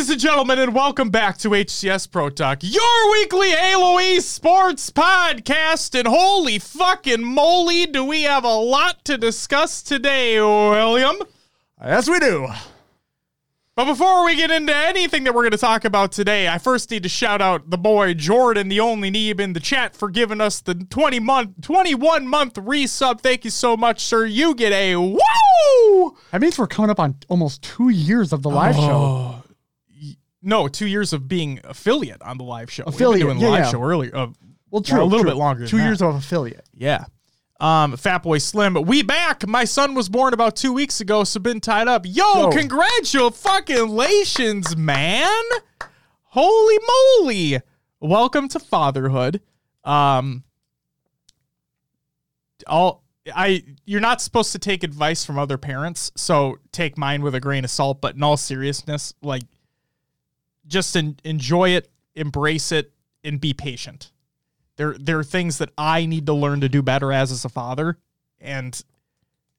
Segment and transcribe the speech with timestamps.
[0.00, 5.94] Ladies and gentlemen, and welcome back to HCS Pro Talk, your weekly Halo sports podcast.
[5.94, 11.16] And holy fucking moly, do we have a lot to discuss today, William?
[11.84, 12.48] Yes, we do.
[13.76, 16.90] But before we get into anything that we're going to talk about today, I first
[16.90, 20.40] need to shout out the boy Jordan, the only Neeb in the chat, for giving
[20.40, 23.20] us the 20 month, 21 month resub.
[23.20, 24.24] Thank you so much, sir.
[24.24, 26.16] You get a woo!
[26.30, 28.80] That means we're coming up on almost two years of the live Oh.
[28.80, 29.39] show.
[30.42, 32.84] No, two years of being affiliate on the live show.
[32.84, 33.70] Affiliate, We've been doing yeah, the live yeah.
[33.70, 34.16] show earlier.
[34.16, 34.28] Uh,
[34.70, 35.02] Well, true.
[35.02, 35.30] a little true.
[35.30, 35.66] bit longer.
[35.66, 36.06] Two years that.
[36.06, 36.66] of affiliate.
[36.74, 37.04] Yeah.
[37.60, 39.46] Um, Fat Boy Slim, we back.
[39.46, 42.06] My son was born about two weeks ago, so been tied up.
[42.06, 42.50] Yo, Yo.
[42.50, 45.42] congratulations, man!
[46.22, 46.78] Holy
[47.18, 47.60] moly!
[48.00, 49.42] Welcome to fatherhood.
[49.84, 50.44] Um,
[52.66, 53.04] all
[53.34, 57.40] I you're not supposed to take advice from other parents, so take mine with a
[57.40, 58.00] grain of salt.
[58.00, 59.42] But in all seriousness, like,
[60.70, 64.12] just en- enjoy it, embrace it, and be patient.
[64.76, 67.50] There there are things that I need to learn to do better as as a
[67.50, 67.98] father
[68.40, 68.82] and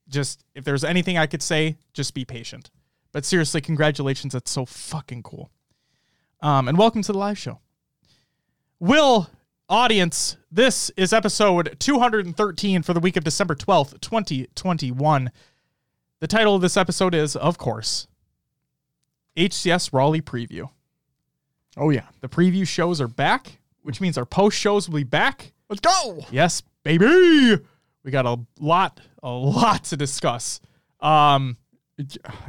[0.08, 2.72] just if there's anything I could say just be patient.
[3.12, 4.34] But seriously congratulations.
[4.34, 5.52] That's so fucking cool.
[6.39, 7.59] Um and welcome to the live show.
[8.80, 9.30] Will
[9.70, 15.32] audience this is episode 213 for the week of December 12th 2021
[16.20, 18.08] the title of this episode is of course
[19.38, 20.70] HCS Raleigh preview
[21.77, 22.05] Oh yeah.
[22.22, 25.53] the preview shows are back, which means our post shows will be back.
[25.69, 26.25] Let's go.
[26.31, 27.58] Yes, baby.
[28.03, 30.59] We got a lot, a lot to discuss.
[30.99, 31.58] Um,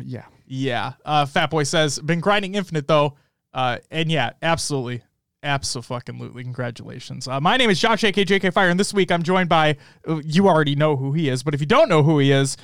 [0.02, 0.24] Yeah.
[0.46, 0.94] yeah.
[1.04, 3.16] Uh, Fat Boy says, been grinding infinite though.
[3.54, 5.02] Uh, and yeah, absolutely.
[5.44, 6.42] Absolutely.
[6.44, 7.26] Congratulations.
[7.28, 9.76] Uh, my name is Josh, aka JK Fire, and this week I'm joined by,
[10.08, 12.56] uh, you already know who he is, but if you don't know who he is,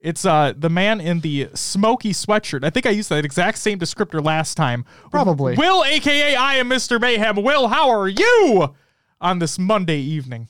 [0.00, 2.64] it's uh, the man in the smoky sweatshirt.
[2.64, 4.84] I think I used that exact same descriptor last time.
[5.10, 5.56] Probably.
[5.56, 7.00] Will, aka I am Mr.
[7.00, 7.36] Mayhem.
[7.42, 8.74] Will, how are you
[9.20, 10.48] on this Monday evening?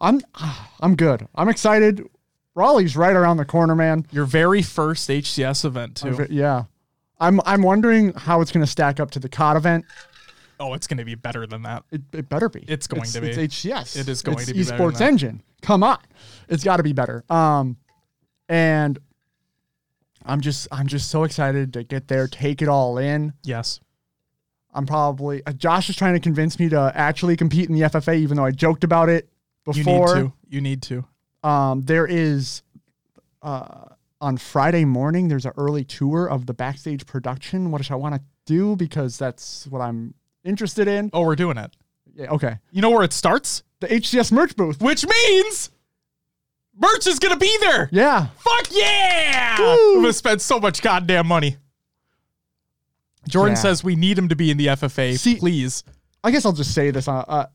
[0.00, 0.20] I'm
[0.80, 1.26] I'm good.
[1.34, 2.06] I'm excited.
[2.54, 4.06] Raleigh's right around the corner, man.
[4.12, 6.12] Your very first HCS event, too.
[6.12, 6.64] Ve- Yeah.
[7.18, 9.84] I'm I'm wondering how it's going to stack up to the COD event.
[10.58, 11.84] Oh, it's going to be better than that.
[11.92, 12.64] It, it better be.
[12.68, 13.28] It's going to be.
[13.28, 13.96] It's HCS.
[13.96, 15.00] It is going It's to be Esports.
[15.00, 15.42] Engine.
[15.62, 15.98] Come on,
[16.48, 17.24] it's got to be better.
[17.30, 17.76] Um,
[18.48, 18.98] and
[20.24, 23.32] I'm just I'm just so excited to get there, take it all in.
[23.42, 23.80] Yes.
[24.74, 28.16] I'm probably uh, Josh is trying to convince me to actually compete in the FFA,
[28.16, 29.28] even though I joked about it
[29.64, 30.08] before.
[30.08, 30.32] You need to.
[30.48, 31.04] You need to.
[31.42, 32.62] Um, there is
[33.42, 33.86] uh,
[34.20, 35.28] on Friday morning.
[35.28, 39.66] There's an early tour of the backstage production, which I want to do because that's
[39.66, 40.14] what I'm
[40.44, 41.10] interested in.
[41.12, 41.72] Oh, we're doing it.
[42.14, 42.58] Yeah, okay.
[42.70, 43.62] You know where it starts?
[43.80, 44.80] The HCS merch booth.
[44.80, 45.70] Which means
[46.76, 47.88] merch is going to be there.
[47.92, 49.58] Yeah, Fuck yeah!
[49.58, 49.98] Woo!
[49.98, 51.56] I'm to spend so much goddamn money.
[53.28, 53.60] Jordan Yeah.
[53.62, 55.84] says we need him to be in the FFA, See- please.
[56.24, 57.08] I guess I'll just say this.
[57.08, 57.46] Uh, uh,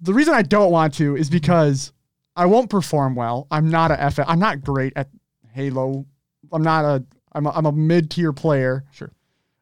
[0.00, 1.92] the reason I don't want to is because
[2.36, 3.46] I won't perform well.
[3.50, 4.18] I'm not a F.
[4.26, 5.08] I'm not great at
[5.52, 6.04] Halo.
[6.52, 7.04] I'm not a.
[7.32, 8.84] I'm a, I'm a mid tier player.
[8.92, 9.10] Sure.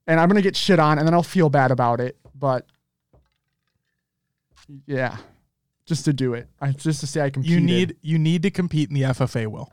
[0.07, 2.17] And I'm gonna get shit on, and then I'll feel bad about it.
[2.35, 2.67] But
[4.87, 5.17] yeah,
[5.87, 7.55] just to do it, I just to say I competed.
[7.55, 9.73] You need you need to compete in the FFA, Will.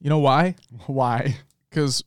[0.00, 0.54] You know why?
[0.86, 1.36] why?
[1.68, 2.02] Because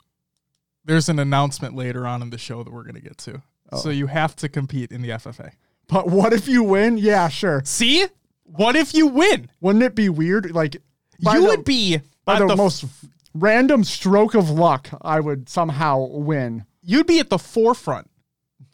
[0.85, 3.41] there's an announcement later on in the show that we're going to get to.
[3.77, 3.91] So Oh.
[3.91, 5.51] you have to compete in the FFA.
[5.87, 6.97] But what if you win?
[6.97, 7.61] Yeah, sure.
[7.65, 8.05] See?
[8.43, 9.49] What if you win?
[9.61, 10.51] Wouldn't it be weird?
[10.51, 10.75] Like
[11.19, 12.85] you the- would be by at the, the most
[13.33, 16.65] random stroke of luck, I would somehow win.
[16.81, 18.09] you'd be at the forefront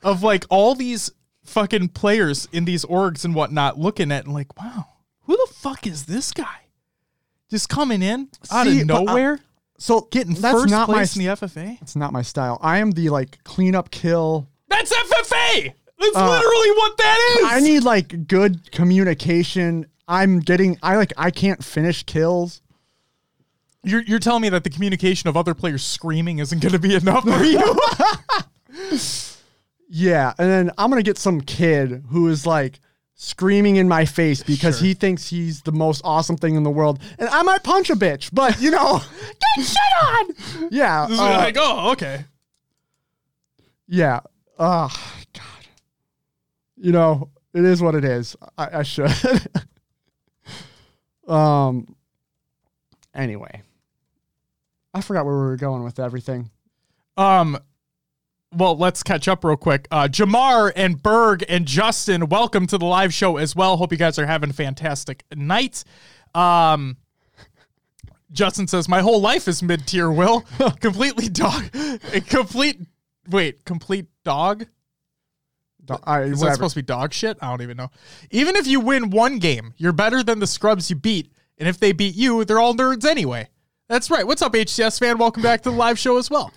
[0.03, 1.11] of like all these
[1.47, 4.85] fucking players in these orgs and whatnot looking at and like, wow,
[5.21, 6.67] who the fuck is this guy?
[7.49, 9.39] Just coming in out See, of uh, nowhere,
[9.77, 11.81] So getting that's first not my place in the FFA.
[11.81, 12.59] It's not my style.
[12.61, 14.49] I am the like cleanup kill.
[14.67, 15.73] That's FFA.
[15.99, 17.45] That's Uh, literally what that is.
[17.51, 19.85] I need like good communication.
[20.07, 22.61] I'm getting I like I can't finish kills.
[23.83, 26.93] you're, you're telling me that the communication of other players screaming isn't going to be
[26.95, 27.79] enough for you?
[29.89, 32.79] Yeah, and then I'm going to get some kid who is like
[33.15, 34.87] screaming in my face because Sure.
[34.87, 36.99] he thinks he's the most awesome thing in the world.
[37.17, 38.99] And I might punch a bitch, but you know,
[39.57, 40.67] get shit on.
[40.71, 41.03] Yeah.
[41.09, 42.25] Uh, like, oh, okay.
[43.87, 44.19] yeah.
[44.59, 44.89] Oh
[45.33, 45.43] god.
[46.75, 48.35] You know, it is what it is.
[48.57, 49.11] I, I should.
[51.27, 51.95] um
[53.13, 53.61] anyway.
[54.93, 56.49] I forgot where we were going with everything.
[57.17, 57.57] Um,
[58.55, 59.87] well, let's catch up real quick.
[59.91, 63.77] Uh, Jamar and Berg and Justin, welcome to the live show as well.
[63.77, 65.83] Hope you guys are having a fantastic night.
[66.33, 66.97] Um,
[68.31, 70.11] Justin says, "My whole life is mid tier.
[70.11, 70.41] Will
[70.79, 71.69] completely dog,
[72.13, 72.81] a complete
[73.29, 74.65] wait, complete dog?
[75.83, 77.37] Do- I, Is that supposed to be dog shit?
[77.41, 77.89] I don't even know.
[78.31, 81.31] Even if you win one game, you're better than the scrubs you beat.
[81.57, 83.47] And if they beat you, they're all nerds anyway.
[83.87, 84.27] That's right.
[84.27, 85.17] What's up, HCS fan?
[85.17, 86.51] Welcome back to the live show as well.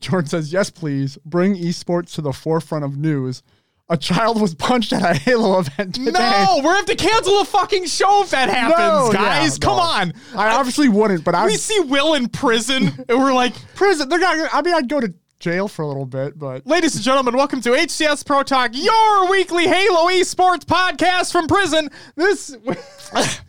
[0.00, 1.18] Jordan says, yes, please.
[1.24, 3.42] Bring esports to the forefront of news.
[3.90, 6.10] A child was punched at a Halo event today.
[6.10, 9.52] No, we're have to cancel the fucking show if that happens, No, guys.
[9.58, 9.82] yeah, Come no.
[9.82, 10.12] on.
[10.36, 14.08] I obviously wouldn't, but I we see Will in prison, and we're like, prison.
[14.10, 14.36] They're not.
[14.36, 17.34] gonna- I mean, I'd go to jail for a little bit, but ladies and gentlemen,
[17.34, 21.88] welcome to HCS Pro Talk, your weekly Halo esports podcast from prison.
[22.14, 22.54] This.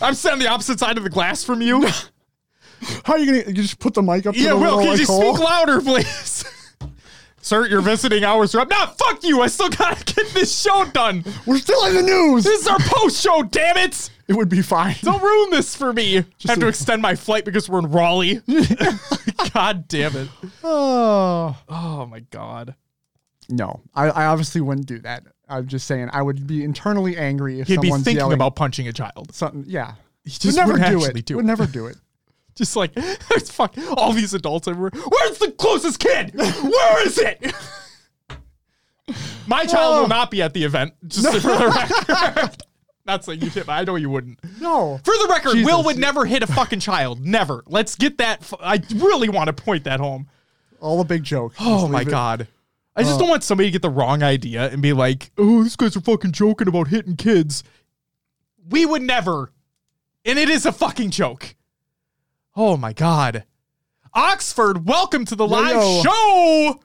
[0.00, 1.88] I'm sitting on the opposite side of the glass from you.
[3.04, 3.44] How are you gonna?
[3.48, 6.44] You just put the mic up to Yeah, the Will, can you speak louder, please?
[7.40, 8.70] Sir, your visiting hours are up.
[8.70, 9.40] Nah, fuck you.
[9.40, 11.24] I still gotta get this show done.
[11.46, 12.42] We're still in the news.
[12.42, 14.10] This is our post show, damn it.
[14.26, 14.96] it would be fine.
[15.02, 16.24] Don't ruin this for me.
[16.48, 18.40] have to extend my flight because we're in Raleigh.
[19.54, 20.28] God damn it.
[20.64, 22.74] Oh Oh my god.
[23.48, 25.22] no, I, I obviously wouldn't do that.
[25.48, 28.56] I'm just saying I would be internally angry if He'd be someone's thinking yelling about
[28.56, 29.32] punching a child.
[29.32, 29.64] something.
[29.68, 29.94] Yeah,
[30.26, 31.24] just would never do it.
[31.24, 31.46] do would it.
[31.46, 31.96] never do it.
[32.56, 34.90] Just like there's fuck all these adults everywhere.
[34.94, 36.32] Where's the closest kid?
[36.34, 37.54] Where is it?
[39.46, 40.00] My child Oh.
[40.02, 40.94] will not be at the event.
[41.06, 41.68] Just for the
[42.28, 42.56] record.
[43.06, 44.40] not saying you did, I know you wouldn't.
[44.60, 45.66] No, For the record, Jesus.
[45.70, 47.24] Will would never hit a fucking child.
[47.24, 47.62] Never.
[47.66, 48.40] Let's get that.
[48.40, 50.26] F- I really want to point that home.
[50.80, 51.54] all a big joke.
[51.60, 52.08] Oh my it.
[52.08, 52.48] god.
[52.96, 53.32] I just don't oh.
[53.32, 56.32] want somebody to get the wrong idea and be like, "Oh, these guys are fucking
[56.32, 57.62] joking about hitting kids."
[58.70, 59.52] We would never.
[60.24, 61.54] And it is a fucking joke.
[62.58, 63.44] Oh my god.
[64.14, 66.02] Oxford, welcome to the live yo.
[66.02, 66.80] show.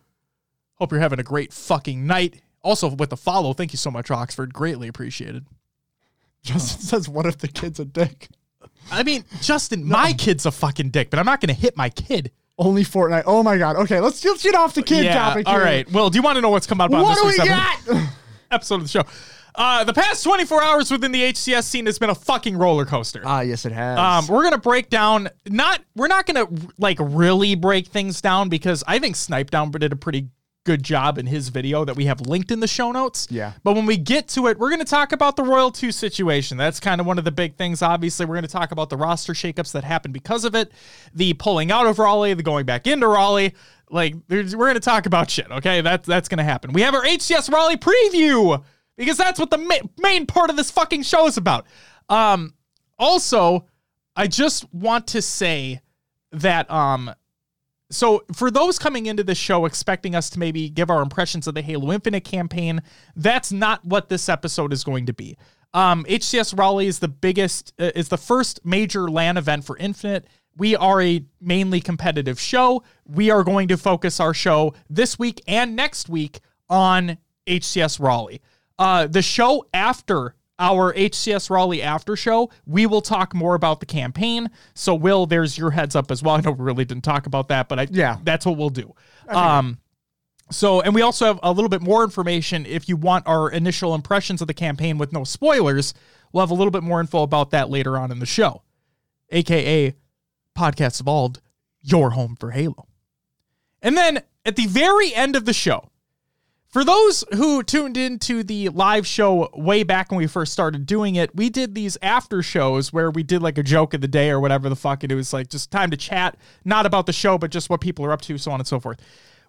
[0.76, 2.42] Hope you're having a great fucking night.
[2.62, 4.54] Also with the follow, thank you so much Oxford.
[4.54, 5.46] Greatly appreciated.
[6.44, 6.86] Justin oh.
[6.88, 8.28] says, "What if the kid's a dick?"
[8.92, 11.90] I mean, Justin, my kid's a fucking dick, but I'm not going to hit my
[11.90, 12.32] kid.
[12.58, 13.24] Only Fortnite.
[13.26, 13.78] Oh my god.
[13.78, 15.14] Okay, let's let's get off the kid yeah.
[15.14, 15.48] topic.
[15.48, 15.64] All here.
[15.64, 15.92] right.
[15.92, 17.94] Well, do you want to know what's come out about What this do we episode?
[17.94, 18.14] got?
[18.52, 19.04] episode of the show.
[19.56, 23.22] Uh, the past 24 hours within the HCS scene has been a fucking roller coaster.
[23.26, 23.98] Ah, yes, it has.
[23.98, 25.30] Um, we're gonna break down.
[25.48, 29.96] Not we're not gonna like really break things down because I think Snipedown did a
[29.96, 30.30] pretty
[30.64, 33.28] good job in his video that we have linked in the show notes.
[33.32, 33.54] Yeah.
[33.64, 36.58] But when we get to it, we're gonna talk about the Royal Two situation.
[36.58, 37.82] That's kind of one of the big things.
[37.82, 40.72] Obviously, we're gonna talk about the roster shakeups that happened because of it,
[41.14, 43.54] the pulling out of Raleigh, the going back into Raleigh.
[43.90, 45.52] Like we're gonna talk about shit.
[45.52, 46.72] Okay, that's that's gonna happen.
[46.74, 48.64] We have our HCS Raleigh preview
[49.02, 51.66] because that's what the ma- main part of this fucking show is about.
[52.08, 52.54] Um,
[53.00, 53.66] also,
[54.16, 55.82] I just want to say
[56.32, 57.14] that um
[57.90, 61.56] so for those coming into the show expecting us to maybe give our impressions of
[61.56, 62.82] the Halo Infinite campaign,
[63.18, 65.38] that's not what this episode is going to be.
[65.74, 70.26] Um, HCS Raleigh is the biggest, uh, is the first major LAN event for Infinite.
[70.56, 72.84] We are a mainly competitive show.
[73.06, 76.40] We are going to focus our show this week and next week
[76.70, 77.18] on
[77.48, 78.42] HCS Raleigh.
[78.82, 83.86] Uh, the show after our HCS Raleigh after show, we will talk more about the
[83.86, 84.50] campaign.
[84.74, 86.36] So, Will, there's your heads up as well.
[86.38, 88.18] I know we really didn't talk about that, but I, Yeah.
[88.24, 88.94] that's what we'll do.
[89.28, 89.78] Um,
[90.50, 93.96] so, and we also have a little bit more information if you want our initial
[93.96, 95.94] impressions of the campaign with no spoilers.
[96.34, 98.64] We'll have a little bit more info about that later on in the show,
[99.30, 99.94] aka
[100.58, 101.40] Podcast Evolved,
[101.84, 102.88] your home for Halo.
[103.82, 105.91] And then at the very end of the show,
[106.72, 111.16] for those who tuned into the live show way back when we first started doing
[111.16, 114.30] it, we did these after shows where we did like a joke of the day
[114.30, 115.04] or whatever the fuck.
[115.04, 118.06] It was like just time to chat, not about the show, but just what people
[118.06, 119.02] are up to, so on and so forth.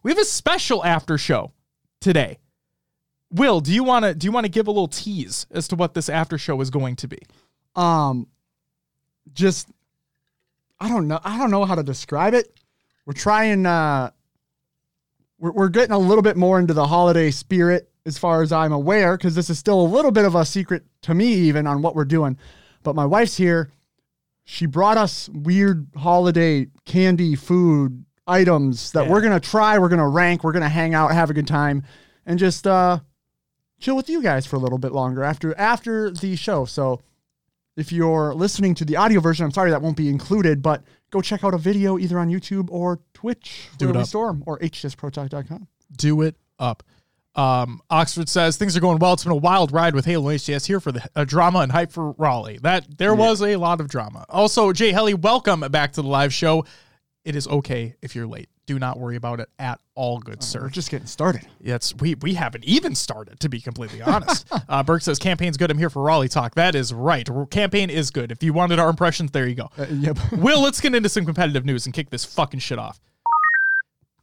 [0.03, 1.53] We have a special after show
[2.01, 2.39] today.
[3.31, 5.77] Will, do you want to do you want to give a little tease as to
[5.77, 7.19] what this after show is going to be?
[7.77, 8.27] um,
[9.33, 9.69] just
[10.81, 11.21] I don't know.
[11.23, 12.59] I don't know how to describe it.
[13.07, 13.67] We're trying.
[13.67, 14.11] Uh,
[15.43, 18.73] we're we're getting a little bit more into the holiday spirit, as far as I'm
[18.73, 21.83] aware, because this is still a little bit of a secret to me, even on
[21.83, 22.39] what we're doing.
[22.83, 23.71] But my wife's here.
[24.45, 29.11] She brought us weird holiday candy, food items that Yeah.
[29.13, 29.79] we're gonna try.
[29.79, 30.43] We're gonna rank.
[30.45, 31.83] We're gonna hang out, have a good time,
[32.27, 33.01] and just uh,
[33.81, 36.65] chill with you guys for a little bit longer after after the show.
[36.65, 37.01] So
[37.77, 41.21] if you're listening to the audio version, I'm sorry that won't be included, but go
[41.21, 44.07] check out a video either on YouTube or Twitch Do it up.
[44.07, 45.69] store 'em, or hcsprotalk.com.
[45.97, 46.83] do it up.
[47.35, 49.15] Um, Oxford says things are going well.
[49.15, 51.91] It's been a wild ride with Halo HCS here for the uh, drama and hype
[51.91, 52.59] for Raleigh.
[52.59, 54.27] That there was a lot of drama.
[54.29, 56.67] Also, Jay Helly, welcome back to the live show.
[57.25, 58.51] It is okay if you're late.
[58.67, 60.63] Do not worry about it at all, good sir.
[60.63, 61.47] We're just getting started.
[61.61, 64.47] It's we we haven't even started to be completely honest.
[64.69, 65.71] uh, Burke says campaign's good.
[65.71, 66.55] I'm here for Raleigh talk.
[66.55, 67.29] That is right.
[67.51, 68.31] Campaign is good.
[68.31, 69.69] If you wanted our impressions, there you go.
[69.77, 70.17] Uh, yep.
[70.33, 73.01] Will, let's get into some competitive news and kick this fucking shit off.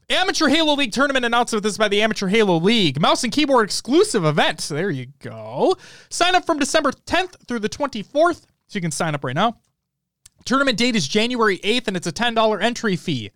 [0.09, 1.61] Amateur Halo League tournament announcement.
[1.61, 2.99] This by the Amateur Halo League.
[2.99, 4.59] Mouse and keyboard exclusive event.
[4.69, 5.75] There you go.
[6.09, 8.45] Sign up from December 10th through the 24th.
[8.67, 9.57] So you can sign up right now.
[10.45, 13.31] Tournament date is January 8th, and it's a $10 entry fee.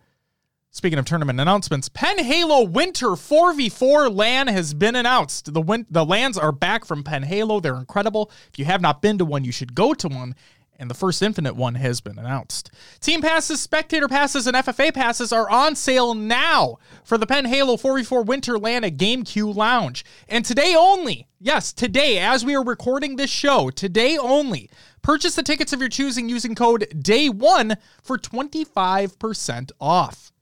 [0.75, 5.53] Speaking of tournament announcements, Penn Halo Winter 4v4 LAN has been announced.
[5.53, 7.60] The win- the LANs are back from Penn Halo.
[7.60, 8.32] They're incredible.
[8.51, 10.34] If you have not been to one, you should go to one.
[10.80, 12.72] And the first Infinite one has been announced.
[13.00, 17.77] Team passes, spectator passes, and FFA passes are on sale now for the Penn Halo
[17.77, 20.03] 4v4 Winter LAN at GameQ Lounge.
[20.27, 24.72] And today only, yes, today, as we are recording this show, today only,
[25.03, 30.33] purchase the tickets of your choosing using code DAY1 for 25% off.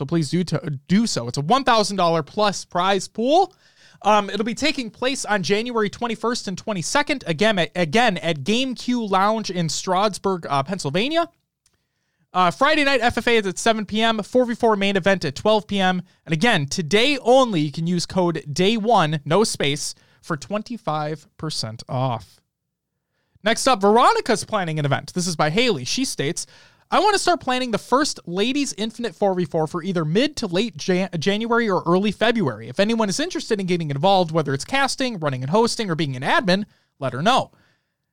[0.00, 1.28] So please do to do so.
[1.28, 3.54] It's a $1,000 plus prize pool.
[4.00, 7.28] Um, it'll be taking place on January 21st and 22nd.
[7.28, 11.28] Again, at, again at GameQ Lounge in Stroudsburg, uh, Pennsylvania.
[12.32, 14.20] Uh, Friday night FFA is at 7 p.m.
[14.20, 16.00] 4v4 main event at 12 p.m.
[16.24, 22.40] And again, today only, you can use code DAY1, no space, for 25% off.
[23.42, 25.12] Next up, Veronica's planning an event.
[25.12, 25.84] This is by Haley.
[25.84, 26.46] She states,
[26.92, 30.76] I want to start planning the first Ladies Infinite 4v4 for either mid to late
[30.76, 32.68] Jan- January or early February.
[32.68, 36.16] If anyone is interested in getting involved, whether it's casting, running and hosting, or being
[36.16, 36.64] an admin,
[36.98, 37.52] let her know.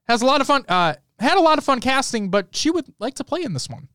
[0.06, 0.64] Has a lot of fun.
[0.68, 3.68] Uh, had a lot of fun casting, but she would like to play in this
[3.68, 3.88] one.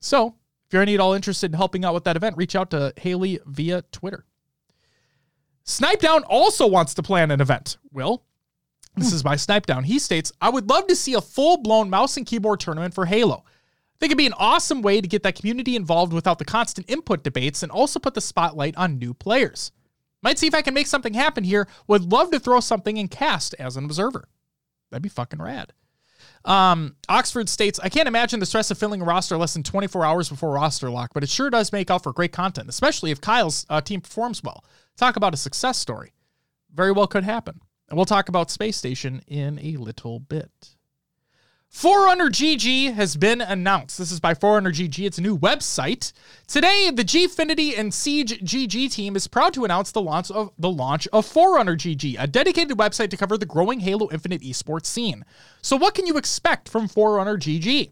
[0.00, 0.34] So,
[0.66, 2.92] if you're any at all interested in helping out with that event, reach out to
[2.98, 4.26] Haley via Twitter.
[5.64, 7.78] Snipedown also wants to plan an event.
[7.92, 8.22] Will,
[8.94, 9.86] this is by Snipedown.
[9.86, 13.06] He states, I would love to see a full blown mouse and keyboard tournament for
[13.06, 13.44] Halo
[14.00, 17.22] think it'd be an awesome way to get that community involved without the constant input
[17.22, 19.72] debates and also put the spotlight on new players.
[20.22, 21.68] Might see if I can make something happen here.
[21.86, 24.28] Would love to throw something in cast as an observer.
[24.90, 25.72] That'd be fucking rad.
[26.44, 30.04] Um, Oxford states, I can't imagine the stress of filling a roster less than 24
[30.04, 33.20] hours before roster lock, but it sure does make out for great content, especially if
[33.20, 34.64] Kyle's uh, team performs well.
[34.96, 36.12] Talk about a success story.
[36.72, 37.60] Very well could happen.
[37.88, 40.76] And we'll talk about Space Station in a little bit.
[41.70, 43.98] Forerunner GG has been announced.
[43.98, 45.06] This is by Forerunner GG.
[45.06, 46.12] It's a new website.
[46.46, 50.70] Today, the Gfinity and Siege GG team is proud to announce the launch of the
[50.70, 55.24] launch of Forerunner GG, a dedicated website to cover the growing Halo Infinite esports scene.
[55.60, 57.90] So, what can you expect from Forerunner GG?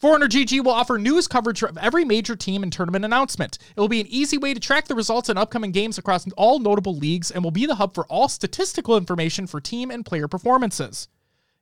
[0.00, 3.58] Forerunner GG will offer news coverage of every major team and tournament announcement.
[3.76, 6.58] It will be an easy way to track the results in upcoming games across all
[6.58, 10.26] notable leagues and will be the hub for all statistical information for team and player
[10.26, 11.06] performances.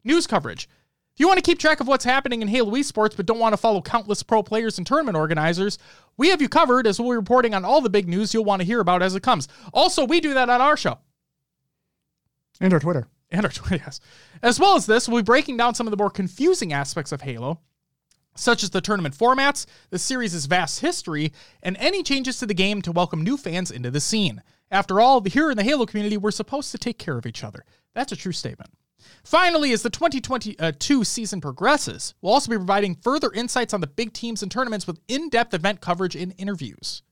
[0.05, 0.69] News coverage.
[1.15, 3.53] If you want to keep track of what's happening in Halo esports but don't want
[3.53, 5.79] to follow countless pro players and tournament organizers,
[6.17, 8.61] we have you covered as we'll be reporting on all the big news you'll want
[8.61, 9.47] to hear about as it comes.
[9.75, 10.99] Also, we do that on our show.
[12.61, 13.09] And our Twitter.
[13.31, 14.01] And our Twitter, yes.
[14.43, 17.21] As well as this, we'll be breaking down some of the more confusing aspects of
[17.21, 17.61] Halo,
[18.35, 21.31] such as the tournament formats, the series' vast history,
[21.63, 24.43] and any changes to the game to welcome new fans into the scene.
[24.71, 27.67] After all, here in the Halo community, we're supposed to take care of each other.
[27.93, 28.71] That's a true statement.
[29.25, 30.57] Finally, as the 2022
[31.01, 34.87] uh, season progresses, we'll also be providing further insights on the big teams and tournaments
[34.87, 37.03] with in depth event coverage and interviews.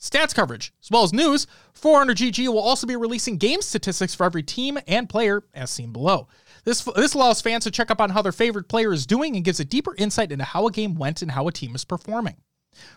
[0.00, 4.24] Stats coverage, as well as news, Forerunner GG will also be releasing game statistics for
[4.24, 6.26] every team and player, as seen below.
[6.64, 9.44] This, this allows fans to check up on how their favorite player is doing and
[9.44, 12.36] gives a deeper insight into how a game went and how a team is performing.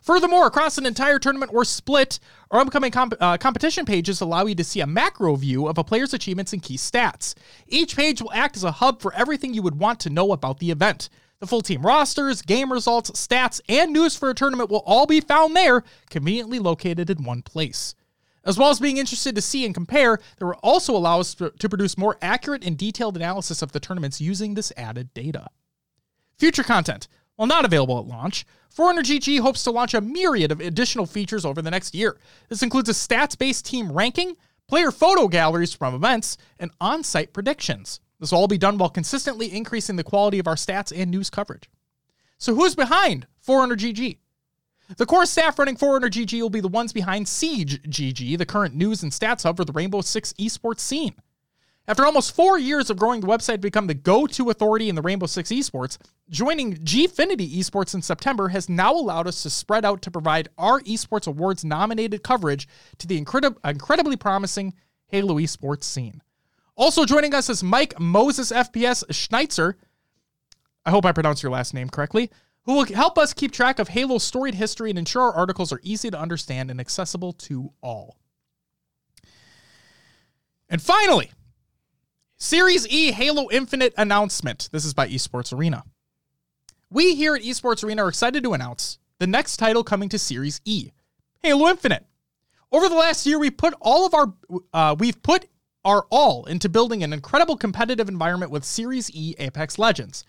[0.01, 2.19] Furthermore, across an entire tournament or split,
[2.51, 5.83] our upcoming comp- uh, competition pages allow you to see a macro view of a
[5.83, 7.35] player's achievements and key stats.
[7.67, 10.59] Each page will act as a hub for everything you would want to know about
[10.59, 11.09] the event.
[11.39, 15.19] The full team rosters, game results, stats, and news for a tournament will all be
[15.19, 17.95] found there, conveniently located in one place.
[18.45, 21.69] As well as being interested to see and compare, they will also allow us to
[21.69, 25.47] produce more accurate and detailed analysis of the tournaments using this added data.
[26.37, 27.07] Future content.
[27.35, 31.45] While not available at launch, Forerunner GG hopes to launch a myriad of additional features
[31.45, 32.17] over the next year.
[32.49, 34.35] This includes a stats based team ranking,
[34.67, 37.99] player photo galleries from events, and on site predictions.
[38.19, 41.29] This will all be done while consistently increasing the quality of our stats and news
[41.29, 41.69] coverage.
[42.37, 44.17] So, who's behind Forerunner GG?
[44.97, 48.75] The core staff running Forerunner GG will be the ones behind Siege GG, the current
[48.75, 51.15] news and stats hub for the Rainbow Six esports scene.
[51.85, 54.95] After almost four years of growing the website to become the go to authority in
[54.95, 55.97] the Rainbow Six esports,
[56.29, 60.79] joining Gfinity Esports in September has now allowed us to spread out to provide our
[60.81, 64.73] esports awards nominated coverage to the incredi- incredibly promising
[65.07, 66.21] Halo esports scene.
[66.75, 69.73] Also joining us is Mike Moses FPS Schneitzer.
[70.85, 72.31] I hope I pronounced your last name correctly.
[72.63, 75.81] Who will help us keep track of Halo's storied history and ensure our articles are
[75.83, 78.17] easy to understand and accessible to all.
[80.69, 81.29] And finally,
[82.43, 84.67] Series E Halo Infinite announcement.
[84.73, 85.85] This is by Esports Arena.
[86.89, 90.59] We here at Esports Arena are excited to announce the next title coming to Series
[90.65, 90.91] E
[91.41, 92.05] Halo Infinite.
[92.69, 94.33] Over the last year, we put all of our
[94.73, 95.45] uh, we've put
[95.85, 100.25] our all into building an incredible competitive environment with Series E Apex Legends.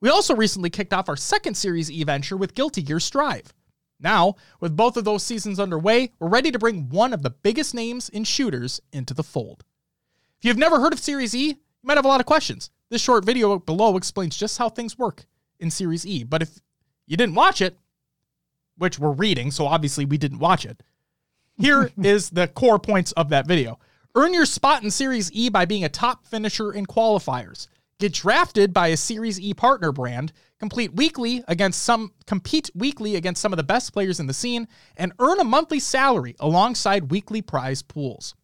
[0.00, 3.52] We also recently kicked off our second Series E venture with Guilty Gear Strive.
[4.00, 7.74] Now, with both of those seasons underway, we're ready to bring one of the biggest
[7.74, 9.62] names in shooters into the fold.
[10.40, 12.70] If you've never heard of Series E, you might have a lot of questions.
[12.88, 15.26] This short video below explains just how things work
[15.58, 16.24] in Series E.
[16.24, 16.48] But if
[17.06, 17.76] you didn't watch it,
[18.78, 20.82] which we're reading, so obviously we didn't watch it,
[21.58, 23.78] here is the core points of that video.
[24.14, 27.66] Earn your spot in Series E by being a top finisher in qualifiers.
[27.98, 33.42] Get drafted by a Series E partner brand, complete weekly against some compete weekly against
[33.42, 37.42] some of the best players in the scene, and earn a monthly salary alongside weekly
[37.42, 38.34] prize pools.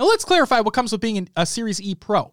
[0.00, 2.32] Now let's clarify what comes with being a Series E Pro.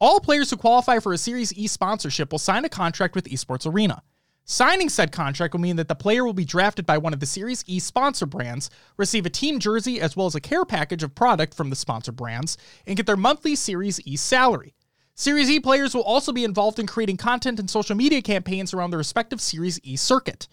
[0.00, 3.70] All players who qualify for a Series E sponsorship will sign a contract with Esports
[3.70, 4.02] Arena.
[4.46, 7.26] Signing said contract will mean that the player will be drafted by one of the
[7.26, 11.14] Series E sponsor brands, receive a team jersey as well as a care package of
[11.14, 14.74] product from the sponsor brands, and get their monthly Series E salary.
[15.14, 18.90] Series E players will also be involved in creating content and social media campaigns around
[18.90, 20.48] the respective Series E circuit.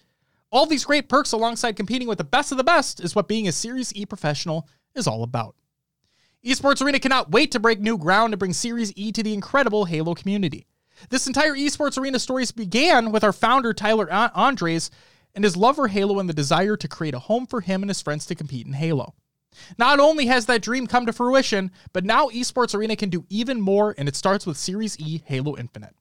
[0.50, 3.48] All these great perks alongside competing with the best of the best is what being
[3.48, 5.54] a Series E professional is all about.
[6.44, 9.84] Esports Arena cannot wait to break new ground and bring Series E to the incredible
[9.84, 10.66] Halo community.
[11.10, 14.88] This entire Esports Arena stories began with our founder, Tyler Endres,
[15.34, 17.90] and his love for Halo and the desire to create a home for him and
[17.90, 19.14] his friends to compete in Halo.
[19.76, 23.60] Not only has that dream come to fruition, but now Esports Arena can do even
[23.60, 25.94] more, and it starts with Series E Halo Infinite.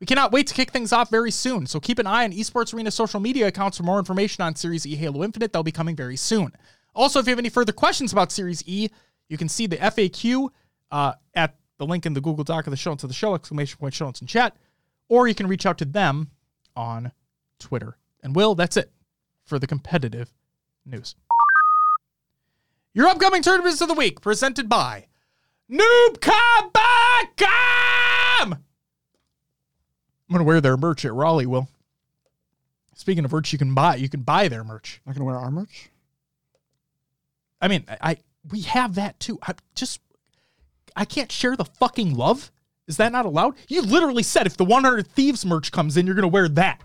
[0.00, 2.72] We cannot wait to kick things off very soon, so keep an eye on Esports
[2.72, 5.52] Arena social media accounts for more information on Series E Halo Infinite.
[5.52, 6.52] They'll be coming very soon.
[6.94, 8.88] Also, if you have any further questions about Series E,
[9.28, 10.48] you can see the FAQ
[10.90, 13.34] uh, at the link in the Google Doc of the show notes of the show,
[13.34, 14.56] exclamation point show notes in chat,
[15.08, 16.30] or you can reach out to them
[16.76, 17.12] on
[17.58, 17.96] Twitter.
[18.22, 18.90] And Will, that's it
[19.44, 20.32] for the competitive
[20.86, 21.14] news.
[22.92, 25.06] Your upcoming tournaments of the week presented by
[25.70, 26.32] NoobCom.com.
[28.52, 31.46] I'm gonna wear their merch at Raleigh.
[31.46, 31.68] Will.
[32.94, 33.96] Speaking of merch, you can buy.
[33.96, 35.00] You can buy their merch.
[35.04, 35.90] Not gonna wear our merch.
[37.60, 38.16] I mean, I, I
[38.50, 39.38] we have that too.
[39.42, 40.00] I just
[40.96, 42.50] I can't share the fucking love.
[42.86, 43.54] Is that not allowed?
[43.68, 46.80] You literally said if the 100 Thieves merch comes in, you're gonna wear that.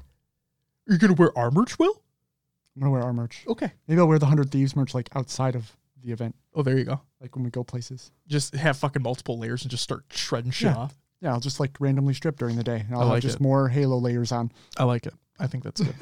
[0.88, 2.02] You're gonna wear our merch, Will?
[2.76, 3.44] I'm gonna wear our merch.
[3.48, 3.72] Okay.
[3.88, 6.86] Maybe I'll wear the Hundred Thieves merch like outside of the event, Oh, there you
[6.86, 7.02] go.
[7.20, 8.12] like when we go places.
[8.28, 10.78] Just have fucking multiple layers and just start shredding shit Yeah.
[10.78, 10.96] off.
[11.22, 12.86] Yeah, I'll just like randomly strip during the day.
[12.88, 13.42] And I'll I have just it.
[13.42, 14.50] more Halo layers on.
[14.78, 15.14] I like it.
[15.38, 15.94] I think that's good.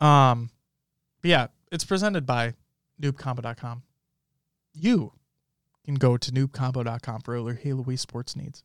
[0.00, 0.50] um,
[1.22, 2.54] yeah, it's presented by
[3.00, 3.82] noobcombo.com.
[4.74, 5.12] You
[5.84, 8.62] can go to noobcombo.com for all your Halo esports needs.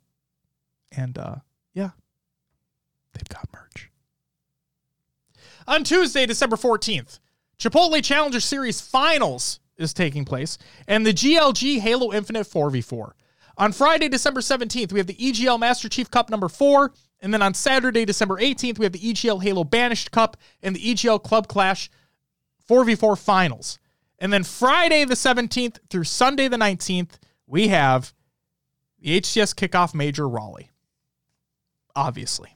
[0.92, 1.36] And uh,
[1.74, 1.92] yeah,
[3.14, 3.90] they've got merch.
[5.68, 7.20] On Tuesday, December 14th,
[7.58, 13.12] Chipotle Challenger Series Finals is taking place, and the GLG Halo Infinite 4v4.
[13.58, 16.94] On Friday, December 17th, we have the EGL Master Chief Cup number four.
[17.20, 20.80] And then on Saturday, December 18th, we have the EGL Halo Banished Cup and the
[20.80, 21.90] EGL Club Clash
[22.72, 23.78] 4v4 finals.
[24.20, 28.14] And then Friday, the 17th through Sunday, the 19th, we have
[29.00, 30.70] the HCS Kickoff Major Raleigh.
[31.96, 32.56] Obviously.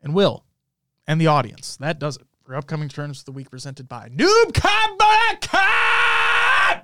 [0.00, 0.44] And Will
[1.08, 1.76] and the audience.
[1.78, 6.82] That does it for upcoming turns of the week presented by NoobCombo.com.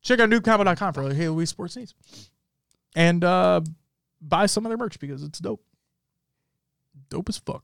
[0.00, 1.94] Check out NoobCombo.com for Halo esports needs.
[2.96, 3.60] And uh,
[4.22, 5.62] buy some of their merch because it's dope.
[7.10, 7.62] Dope as fuck.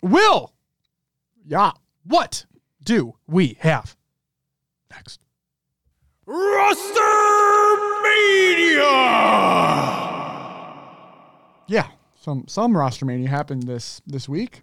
[0.00, 0.54] Will,
[1.48, 1.72] Yeah.
[2.04, 2.44] what
[2.84, 3.96] do we have
[4.90, 5.20] next?
[11.66, 11.88] Yeah.
[12.20, 14.62] Some some roster mania happened this this week.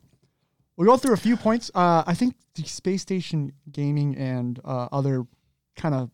[0.78, 1.72] We'll go through a few points.
[1.74, 5.26] Uh, I think the Space Station Gaming and uh, other
[5.76, 6.12] kind of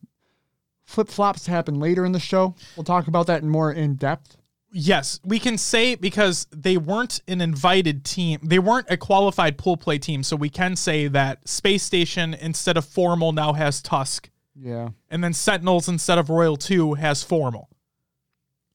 [0.86, 2.56] flip flops happen later in the show.
[2.78, 4.38] We'll talk about that in more in depth.
[4.74, 8.40] Yes, we can say because they weren't an invited team.
[8.42, 12.78] They weren't a qualified pool play team, so we can say that Space Station instead
[12.78, 14.90] of Formal now has Tusk, Yeah.
[15.10, 17.68] and then Sentinels instead of Royal 2 has Formal.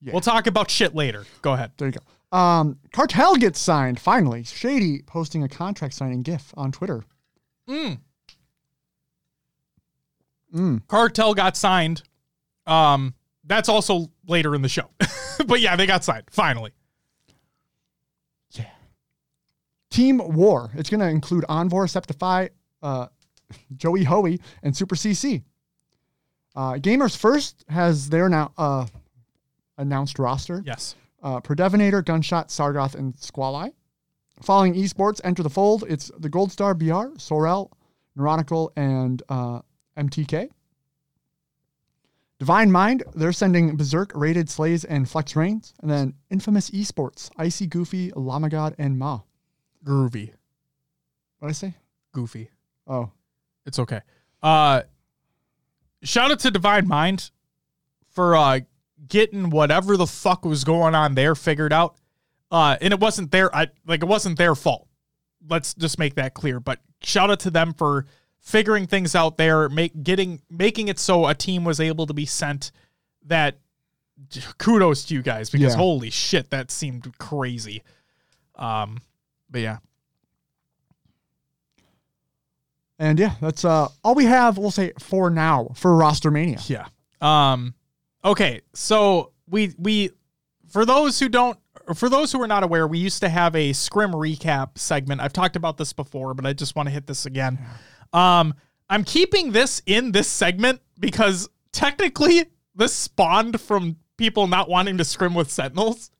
[0.02, 0.12] Yeah.
[0.12, 1.24] We'll talk about shit later.
[1.40, 1.72] Go ahead.
[1.78, 2.36] There you go.
[2.36, 4.44] Um, Cartel gets signed finally.
[4.44, 7.04] Shady posting a contract signing GIF on Twitter.
[7.68, 8.00] Mm.
[10.54, 10.86] Mm.
[10.88, 12.02] Cartel got signed.
[12.66, 14.90] Um, that's also later in the show.
[15.46, 16.72] but yeah, they got signed finally.
[18.52, 18.66] Yeah.
[19.90, 20.70] Team War.
[20.74, 22.50] It's going to include Envor, Septify,
[22.82, 23.06] uh,
[23.76, 25.42] Joey Hoey, and Super CC.
[26.54, 28.86] Uh, Gamers First has their now uh,
[29.76, 30.62] announced roster.
[30.64, 30.94] Yes.
[31.22, 33.54] Uh, Predevinator, Gunshot, Sargoth, and Squall
[34.42, 37.72] following esports enter the fold, it's the Gold Star BR, Sorel,
[38.18, 39.60] Neuronical, and uh,
[39.96, 40.50] MTK.
[42.38, 45.72] Divine Mind, they're sending Berserk, Rated Slays, and Flex Rains.
[45.80, 49.20] And then Infamous Esports, Icy Goofy, Lamagod, and Ma.
[49.84, 50.32] Groovy.
[51.38, 51.74] What did I say?
[52.12, 52.50] Goofy.
[52.86, 53.10] Oh,
[53.64, 54.00] It's okay.
[54.42, 54.82] Uh
[56.02, 57.30] shout out to Divine Mind
[58.10, 58.60] for uh
[59.08, 61.96] getting whatever the fuck was going on there figured out.
[62.50, 64.88] Uh and it wasn't their I like it wasn't their fault.
[65.48, 66.58] Let's just make that clear.
[66.60, 68.06] But shout out to them for
[68.46, 72.24] figuring things out there, make getting making it so a team was able to be
[72.24, 72.70] sent
[73.26, 73.58] that
[74.58, 75.78] kudos to you guys because Yeah.
[75.78, 77.82] holy shit, that seemed crazy.
[78.54, 79.00] Um
[79.50, 79.78] but yeah.
[82.98, 84.58] and yeah, that's uh all we have.
[84.58, 86.58] We'll say for now for roster mania.
[86.66, 86.86] Yeah.
[87.20, 87.74] Um
[88.24, 90.10] okay, so we we
[90.68, 91.58] for those who don't
[91.94, 95.20] for those who are not aware, we used to have a scrim recap segment.
[95.20, 97.58] I've talked about this before, but I just want to hit this again.
[98.12, 98.54] Um
[98.88, 105.04] I'm keeping this in this segment because technically this spawned from people not wanting to
[105.04, 106.10] scrim with sentinels.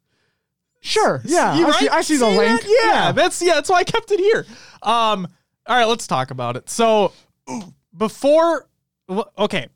[0.80, 1.20] Sure.
[1.24, 1.96] Yeah, You I, see, right?
[1.96, 2.36] I see the that?
[2.36, 2.62] link.
[2.82, 4.46] Yeah, that's yeah, that's why I kept it here.
[4.82, 5.26] Um,
[5.66, 6.70] all right, let's talk about it.
[6.70, 7.12] So
[7.96, 8.68] before,
[9.38, 9.68] okay,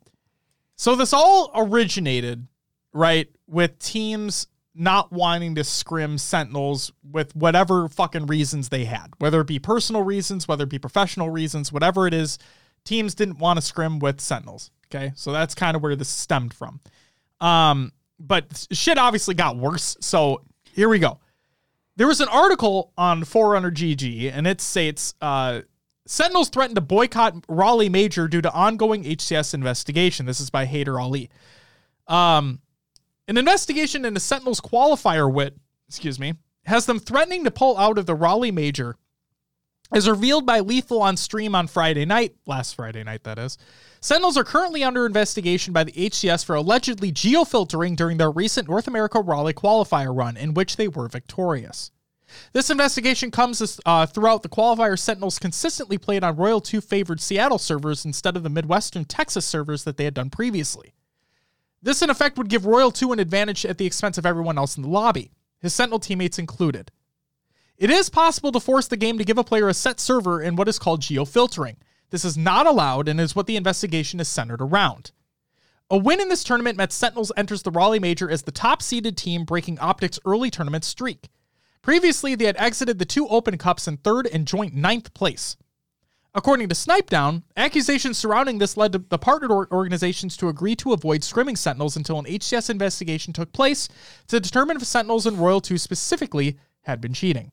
[0.76, 2.46] so this all originated
[2.92, 9.40] right with teams not wanting to scrim Sentinels with whatever fucking reasons they had, whether
[9.40, 12.38] it be personal reasons, whether it be professional reasons, whatever it is,
[12.84, 14.70] teams didn't want to scrim with Sentinels.
[14.86, 16.80] Okay, so that's kind of where this stemmed from.
[17.40, 19.96] Um, but shit obviously got worse.
[20.00, 21.18] So here we go.
[21.96, 25.60] There was an article on Forerunner GG, and it states uh,
[26.06, 30.26] Sentinels threatened to boycott Raleigh Major due to ongoing HCS investigation.
[30.26, 31.30] This is by Hader Ali.
[32.08, 32.60] Um,
[33.30, 35.56] an investigation into Sentinels qualifier wit,
[35.88, 38.96] excuse me, has them threatening to pull out of the Raleigh Major,
[39.92, 43.56] as revealed by Lethul on stream on Friday night, last Friday night, that is.
[44.00, 48.88] Sentinels are currently under investigation by the HCS for allegedly geofiltering during their recent North
[48.88, 51.92] America Raleigh qualifier run, in which they were victorious.
[52.52, 57.58] This investigation comes uh, throughout the qualifier Sentinels consistently played on Royal 2 favored Seattle
[57.58, 60.94] servers instead of the Midwestern Texas servers that they had done previously.
[61.82, 64.76] This, in effect, would give Royal 2 an advantage at the expense of everyone else
[64.76, 66.90] in the lobby, his Sentinel teammates included.
[67.78, 70.56] It is possible to force the game to give a player a set server in
[70.56, 71.76] what is called geofiltering.
[72.10, 75.12] This is not allowed and is what the investigation is centered around.
[75.88, 79.16] A win in this tournament meant Sentinels enters the Raleigh Major as the top seeded
[79.16, 81.28] team, breaking Optic's early tournament streak.
[81.82, 85.56] Previously, they had exited the two Open Cups in third and joint ninth place.
[86.32, 91.22] According to Snipedown, accusations surrounding this led the partnered or- organizations to agree to avoid
[91.22, 93.88] scrimming Sentinels until an HCS investigation took place
[94.28, 97.50] to determine if Sentinels and Royal 2 specifically had been cheating.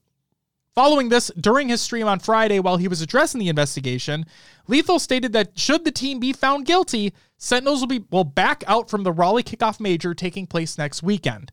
[0.76, 4.28] Following this, during his stream on Friday while he was addressing the investigation,
[4.70, 8.88] Lethul stated that should the team be found guilty, Sentinels will be will back out
[8.88, 11.52] from the Raleigh kickoff major taking place next weekend.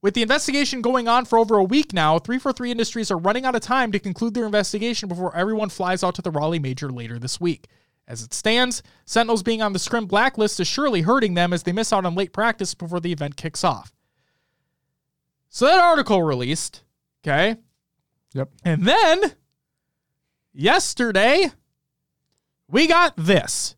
[0.00, 3.56] With the investigation going on for over a week now, 343 Industries are running out
[3.56, 7.18] of time to conclude their investigation before everyone flies out to the Raleigh Major later
[7.18, 7.66] this week.
[8.06, 11.72] As it stands, Sentinels being on the scrim blacklist is surely hurting them as they
[11.72, 13.92] miss out on late practice before the event kicks off.
[15.50, 16.84] So that article released,
[17.22, 17.56] okay?
[18.34, 18.50] Yep.
[18.64, 19.32] And then
[20.52, 21.50] yesterday,
[22.68, 23.74] we got this.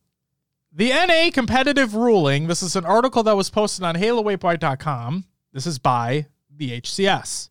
[0.73, 2.47] The NA competitive ruling.
[2.47, 5.25] This is an article that was posted on HaloWaypoint.com.
[5.53, 7.51] This is by the HCS.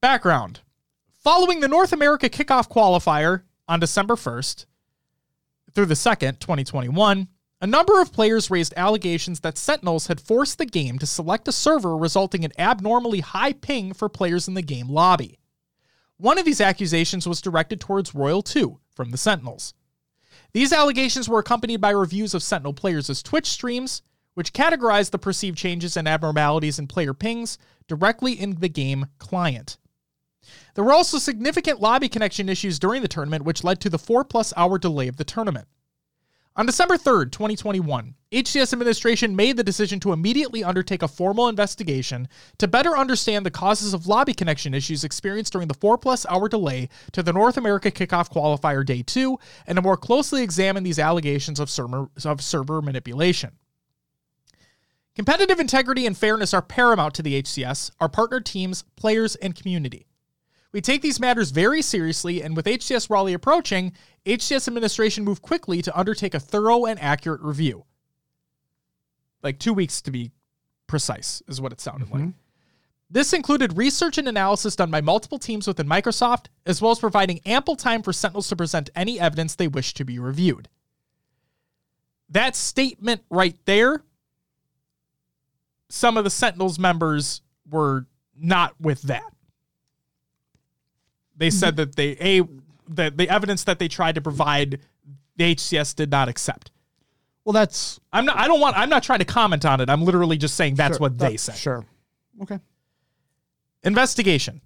[0.00, 0.60] Background
[1.12, 4.66] Following the North America kickoff qualifier on December 1st
[5.72, 7.28] through the 2nd, 2021,
[7.60, 11.52] a number of players raised allegations that Sentinels had forced the game to select a
[11.52, 15.38] server, resulting in abnormally high ping for players in the game lobby.
[16.16, 19.74] One of these accusations was directed towards Royal 2 from the Sentinels.
[20.52, 24.02] These allegations were accompanied by reviews of Sentinel players' Twitch streams,
[24.36, 27.56] which categorized the perceived changes and abnormalities in player pings
[27.88, 29.78] directly in the game client.
[30.74, 34.24] There were also significant lobby connection issues during the tournament, which led to the four
[34.24, 35.68] plus hour delay of the tournament.
[36.54, 42.28] On December 3rd, 2021, HCS administration made the decision to immediately undertake a formal investigation
[42.58, 46.46] to better understand the causes of lobby connection issues experienced during the four plus hour
[46.46, 50.98] delay to the North America Kickoff Qualifier Day 2 and to more closely examine these
[50.98, 53.52] allegations of server, of server manipulation.
[55.16, 60.06] Competitive integrity and fairness are paramount to the HCS, our partner teams, players, and community.
[60.72, 63.94] We take these matters very seriously, and with HCS Raleigh approaching,
[64.26, 67.86] HCS administration moved quickly to undertake a thorough and accurate review.
[69.42, 70.32] Like two weeks to be
[70.86, 72.20] precise, is what it sounded like.
[72.20, 72.30] Mm-hmm.
[73.10, 77.40] This included research and analysis done by multiple teams within Microsoft, as well as providing
[77.46, 80.68] ample time for Sentinels to present any evidence they wish to be reviewed.
[82.28, 84.02] That statement right there,
[85.88, 88.06] some of the Sentinels members were
[88.38, 89.22] not with that.
[91.36, 92.42] They said that they a
[92.88, 94.80] that the evidence that they tried to provide
[95.36, 96.70] the HCS did not accept.
[97.44, 99.90] Well, that's I'm not I don't want I'm not trying to comment on it.
[99.90, 101.56] I'm literally just saying that's sure, what they that- said.
[101.56, 101.84] Sure.
[102.42, 102.58] Okay.
[103.82, 104.60] Investigation.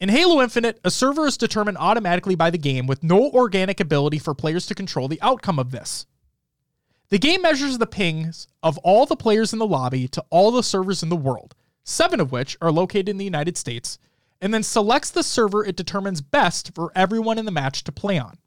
[0.00, 4.18] In Halo Infinite, a server is determined automatically by the game with no organic ability
[4.18, 6.06] for players to control the outcome of this.
[7.12, 10.62] The game measures the pings of all the players in the lobby to all the
[10.62, 13.98] servers in the world, seven of which are located in the United States,
[14.40, 18.18] and then selects the server it determines best for everyone in the match to play
[18.18, 18.38] on.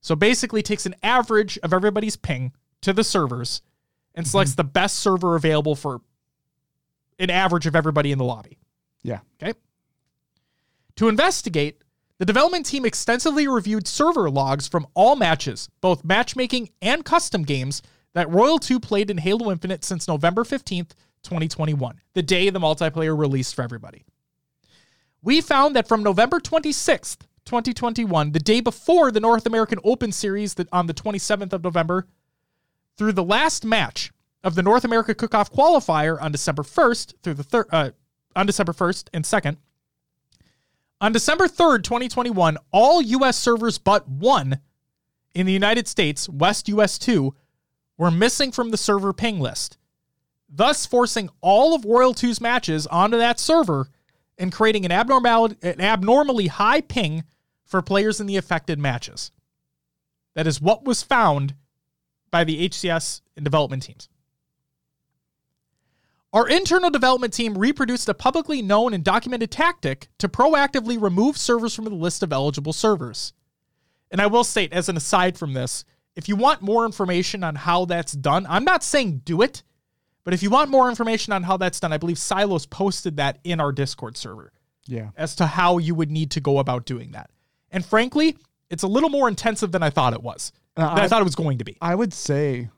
[0.00, 3.62] So basically takes an average of everybody's ping to the servers
[4.16, 4.30] and mm-hmm.
[4.32, 6.00] selects the best server available for
[7.20, 8.58] an average of everybody in the lobby.
[9.04, 9.20] Yeah.
[9.40, 9.56] Okay.
[10.96, 11.84] To investigate,
[12.18, 17.82] the development team extensively reviewed server logs from all matches, both matchmaking and custom games,
[18.14, 20.90] that Royal 2 played in Halo Infinite since November 15th,
[21.22, 24.04] 2021, the day the multiplayer released for everybody.
[25.22, 30.54] We found that from November 26th, 2021, the day before the North American Open Series
[30.54, 32.06] that on the 27th of November,
[32.96, 34.12] through the last match
[34.44, 37.90] of the North America Kickoff qualifier on December 1st through the third uh,
[38.36, 39.56] on December 1st and 2nd.
[41.00, 44.58] On December 3rd, 2021, all US servers but one
[45.32, 47.34] in the United States, West US 2,
[47.96, 49.78] were missing from the server ping list,
[50.48, 53.88] thus forcing all of Royal 2's matches onto that server
[54.38, 57.24] and creating an, abnormal, an abnormally high ping
[57.64, 59.30] for players in the affected matches.
[60.34, 61.54] That is what was found
[62.30, 64.08] by the HCS and development teams.
[66.32, 71.74] Our internal development team reproduced a publicly known and documented tactic to proactively remove servers
[71.74, 73.32] from the list of eligible servers.
[74.10, 75.84] And I will state, as an aside from this,
[76.16, 79.62] if you want more information on how that's done, I'm not saying do it,
[80.24, 83.38] but if you want more information on how that's done, I believe Silos posted that
[83.44, 84.52] in our Discord server
[84.86, 85.10] Yeah.
[85.16, 87.30] as to how you would need to go about doing that.
[87.70, 88.36] And frankly,
[88.68, 90.52] it's a little more intensive than I thought it was.
[90.76, 91.76] Uh, than I I- thought it was going to be.
[91.80, 92.68] I would say,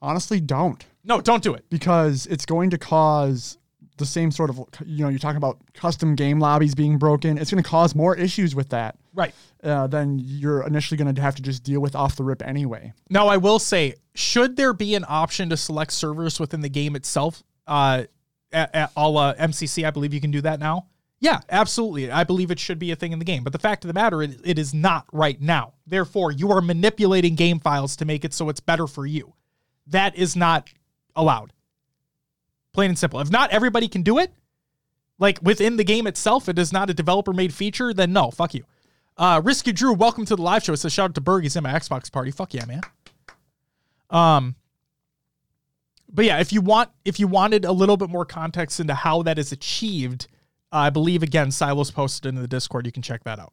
[0.00, 1.64] honestly, don't No, don't do it.
[1.70, 3.58] because it's going to cause
[3.96, 7.36] the same sort of you know you're talking about custom game lobbies being broken.
[7.36, 9.34] It's going to cause more issues with that Right.
[9.64, 12.92] uh, than you're initially going to have to just deal with off the rip anyway.
[13.10, 16.94] Now, I will say, should there be an option to select servers within the game
[16.94, 18.04] itself, uh,
[18.52, 20.86] at, at a la MCC, I believe you can do that now.
[21.20, 22.08] Yeah, absolutely.
[22.12, 23.42] I believe it should be a thing in the game.
[23.42, 25.72] But the fact of the matter, it, it is not right now.
[25.88, 29.34] Therefore, you are manipulating game files to make it so it's better for you.
[29.88, 30.70] That is not
[31.18, 31.52] allowed.
[32.72, 33.20] Plain and simple.
[33.20, 34.32] If not everybody can do it,
[35.18, 38.54] like within the game itself, it is not a developer made feature, then no, fuck
[38.54, 38.64] you.
[39.16, 40.72] Uh, Risky Drew, welcome to the live show.
[40.72, 41.42] It says shout out to Berg.
[41.42, 42.30] He's in my Xbox party.
[42.30, 42.82] Fuck yeah, man.
[44.10, 44.54] Um,
[46.10, 49.22] but yeah, if you want, if you wanted a little bit more context into how
[49.24, 50.28] that is achieved,
[50.70, 52.86] I believe again Silos posted into the Discord.
[52.86, 53.52] You can check that out.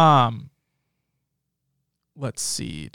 [0.00, 0.50] Um,
[2.16, 2.90] let's see.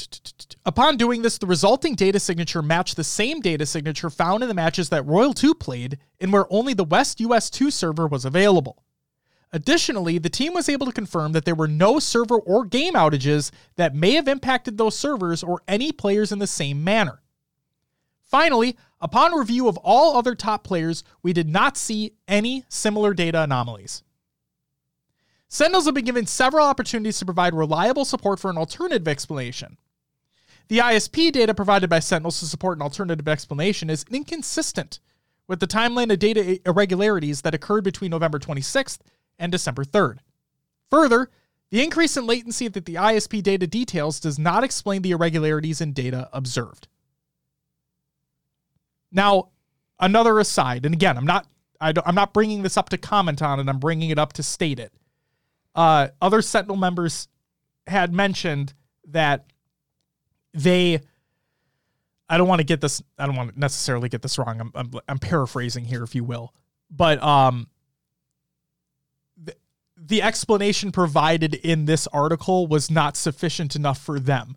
[0.66, 4.56] Upon doing this, the resulting data signature matched the same data signature found in the
[4.56, 8.84] matches that Royal 2 played and where only the West US 2 server was available.
[9.54, 13.52] Additionally, the team was able to confirm that there were no server or game outages
[13.76, 17.22] that may have impacted those servers or any players in the same manner.
[18.22, 23.42] Finally, upon review of all other top players, we did not see any similar data
[23.42, 24.04] anomalies.
[25.54, 29.78] Sentinels have been given several opportunities to provide reliable support for an alternative explanation.
[30.70, 35.02] The ISP data provided by Sentinels to support an alternative explanation is inconsistent
[35.50, 39.00] with the timeline of data irregularities that occurred between November 26th
[39.38, 40.20] and December 3rd.
[40.90, 41.30] Further,
[41.70, 45.92] the increase in latency that the ISP data details does not explain the irregularities in
[45.92, 46.88] data observed.
[49.12, 49.50] Now,
[50.00, 51.46] another aside, and again, I'm not
[51.82, 53.68] I I'm not bringing this up to comment on it.
[53.68, 54.94] I'm bringing it up to state it.
[55.74, 57.28] Uh, other Sentinel members
[57.88, 58.74] had mentioned
[59.08, 59.46] that
[60.54, 61.02] they.
[62.30, 63.02] I don't want to get this.
[63.18, 64.62] I don't want to necessarily get this wrong.
[64.62, 66.54] I'm, I'm, I'm paraphrasing here, if you will,
[66.90, 67.68] but um,
[69.36, 69.56] the,
[69.98, 74.56] the explanation provided in this article was not sufficient enough for them.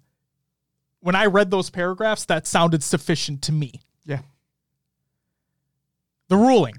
[1.01, 3.83] When I read those paragraphs, that sounded sufficient to me.
[4.05, 4.21] Yeah.
[6.29, 6.75] The ruling.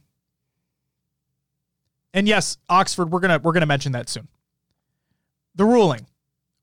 [2.15, 4.30] And yes, Oxford, we're gonna we're gonna mention that soon.
[5.54, 6.08] The ruling.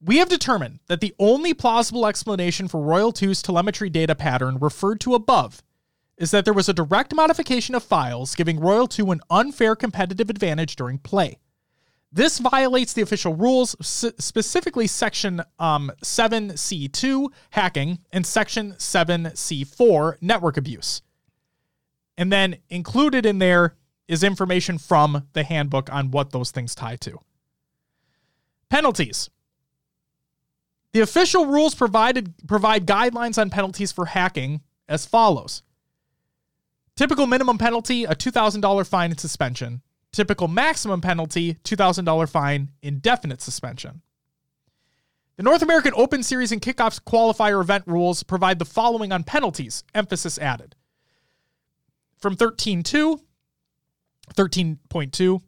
[0.00, 4.98] We have determined that the only plausible explanation for Royal 2's telemetry data pattern referred
[5.02, 5.62] to above
[6.16, 10.30] is that there was a direct modification of files giving Royal 2 an unfair competitive
[10.30, 11.38] advantage during play.
[12.10, 21.02] This violates the official rules, specifically Section um, 7C2, hacking, and Section 7C4, network abuse.
[22.18, 23.76] And then included in there
[24.12, 27.18] is information from the handbook on what those things tie to.
[28.68, 29.30] Penalties.
[30.92, 35.62] The official rules provided provide guidelines on penalties for hacking as follows.
[36.94, 39.80] Typical minimum penalty, a $2,000 fine and suspension.
[40.12, 44.02] Typical maximum penalty, $2,000 fine, indefinite suspension.
[45.38, 49.84] The North American Open Series and Kickoffs qualifier event rules provide the following on penalties,
[49.94, 50.76] emphasis added.
[52.18, 53.18] From 13.2,
[54.34, 55.40] 13.2,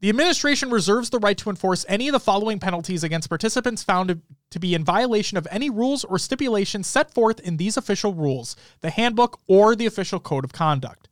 [0.00, 4.22] the administration reserves the right to enforce any of the following penalties against participants found
[4.50, 8.54] to, be in violation of any rules or stipulations set forth in these official rules,
[8.80, 11.08] the handbook, or the official code of conduct.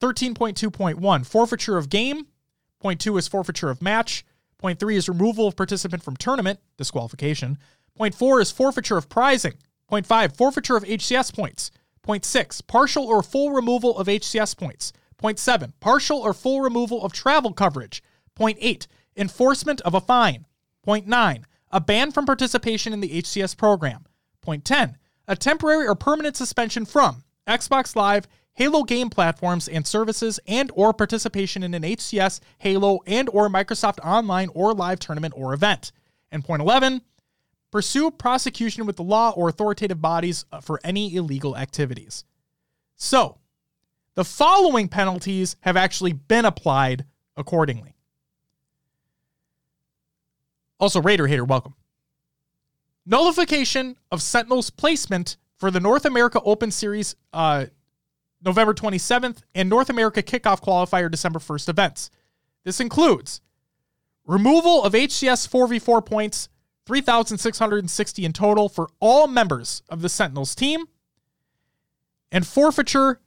[0.00, 2.26] 13.2.1 Forfeiture of game.
[2.80, 4.24] Point 2 is forfeiture of match.
[4.58, 7.58] Point 3 is removal of participant from tournament, disqualification.
[7.94, 9.54] Point 4 is forfeiture of prizing.
[9.88, 11.70] Point 5 forfeiture of HCS points.
[12.02, 14.92] Point 6 partial or full removal of HCS points.
[15.18, 18.02] Point 7 partial or full removal of travel coverage.
[18.34, 20.46] Point 8 enforcement of a fine.
[20.82, 24.06] Point 9 a ban from participation in the HCS program.
[24.40, 24.96] Point 10
[25.28, 30.92] a temporary or permanent suspension from Xbox Live, Halo game platforms and services and or
[30.94, 35.92] participation in an HCS, Halo and or Microsoft online or live tournament or event.
[36.32, 37.02] And point 11,
[37.70, 42.24] pursue prosecution with the law or authoritative bodies uh, for any illegal activities.
[42.96, 43.38] So,
[44.16, 47.04] the following penalties have actually been applied
[47.36, 47.94] accordingly.
[50.80, 51.74] Also, Raider Hater, welcome.
[53.04, 57.66] Nullification of Sentinel's placement for the North America Open Series uh,
[58.44, 62.10] November 27th and North America Kickoff Qualifier December 1st events.
[62.64, 63.40] This includes
[64.26, 66.48] removal of HCS 4v4 points,
[66.86, 70.86] 3,660 in total for all members of the Sentinels team,
[72.32, 73.20] and forfeiture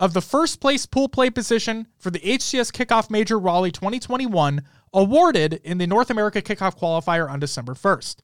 [0.00, 5.60] of the first place pool play position for the HCS Kickoff Major Raleigh 2021 awarded
[5.64, 8.16] in the North America Kickoff Qualifier on December 1st.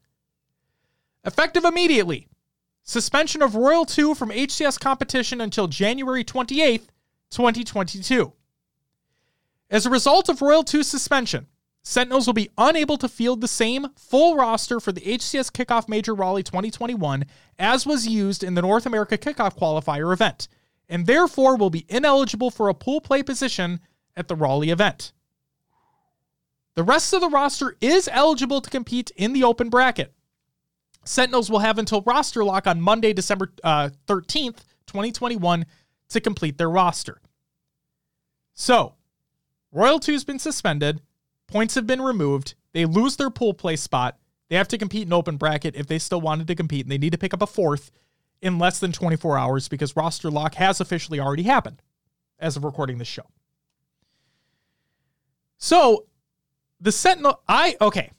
[1.24, 2.28] Effective immediately,
[2.82, 6.88] suspension of Royal 2 from HCS competition until January 28th,
[7.30, 8.32] 2022.
[9.70, 11.46] As a result of Royal 2's suspension,
[11.82, 16.14] Sentinels will be unable to field the same full roster for the HCS Kickoff Major
[16.14, 17.24] Raleigh 2021
[17.58, 20.48] as was used in the North America Kickoff Qualifier event,
[20.90, 23.80] and therefore will be ineligible for a pool play position
[24.16, 25.12] at the Raleigh event.
[26.74, 30.12] The rest of the roster is eligible to compete in the open bracket.
[31.04, 35.64] Sentinels will have until roster lock on Monday, December uh, 13th, 2021,
[36.10, 37.20] to complete their roster.
[38.54, 38.96] So,
[39.72, 41.00] Royal 2's been suspended,
[41.46, 45.12] points have been removed, they lose their pool play spot, they have to compete in
[45.12, 47.46] open bracket if they still wanted to compete, and they need to pick up a
[47.46, 47.92] fourth
[48.42, 51.82] in less than 24 hours because roster lock has officially already happened
[52.38, 53.26] as of recording this show.
[55.58, 56.06] So,
[56.80, 58.10] the Sentinel, I, okay.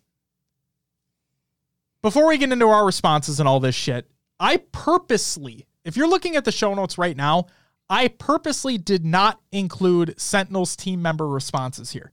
[2.04, 4.08] Before we get into our responses and all this shit,
[4.40, 7.48] I purposely, if you're looking at the show notes right now,
[7.90, 12.12] I purposely did not include Sentinel's team member responses here.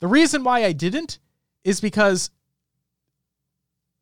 [0.00, 1.18] The reason why I didn't
[1.62, 2.30] is because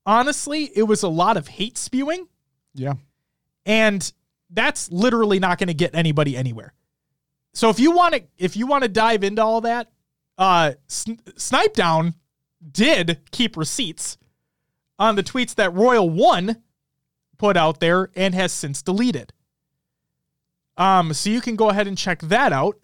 [0.06, 2.26] honestly, it was a lot of hate spewing.
[2.74, 2.94] Yeah.
[3.68, 4.12] And
[4.50, 6.72] that's literally not going to get anybody anywhere.
[7.52, 9.90] So if you want to if you want to dive into all that,
[10.36, 12.14] uh Sn- Snipedown
[12.72, 14.18] did keep receipts
[14.98, 16.62] on the tweets that Royal One
[17.36, 19.32] put out there and has since deleted.
[20.76, 22.78] Um, so you can go ahead and check that out,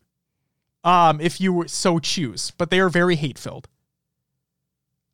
[0.83, 2.53] um, if you so choose.
[2.53, 3.69] But they are very hate filled.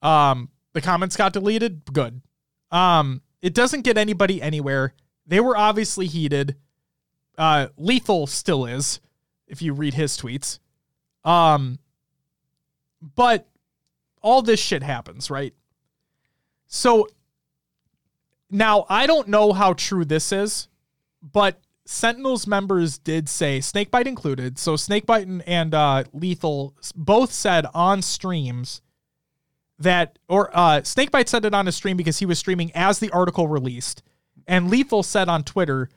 [0.03, 1.83] Um, the comments got deleted.
[1.93, 2.23] Good.
[2.71, 4.95] Um, it doesn't get anybody anywhere.
[5.31, 6.57] They were obviously heated.
[7.39, 9.01] Uh, Lethul still is,
[9.47, 10.59] if you read his tweets.
[11.25, 11.79] Um,
[13.15, 13.47] but
[14.23, 15.55] all this shit happens, right?
[16.67, 17.07] So
[18.51, 20.67] now I don't know how true this is,
[21.23, 24.59] but Sentinels members did say Snakebite included.
[24.59, 28.83] So Snakebite and, uh, Lethul both said on streams
[29.79, 33.11] that, or uh, Snakebite said it on a stream because he was streaming as the
[33.11, 34.03] article released,
[34.51, 35.89] and Lethul said on Twitter,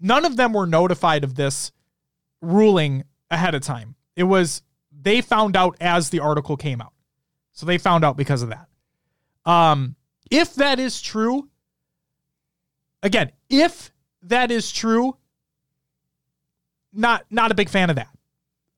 [0.00, 1.70] none of them were notified of this
[2.40, 3.94] ruling ahead of time.
[4.16, 6.94] It was they found out as the article came out,
[7.52, 8.68] so they found out because of that.
[9.44, 9.96] Um,
[10.30, 11.50] if that is true,
[13.02, 13.92] again, if
[14.22, 15.18] that is true,
[16.90, 18.08] not not a big fan of that.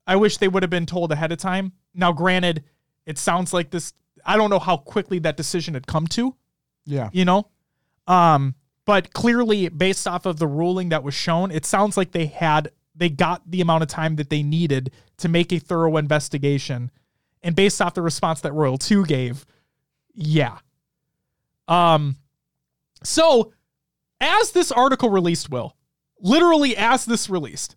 [0.05, 1.71] I wish they would have been told ahead of time.
[1.93, 2.65] Now, granted,
[3.05, 3.93] it sounds like this.
[4.25, 6.35] I don't know how quickly that decision had come to.
[6.85, 7.09] Yeah.
[7.13, 7.47] You know,
[8.05, 8.55] um,
[8.85, 12.71] but clearly, based off of the ruling that was shown, it sounds like they had
[12.95, 16.91] they got the amount of time that they needed to make a thorough investigation,
[17.41, 19.45] and based off the response that Royal Two gave,
[20.13, 20.57] yeah.
[21.67, 22.17] Um,
[23.03, 23.53] so
[24.19, 25.75] as this article released, Will,
[26.19, 27.75] literally as this released,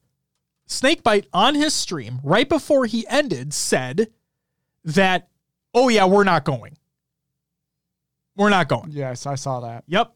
[0.67, 4.09] Snakebite on his stream right before he ended said
[4.85, 5.29] that,
[5.75, 6.77] oh yeah, we're not going.
[8.37, 8.91] We're not going.
[8.91, 9.85] Yes, I saw that.
[9.87, 10.13] Yep.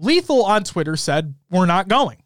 [0.00, 2.22] Lethul on Twitter said, We're not going.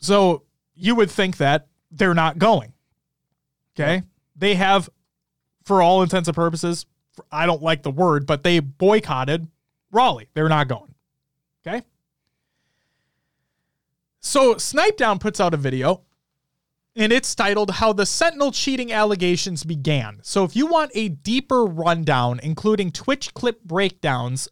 [0.00, 0.42] So
[0.74, 2.72] you would think that they're not going.
[3.74, 4.02] Okay.
[4.36, 4.90] They have,
[5.64, 6.86] for all intents and purposes,
[7.30, 9.48] I don't like the word, but they boycotted
[9.90, 10.28] Raleigh.
[10.34, 10.94] They're not going.
[11.66, 11.82] Okay.
[14.20, 16.02] So Snipedown puts out a video
[16.96, 20.20] and it's titled How the Sentinel Cheating Allegations Began.
[20.22, 24.48] So if you want a deeper rundown, including Twitch clip breakdowns,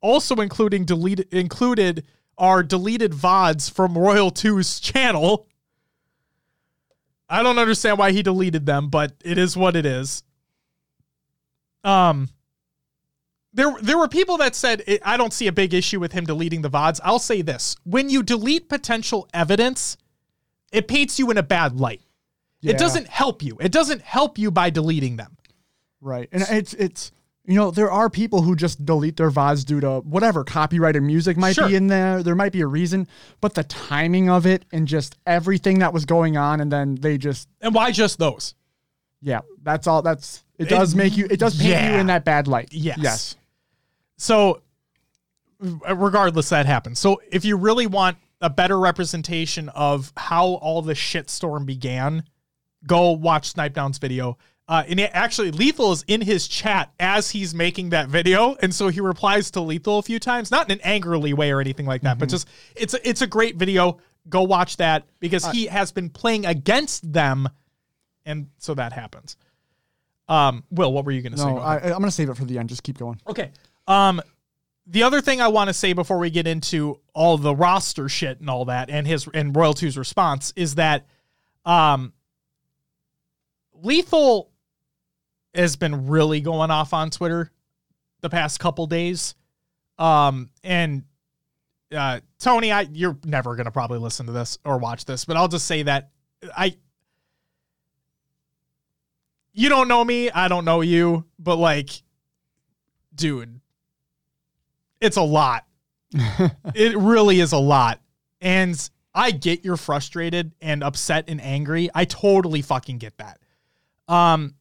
[0.00, 2.04] also including deleted included
[2.38, 5.46] are deleted VODs from Royal 2's channel.
[7.28, 10.22] I don't understand why he deleted them, but it is what it is.
[11.84, 12.28] Um
[13.52, 16.62] there there were people that said I don't see a big issue with him deleting
[16.62, 17.00] the VODs.
[17.04, 17.76] I'll say this.
[17.84, 19.96] When you delete potential evidence,
[20.72, 22.02] it paints you in a bad light.
[22.60, 22.72] Yeah.
[22.72, 23.56] It doesn't help you.
[23.60, 25.36] It doesn't help you by deleting them.
[26.00, 26.28] Right.
[26.32, 27.12] And it's it's
[27.50, 31.36] you know, there are people who just delete their VODs due to whatever copyrighted music
[31.36, 31.68] might Sure.
[31.68, 32.22] be in there.
[32.22, 33.08] There might be a reason,
[33.40, 37.18] but the timing of it and just everything that was going on, and then they
[37.18, 38.54] just, And why just those?
[39.20, 40.02] yeah, that's all.
[40.02, 40.68] That's it.
[40.68, 41.26] Does make you?
[41.30, 41.94] It does paint yeah.
[41.94, 42.72] you in that bad light.
[42.72, 42.98] Yes.
[43.00, 43.36] Yes.
[44.16, 44.62] So,
[45.60, 46.98] regardless, that happens.
[46.98, 52.24] So, if you really want a better representation of how all the shitstorm began,
[52.86, 54.38] go watch Snipedown's video.
[54.70, 58.72] Uh, and it, actually, Lethul is in his chat as he's making that video, and
[58.72, 61.86] so he replies to Lethul a few times, not in an angrily way or anything
[61.86, 62.46] like that, but just
[62.76, 63.98] it's a, it's a great video.
[64.28, 67.48] Go watch that because he has been playing against them,
[68.24, 69.36] and so that happens.
[70.28, 71.46] Um, Will, what were you going to say?
[71.46, 71.62] No, Go.
[71.62, 72.68] I, I'm gonna save it for the end.
[72.68, 73.20] Just keep going.
[73.26, 73.50] Okay.
[73.88, 74.22] Um,
[74.86, 78.38] the other thing I want to say before we get into all the roster shit
[78.38, 81.08] and all that, and his and Royal 2's response is that,
[81.64, 82.12] um,
[83.82, 84.49] Lethul
[85.54, 87.50] has been really going off on Twitter
[88.20, 89.34] the past couple days,
[89.98, 91.04] um, and
[91.94, 95.48] uh, Tony, I you're never gonna probably listen to this or watch this, but I'll
[95.48, 96.10] just say that
[96.56, 96.76] I.
[99.52, 102.02] You don't know me, I don't know you, but like
[103.14, 103.60] dude,
[105.00, 105.66] it's a lot.
[106.74, 108.00] it really is a lot.
[108.40, 111.90] And I get you're frustrated and upset and angry.
[111.94, 113.38] I totally fucking get that.
[114.08, 114.54] Um,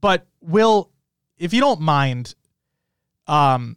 [0.00, 0.90] but Will,
[1.38, 2.34] if you don't mind,
[3.26, 3.76] um,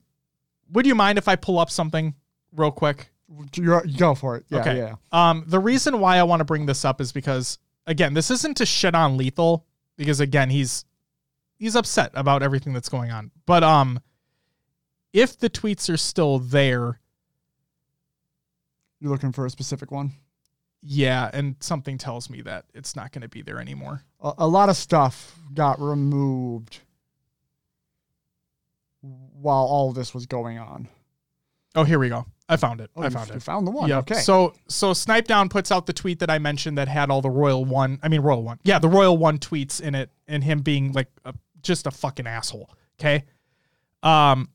[0.71, 2.15] would you mind if I pull up something
[2.55, 3.11] real quick?
[3.55, 4.45] You're, go for it.
[4.49, 4.59] Yeah.
[4.61, 4.77] Okay.
[4.77, 4.95] Yeah.
[5.11, 7.57] Um, the reason why I want to bring this up is because
[7.87, 9.63] again, this isn't to shit on Lethul
[9.97, 10.85] because again, he's
[11.57, 13.31] he's upset about everything that's going on.
[13.45, 13.99] But um,
[15.13, 16.99] if the tweets are still there,
[18.99, 20.13] You're looking for a specific one.
[20.87, 24.03] Yeah, and something tells me that it's not going to be there anymore.
[24.21, 26.79] A, a lot of stuff got removed
[29.01, 30.87] while all this was going on.
[31.75, 32.25] Oh, here we go.
[32.47, 32.91] I found it.
[32.95, 33.41] Oh, I found it.
[33.41, 33.89] found the one.
[33.89, 34.11] Yep.
[34.11, 34.21] Okay.
[34.21, 37.65] So so Snipedown puts out the tweet that I mentioned that had all the Royal
[37.65, 37.99] One.
[38.03, 38.59] I mean Royal One.
[38.63, 41.33] Yeah, the Royal One tweets in it, and him being like a,
[41.63, 42.69] just a fucking asshole.
[42.99, 43.25] Okay.
[44.03, 44.49] Um.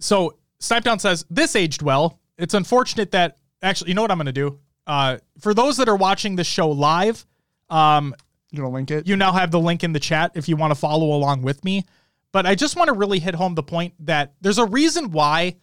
[0.00, 2.20] So Snipedown says this aged well.
[2.36, 4.58] It's unfortunate that actually, you know what I'm gonna do.
[4.88, 7.24] Uh, for those that are watching the show live,
[7.68, 8.14] um,
[8.50, 9.06] you gonna link it?
[9.06, 11.62] you now have the link in the chat if you want to follow along with
[11.62, 11.84] me.
[12.32, 15.56] But I just want to really hit home the point that there's a reason why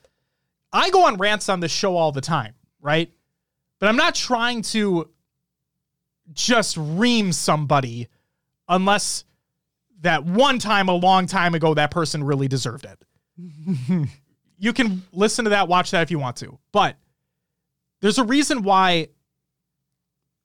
[0.72, 3.12] I go on rants on this show all the time, right?
[3.80, 5.10] But I'm not trying to
[6.34, 8.08] just ream somebody
[8.68, 9.26] unless
[10.02, 14.10] that one time a long time ago that person really deserved it.
[14.60, 16.58] you can listen to that, watch that if you want to.
[16.72, 16.96] But
[18.02, 19.10] there's a reason why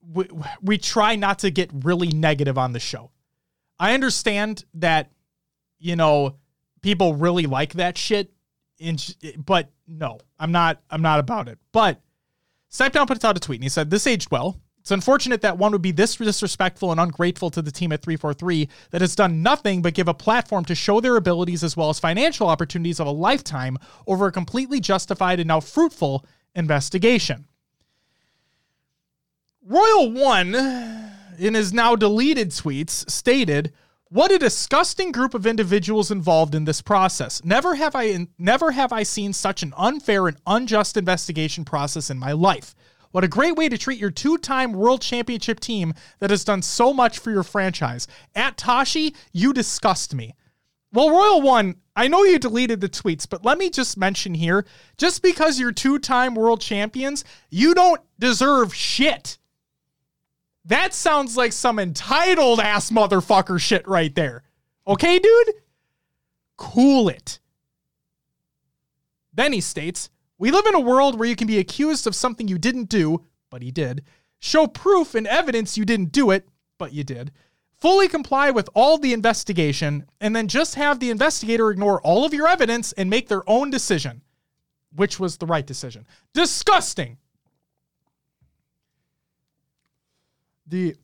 [0.07, 0.27] we,
[0.63, 3.11] we try not to get really negative on the show.
[3.79, 5.11] I understand that,
[5.79, 6.37] you know,
[6.83, 8.33] people really like that shit,
[9.39, 10.81] but no, I'm not.
[10.91, 11.59] I'm not about it.
[11.73, 12.01] But
[12.71, 14.61] Snipedown put out a tweet and he said, "This aged well.
[14.79, 18.67] It's unfortunate that one would be this disrespectful and ungrateful to the team at 343
[18.91, 22.01] that has done nothing but give a platform to show their abilities as well as
[22.01, 23.77] financial opportunities of a lifetime
[24.07, 26.25] over a completely justified and now fruitful
[26.55, 27.47] investigation."
[29.63, 30.55] Royal One,
[31.39, 33.73] in his now deleted tweets, stated,
[34.09, 37.45] "What a disgusting group of individuals involved in this process.
[37.45, 42.19] Never have I never have I seen such an unfair and unjust investigation process in
[42.19, 42.75] my life.
[43.11, 46.95] What a great way to treat your two-time world championship team that has done so
[46.95, 48.07] much for your franchise.
[48.35, 50.35] At Tashi, you disgust me."
[50.91, 54.65] Well, Royal One, I know you deleted the tweets, but let me just mention here
[54.97, 59.37] just because you're two time world champions, you don't deserve shit.
[60.71, 64.43] That sounds like some entitled ass motherfucker shit right there.
[64.87, 65.55] Okay, dude?
[66.57, 67.41] Cool it.
[69.35, 72.49] Then he states We live in a world where you can be accused of something
[72.49, 74.05] you didn't do, but he did,
[74.39, 76.49] show proof and evidence you didn't do it,
[76.79, 77.33] but you did
[77.81, 82.35] fully comply with all the investigation, and then just have the investigator ignore all of
[82.35, 84.21] your evidence and make their own decision,
[84.95, 86.07] which was the right decision.
[86.35, 87.17] Disgusting.
[90.71, 90.97] The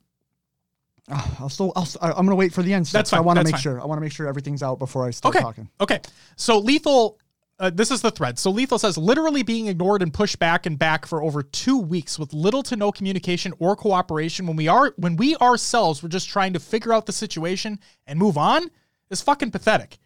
[1.11, 2.87] uh, I'll still I'll, I'm going to wait for the end.
[2.87, 3.19] That's fine.
[3.19, 3.61] I want to make fine.
[3.61, 5.43] sure I want to make sure everything's out before I start Okay.
[5.43, 5.69] talking.
[5.81, 6.01] Okay.
[6.37, 7.17] So Lethul,
[7.61, 8.39] uh, this is the thread.
[8.39, 12.19] So Lethul says literally being ignored and pushed back and back for over two weeks
[12.19, 16.29] with little to no communication or cooperation when we are when we ourselves were just
[16.29, 18.71] trying to figure out the situation and move on
[19.11, 19.99] is fucking pathetic.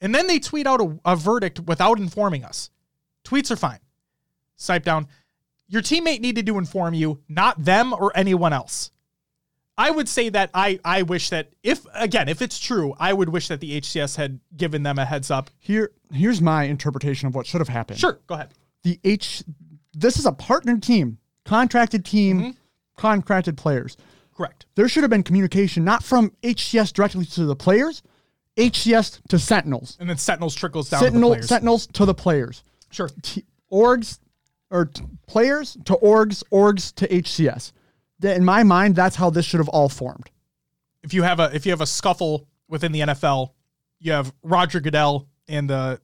[0.00, 2.70] And then they tweet out a, a verdict without informing us.
[3.24, 3.78] Tweets are fine.
[4.58, 5.06] Snipedown.
[5.68, 8.90] Your teammate needed to inform you, not them or anyone else.
[9.86, 13.28] I would say that I I wish that if again if it's true, I would
[13.30, 15.50] wish that the HCS had given them a heads up.
[15.58, 17.98] Here here's my interpretation of what should have happened.
[17.98, 18.50] Sure, go ahead.
[18.84, 19.42] The H
[19.94, 22.50] this is a partnered team, contracted team, Mm-hmm.
[22.96, 23.96] contracted players.
[24.36, 24.66] Correct.
[24.76, 28.02] There should have been communication not from HCS directly to the players,
[28.56, 29.96] HCS to Sentinels.
[30.00, 31.48] And then Sentinels trickles down Sentinel, to the players.
[31.48, 32.62] Sentinels to the players.
[32.90, 33.10] sure.
[33.22, 34.18] T- orgs
[34.70, 37.72] or t- players to orgs, orgs to HCS.
[38.22, 40.30] That- In my mind, that's how this should have all formed.
[41.02, 43.52] If you have a if you have a scuffle within the NFL,
[44.00, 46.00] you have Roger Goodell and the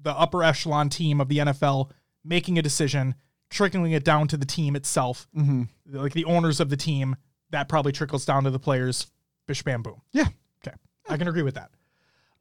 [0.00, 1.90] the upper echelon team of the NFL
[2.24, 3.14] making a decision,
[3.50, 5.62] trickling it down to the team itself, Mm-hmm.
[5.96, 7.16] like the owners of the team.
[7.50, 9.06] That probably trickles down to the players.
[9.46, 10.02] Bish bam boom.
[10.12, 10.26] Yeah.
[10.66, 10.76] Okay.
[11.08, 11.70] I can agree with that.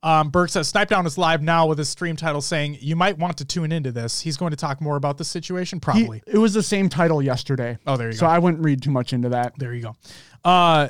[0.06, 3.38] Um, Burke says Snipedown is live now with his stream title saying you might want
[3.38, 4.22] to tune into this.
[4.22, 6.22] He's going to talk more about the situation, He- probably.
[6.28, 7.78] it was the same title yesterday.
[7.88, 8.28] oh, there you So go.
[8.28, 9.54] So I wouldn't read too much into that.
[9.58, 9.96] there you go.
[10.44, 10.90] Uh,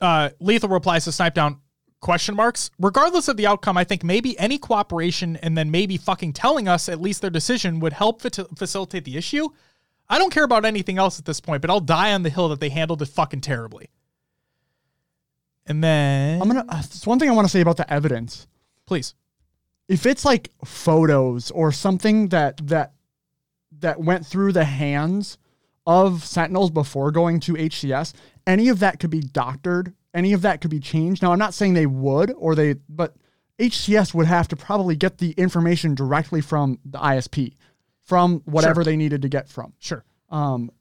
[0.00, 1.58] uh, Lethul replies to Snipedown
[2.00, 2.70] question marks.
[2.80, 6.88] Regardless of the outcome, I think maybe any cooperation and then maybe fucking telling us
[6.88, 9.46] at least their decision would help fa- facilitate the issue.
[10.08, 12.48] I don't care about anything else at this point, but I'll die on the hill
[12.48, 13.88] that they handled it fucking terribly.
[15.70, 16.64] And then, I'm gonna.
[16.68, 18.48] Uh, it's one thing I want to say about the evidence.
[18.86, 19.14] please.
[19.88, 22.92] If it's like photos or something that that
[23.78, 25.38] that went through the hands
[25.86, 28.14] of Sentinels before going to HCS,
[28.48, 29.94] any of that could be doctored.
[30.12, 31.22] Any of that could be changed.
[31.22, 33.14] Now, I'm not saying they would or they, but
[33.60, 37.54] HCS would have to probably get the information directly from the ISP,
[38.02, 39.72] from whatever they needed to get from.
[39.78, 40.04] Sure.
[40.30, 40.72] Um,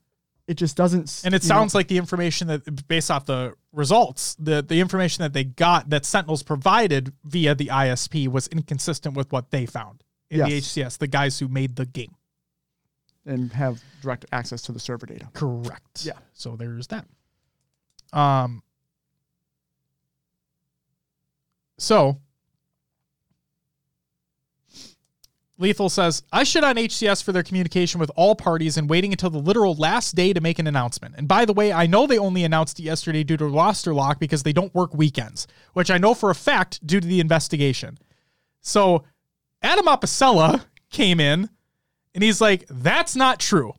[0.50, 1.22] it just doesn't.
[1.24, 4.80] And it you know- sounds like the information that, based off the results, the the
[4.82, 9.68] information that they got that Sentinels provided via the ISP was inconsistent with what they
[9.68, 12.16] found in the HCS, the guys who made the game.
[13.26, 15.28] and have direct access to the server data.
[15.34, 16.04] Correct.
[16.04, 16.14] Yeah.
[16.34, 17.06] So there's that.
[18.12, 18.64] Um.
[21.78, 22.20] So.
[25.60, 29.30] Lethul says, I shit on HCS for their communication with all parties and waiting until
[29.30, 31.16] the literal last day to make an announcement.
[31.18, 34.20] And by the way, I know they only announced it yesterday due to roster lock
[34.20, 37.98] because they don't work weekends, which I know for a fact due to the investigation.
[38.62, 39.04] So
[39.62, 41.50] Adam Apicella came in
[42.16, 43.74] and he's like, that's not true.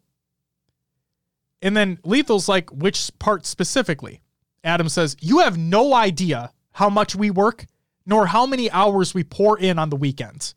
[1.62, 4.20] And then Lethul's like, which part specifically?
[4.64, 7.66] Adam says, You have no idea how much we work,
[8.06, 10.54] nor how many hours we pour in on the weekends.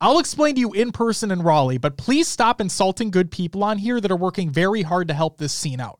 [0.00, 3.78] I'll explain to you in person in Raleigh, but please stop insulting good people on
[3.78, 5.98] here that are working very hard to help this scene out.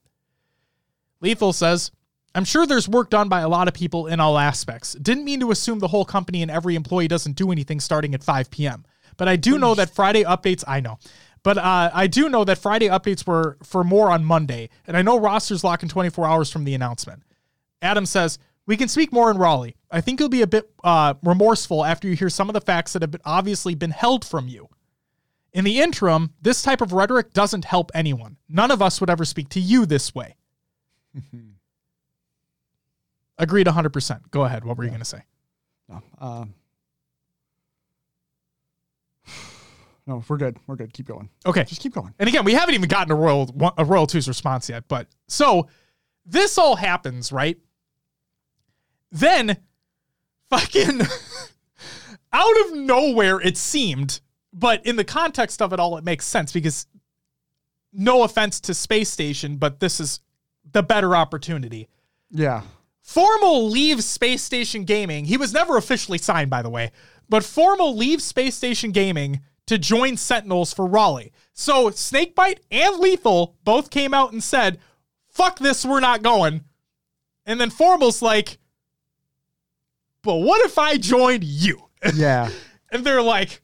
[1.23, 1.91] Lethul says,
[2.35, 4.93] I'm sure there's work done by a lot of people in all aspects.
[4.93, 8.23] Didn't mean to assume the whole company and every employee doesn't do anything starting at
[8.23, 8.85] 5 p.m.
[9.17, 10.99] But I do know that Friday updates, I know.
[11.43, 15.03] But uh, I do know that Friday updates were for more on Monday, and I
[15.03, 17.23] know rosters lock in 24 hours from the announcement.
[17.81, 18.39] Adam says,
[18.69, 19.77] We can speak more in Raleigh.
[19.91, 22.93] I think you'll be a bit uh, remorseful after you hear some of the facts
[22.93, 24.69] that have been obviously been held from you.
[25.55, 28.37] In the interim, this type of rhetoric doesn't help anyone.
[28.47, 30.37] None of us would ever speak to you this way.
[33.39, 34.31] Agreed 100%.
[34.31, 34.67] Go ahead.
[34.67, 35.23] What were you going to say?
[35.89, 36.55] No, um,
[40.07, 40.59] No, we're good.
[40.67, 40.93] We're good.
[40.93, 41.31] Keep going.
[41.47, 41.65] Okay.
[41.65, 42.13] Just keep going.
[42.19, 44.85] And again, we haven't even gotten a Royal a Royal Two's response yet.
[44.89, 45.69] But so
[46.27, 47.59] this all happens, right?
[49.11, 49.59] Then
[50.51, 51.01] fucking
[52.33, 54.21] out of nowhere, it seemed,
[54.53, 56.87] but in the context of it all, it makes sense because
[57.93, 60.21] no offense to Space Station, but this is
[60.71, 61.89] the better opportunity.
[62.31, 62.63] Yeah.
[63.01, 65.25] Formal leaves Space Station Gaming.
[65.25, 66.93] He was never officially signed, by the way,
[67.29, 71.33] but Formal leaves Space Station Gaming to join Sentinels for Raleigh.
[71.53, 74.79] So Snakebite and Lethul both came out and said,
[75.29, 76.65] fuck this, we're not going.
[77.47, 78.59] And then Formal's like,
[80.23, 81.83] but what if I joined you?
[82.15, 82.51] Yeah.
[82.93, 83.61] and they're like,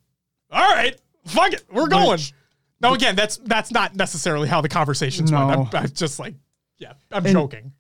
[0.51, 2.11] all right, fuck it, we're going.
[2.11, 2.33] Which-
[2.81, 5.45] now again, that's that's not necessarily how the conversations went.
[5.51, 6.35] I'm, I'm just like,
[6.79, 7.73] yeah, I'm And- joking.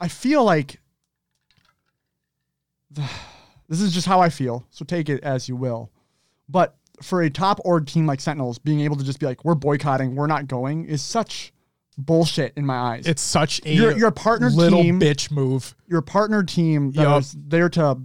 [0.00, 0.80] I feel like
[3.68, 4.64] this is just how I feel.
[4.70, 5.90] So take it as you will.
[6.48, 9.54] But for a top org team like Sentinels, being able to just be like, we're
[9.54, 11.52] boycotting, we're not going, is such
[11.98, 13.06] bullshit in my eyes.
[13.06, 15.74] It's such a Your- your partner little team- bitch move.
[15.86, 18.00] Your partner team that was there to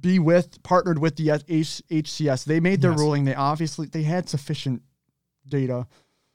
[0.00, 2.44] be with, partnered with the H- HCS.
[2.44, 3.00] They made their Yes.
[3.00, 3.24] ruling.
[3.24, 4.82] They obviously they had sufficient
[5.48, 5.86] data.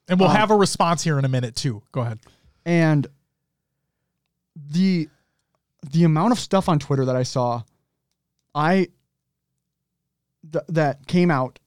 [0.10, 1.82] And we'll Um, have a response here in a minute too.
[1.92, 2.20] Go ahead.
[2.66, 3.08] and
[4.56, 5.10] the
[5.92, 7.64] the amount of stuff on Twitter that I saw,
[8.54, 8.90] I
[10.52, 11.58] th- that came out,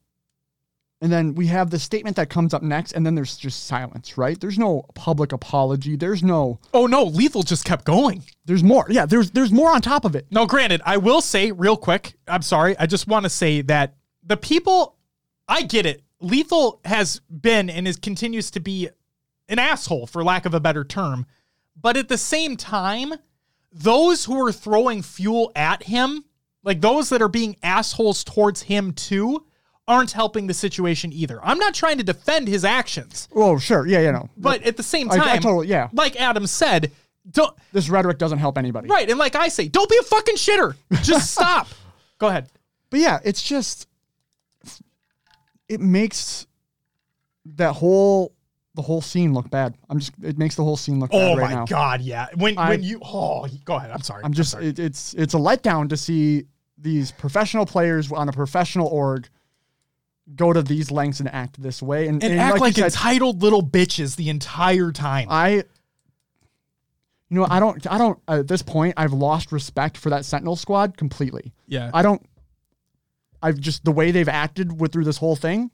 [1.01, 4.17] and then we have the statement that comes up next, and then there's just silence.
[4.17, 4.41] Right?
[4.41, 5.97] There's no public apology.
[5.97, 6.61] There's no.
[6.73, 8.25] Oh no, Lethul just kept going.
[8.45, 8.87] There's more.
[8.89, 9.07] Yeah.
[9.07, 10.27] There's there's more on top of it.
[10.31, 12.15] No, granted, I will say real quick.
[12.29, 12.77] I'm sorry.
[12.79, 14.97] I just want to say that the people,
[15.49, 16.03] I get it.
[16.23, 18.89] Lethul has been and is continues to be
[19.49, 21.27] an asshole, for lack of a better term.
[21.79, 23.15] But at the same time,
[23.71, 26.25] those who are throwing fuel at him,
[26.63, 29.45] like those that are being assholes towards him too,
[29.87, 31.39] aren't helping the situation either.
[31.45, 33.87] I'm not trying to defend his actions, Oh sure.
[33.87, 34.01] Yeah.
[34.01, 34.29] You know.
[34.37, 35.89] but at the same I- I time, totally- yeah.
[35.93, 36.91] like Adam said,
[37.31, 38.89] don't this rhetoric doesn't help anybody.
[38.89, 39.09] right.
[39.09, 40.75] And like I say, don't be a fucking shitter.
[41.03, 41.69] Just stop.
[42.19, 42.49] Go ahead.
[42.91, 43.89] But yeah, it's just
[45.69, 46.47] it makes
[47.57, 48.33] that whole
[48.75, 49.75] the whole scene look bad.
[49.89, 52.27] I'm just it makes the whole scene look Oh bad right my god, yeah.
[52.37, 53.91] When I- when you oh, go ahead.
[53.91, 54.23] I'm sorry.
[54.25, 54.69] I'm just sorry.
[54.69, 56.45] it, it's it's a letdown to see
[56.79, 59.29] these professional players on a professional org
[60.35, 63.63] go to these lengths and act this way and, and, act like, said, entitled little
[63.63, 65.27] bitches the entire time.
[65.31, 65.65] I
[67.29, 70.57] you know I don't I don't at this point I've lost respect for that Sentinel
[70.57, 71.53] squad completely.
[71.67, 71.91] yeah.
[71.93, 72.25] I don't
[73.43, 75.71] I've just the way they've acted with through this whole thing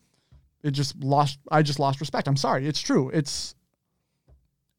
[0.63, 2.29] it just lost I just lost respect.
[2.29, 2.67] I'm sorry.
[2.67, 3.11] It's true.
[3.11, 3.55] It's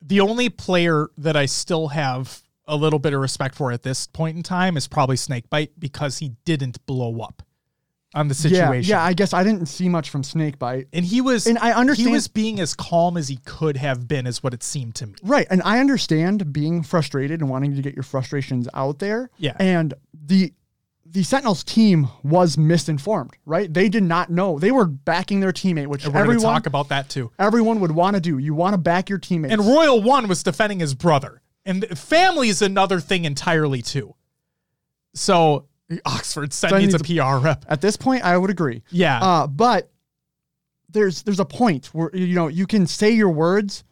[0.01, 4.07] the only player that I still have a little bit of respect for at this
[4.07, 7.43] point in time is probably Snakebite because he didn't blow up
[8.13, 8.89] on the situation.
[8.89, 10.87] Yeah, yeah, I guess I didn't see much from Snakebite.
[10.91, 14.07] and he was And I understand- he was being as calm as he could have
[14.07, 15.13] been is what it seemed to me.
[15.23, 15.47] Right.
[15.49, 19.29] And I understand being frustrated and wanting to get your frustrations out there.
[19.37, 19.55] Yeah.
[19.59, 20.53] And the
[21.13, 23.73] the Sentinels team was misinformed, right?
[23.73, 24.57] They did not know.
[24.59, 27.31] They were backing their teammate, which And we're everyone talk about that too.
[27.37, 28.37] everyone would want to do.
[28.37, 29.51] You want to back your teammate.
[29.51, 31.41] And Royal One was defending his brother.
[31.65, 34.15] And family is another thing entirely too.
[35.13, 35.65] So
[36.05, 37.65] Oxford said So needs a needs PR rep.
[37.67, 38.83] At this point, I would agree.
[38.91, 39.19] Yeah.
[39.21, 39.89] Uh, but
[40.89, 43.83] there's there's a point where you know you can say your words,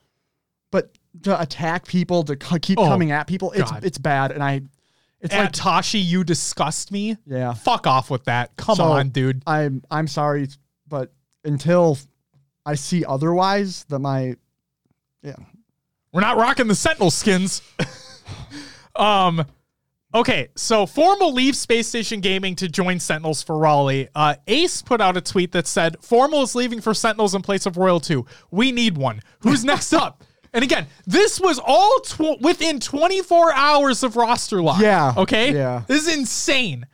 [0.71, 0.91] but
[1.23, 3.83] to attack people, to c- keep Oh, coming at people, it's God.
[3.85, 4.31] it's bad.
[4.31, 4.61] And I,
[5.21, 7.17] it's At like Tashi, you disgust me.
[7.25, 7.53] yeah.
[7.53, 8.55] Fuck off with that.
[8.57, 9.43] Come So, on, dude.
[9.47, 10.47] I'm I'm sorry,
[10.87, 11.11] but
[11.43, 11.97] until
[12.65, 14.35] I see otherwise, that my
[15.23, 15.35] yeah
[16.11, 17.61] We're not rocking the Sentinel skins.
[18.95, 19.45] um,
[20.13, 24.09] okay, so Formal leaves Space Station Gaming to join Sentinels for Raleigh.
[24.15, 27.65] Uh, Ace put out a tweet that said, Formal is leaving for Sentinels in place
[27.65, 28.25] of Royal 2.
[28.51, 29.21] We need one.
[29.41, 30.23] Who's next up?
[30.51, 34.81] And again, this was all tw- within 24 hours of roster lock.
[34.81, 35.53] Yeah, Okay?
[35.53, 35.83] yeah.
[35.85, 36.87] This is insane.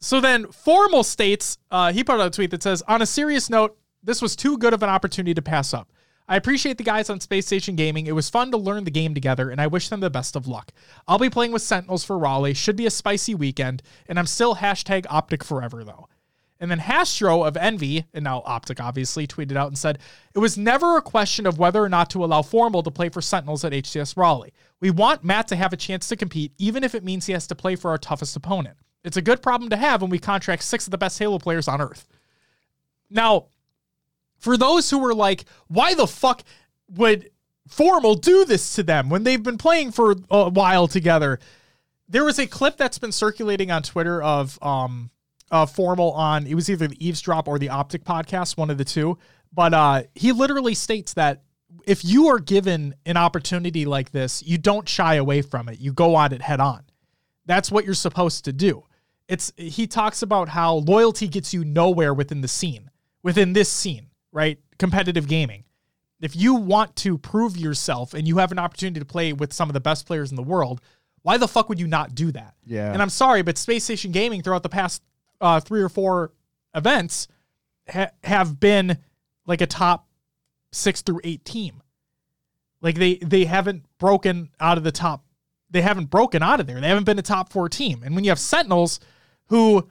[0.00, 3.48] So then, Formal states, uh, he put out a tweet that says, on a serious
[3.48, 5.88] note, this was too good of an opportunity to pass up.
[6.28, 8.06] I appreciate the guys on Space Station Gaming.
[8.06, 10.48] It was fun to learn the game together, and I wish them the best of
[10.48, 10.72] luck.
[11.06, 12.54] I'll be playing with Sentinels for Raleigh.
[12.54, 16.08] Should be a spicy weekend, and I'm still hashtag Optic forever, though.
[16.58, 19.98] And then Hastro of Envy, and now Optic obviously, tweeted out and said,
[20.34, 23.20] It was never a question of whether or not to allow Formal to play for
[23.20, 24.54] Sentinels at HCS Raleigh.
[24.80, 27.46] We want Matt to have a chance to compete, even if it means he has
[27.48, 28.78] to play for our toughest opponent.
[29.04, 31.68] It's a good problem to have when we contract six of the best Halo players
[31.68, 32.08] on Earth.
[33.10, 33.46] Now,
[34.38, 36.42] for those who were like, why the fuck
[36.94, 37.30] would
[37.68, 41.40] Formal do this to them when they've been playing for a while together?
[42.08, 45.10] There was a clip that's been circulating on Twitter of um
[45.50, 48.84] uh, formal on it was either the eavesdrop or the optic podcast one of the
[48.84, 49.18] two.
[49.52, 51.42] But uh, he literally states that
[51.84, 55.80] if you are given an opportunity like this you don't shy away from it.
[55.80, 56.84] You go on it head on.
[57.46, 58.84] That's what you're supposed to do.
[59.28, 62.90] It's he talks about how loyalty gets you nowhere within the scene
[63.24, 64.05] within this scene
[64.36, 64.58] right?
[64.78, 65.64] Competitive gaming.
[66.20, 69.68] If you want to prove yourself and you have an opportunity to play with some
[69.68, 70.80] of the best players in the world
[71.22, 72.54] why the fuck would you not do that?
[72.64, 72.92] Yeah.
[72.92, 75.02] and i'm sorry but space station gaming throughout the past
[75.40, 76.32] uh, three or four
[76.74, 77.26] events
[77.88, 78.98] ha- have been
[79.46, 80.06] like a top
[80.72, 81.82] six through eight team.
[82.80, 85.24] Like they they haven't broken out of the top
[85.70, 86.80] they haven't broken out of there.
[86.80, 88.02] They haven't been a top four team.
[88.04, 89.00] And when you have sentinels
[89.48, 89.88] who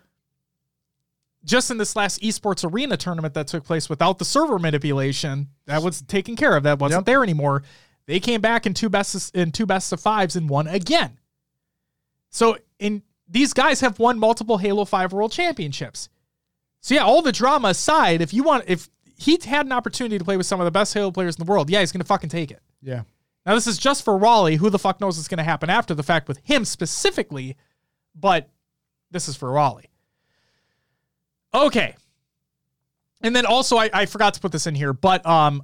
[1.45, 5.81] just in this last esports arena tournament that took place without the server manipulation that
[5.83, 7.05] was taken care of that wasn't Yep.
[7.05, 7.63] there anymore
[8.07, 11.17] they came back in two best in two best of fives and won again
[12.29, 16.09] so in these guys have won multiple halo 5 world championships
[16.81, 20.25] so yeah all the drama aside if you want if he had an opportunity to
[20.25, 22.29] play with some of the best halo players in the world yeah he's gonna fucking
[22.29, 23.03] take it Yeah.
[23.45, 24.55] now, this is just for Raleigh.
[24.57, 27.55] Who the fuck knows what's going to happen after the fact with him specifically?
[28.15, 28.49] But
[29.11, 29.89] this is for Raleigh.
[31.55, 31.95] Okay.
[33.21, 35.63] And then also, I, I forgot to put this in here, but um,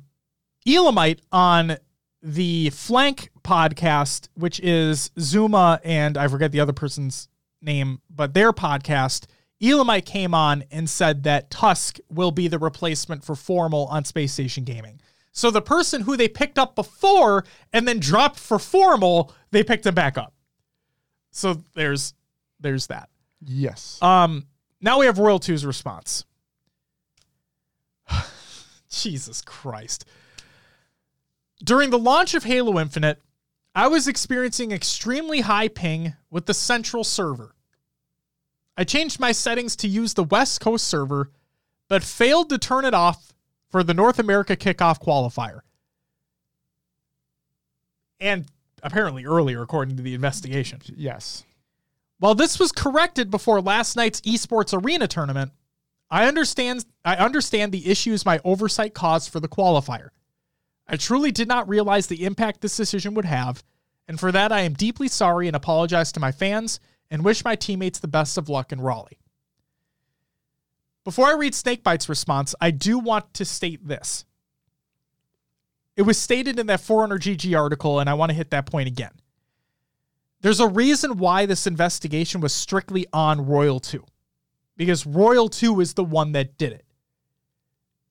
[0.66, 1.78] Elamite on
[2.24, 7.28] the Flank podcast, which is Zuma and I forget the other person's
[7.62, 9.26] name, but their podcast,
[9.62, 14.34] Elamite came on and said that Tusk will be the replacement for Formal on Space
[14.34, 15.00] Station Gaming.
[15.32, 19.86] So the person who they picked up before and then dropped for Formal, they picked
[19.86, 20.34] him back up.
[21.32, 22.14] So there's
[22.60, 23.10] there's that.
[23.44, 23.98] Yes.
[24.02, 24.46] Um,
[24.82, 26.26] now we have Royal 2's response.
[28.90, 30.06] Jesus Christ.
[31.64, 33.22] During the launch of Halo Infinite,
[33.76, 37.56] I was experiencing extremely high ping with the central server.
[38.76, 41.30] I changed my settings to use the West Coast server,
[41.88, 43.34] but failed to turn it off
[43.70, 45.62] for the North America kickoff qualifier.
[48.20, 48.46] And
[48.84, 50.80] apparently earlier, according to the investigation.
[50.96, 51.44] yes.
[52.22, 55.54] While this was corrected before last night's esports arena tournament,
[56.08, 60.10] I understand I understand the issues my oversight caused for the qualifier.
[60.88, 63.64] I truly did not realize the impact this decision would have,
[64.08, 67.56] and for that I am deeply sorry and apologize to my fans and wish my
[67.56, 69.18] teammates the best of luck in Raleigh.
[71.04, 74.26] Before I read Snakebite's response, I do want to state this.
[75.98, 79.21] It was stated in that 400GG article, and I want to hit that point again.
[80.42, 84.04] There's a reason why this investigation was strictly on Royal 2.
[84.76, 86.86] Because Royal 2 is the one that did it.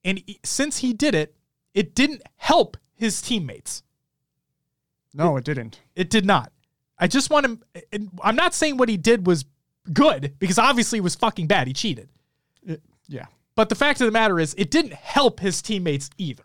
[0.04, 1.34] And since he did it,
[1.74, 3.82] it didn't help his teammates.
[5.12, 5.80] No, it didn't.
[5.96, 6.52] It did not.
[6.98, 8.08] I just want to.
[8.22, 9.44] I'm not saying what he did was
[9.92, 11.66] good, because obviously it was fucking bad.
[11.66, 12.08] He cheated.
[12.62, 13.26] It, yeah.
[13.56, 16.44] But the fact of the matter is, it didn't help his teammates either.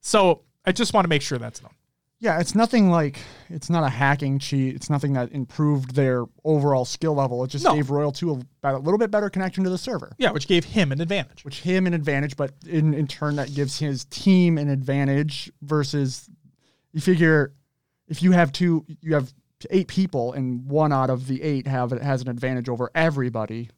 [0.00, 1.72] So I just want to make sure that's known.
[2.20, 4.74] Yeah, it's nothing like it's not a hacking cheat.
[4.74, 7.44] It's nothing that improved their overall skill level.
[7.44, 7.76] It just No.
[7.76, 10.64] gave Royal 2 a, a little bit better connection to the server, Yeah, which gave
[10.64, 11.44] him an advantage.
[11.44, 16.28] which him an advantage, but in, in turn that gives his team an advantage versus
[16.92, 17.52] you figure
[18.08, 19.32] if you have two you have
[19.70, 23.70] eight people and one out of the eight have has an advantage over everybody,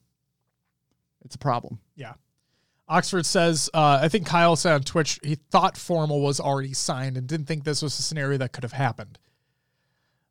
[1.24, 1.78] it's a problem.
[1.94, 2.14] Yeah.
[2.90, 7.16] Oxford says, uh, I think Kyle said on Twitch he thought Formal was already signed
[7.16, 9.16] and didn't think this was a scenario that could have happened.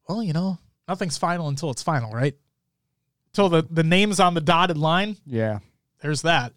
[0.08, 0.58] Well, you know,
[0.88, 2.36] nothing's final until it's final, right?
[3.32, 5.60] Until the, the name's on the dotted line, Yeah.
[6.02, 6.52] there's that.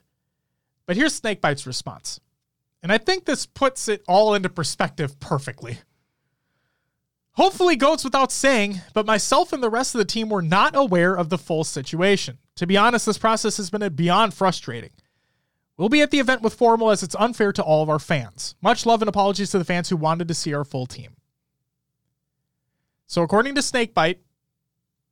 [0.86, 2.18] But here's Snakebite's response.
[2.82, 5.78] And I think this puts it all into perspective perfectly.
[7.34, 11.14] Hopefully goes without saying, but myself and the rest of the team were not aware
[11.14, 12.38] of the full situation.
[12.57, 14.90] To be honest, this process has been beyond frustrating.
[15.76, 18.54] We'll be at the event with Formal as it's unfair to all of our fans.
[18.62, 21.16] Much love and apologies to the fans who wanted to see our full team.
[23.06, 24.18] So according to Snakebite,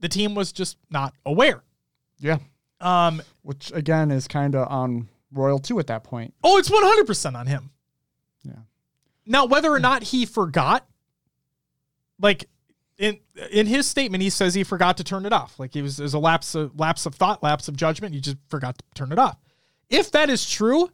[0.01, 1.63] the team was just not aware.
[2.19, 2.39] Yeah.
[2.81, 6.35] Um, Which again is kind of on Royal 2 at that point.
[6.43, 7.71] Oh, it's 100% on him.
[8.43, 8.53] Yeah.
[9.27, 10.87] Now, whether or not he forgot,
[12.21, 12.47] like
[12.99, 13.19] in
[13.51, 15.59] in his statement, he says he forgot to turn it off.
[15.59, 18.15] Like it was there's a lapse of lapse of thought, lapse of judgment.
[18.15, 19.39] You just forgot to turn it off.
[19.91, 20.89] If that is true,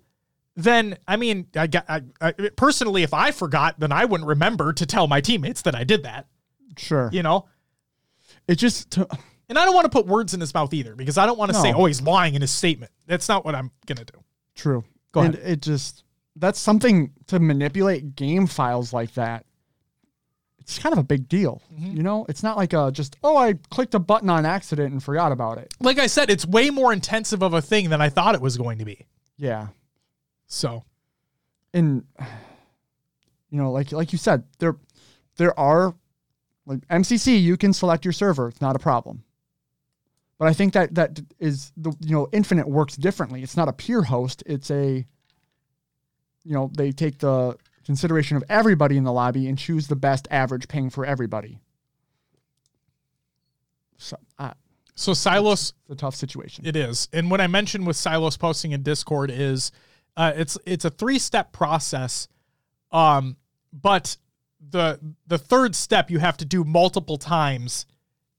[0.56, 4.86] then I mean, I, I, I personally, if I forgot, then I wouldn't remember to
[4.86, 6.26] tell my teammates that I did that.
[6.78, 7.10] Sure.
[7.12, 7.46] You know,
[8.48, 9.06] It just to,
[9.48, 11.52] and I don't want to put words in his mouth either because I don't want
[11.52, 12.90] to say, oh, he's lying in his statement.
[13.06, 14.18] That's not what I'm gonna do.
[14.54, 14.84] True.
[15.12, 15.50] Go and ahead.
[15.50, 16.04] it just
[16.36, 19.46] that's something to manipulate game files like that.
[20.66, 21.62] It's kind of a big deal.
[21.72, 21.96] Mm-hmm.
[21.96, 25.00] You know, it's not like a just oh I clicked a button on accident and
[25.00, 25.72] forgot about it.
[25.78, 28.56] Like I said, it's way more intensive of a thing than I thought it was
[28.56, 29.06] going to be.
[29.38, 29.68] Yeah,
[30.48, 30.82] So
[31.72, 32.04] and
[33.50, 34.76] you know, like like you said, there
[35.36, 35.94] there are
[36.66, 37.40] like MCC.
[37.40, 39.22] You can select your server; it's not a problem.
[40.38, 43.44] But I think that that is the you know Infinite works differently.
[43.44, 45.06] It's not a peer host; it's a
[46.44, 47.56] you know they take the
[47.86, 51.60] consideration of everybody in the lobby and choose the best average ping for everybody.
[53.96, 54.52] So uh,
[54.94, 56.66] so Silos it's a tough situation.
[56.66, 57.08] It is.
[57.12, 59.70] And what I mentioned with Silos posting in Discord is
[60.16, 62.28] uh, it's it's a three step process.
[62.90, 63.36] Um,
[63.72, 64.16] but
[64.70, 67.86] the the third step you have to do multiple times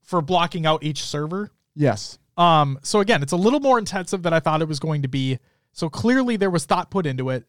[0.04, 1.52] for blocking out each server.
[1.74, 2.20] yes.
[2.38, 5.08] Um, so again, it's a little more intensive than I thought it was going to
[5.08, 5.40] be.
[5.72, 7.46] So clearly there was thought put into it.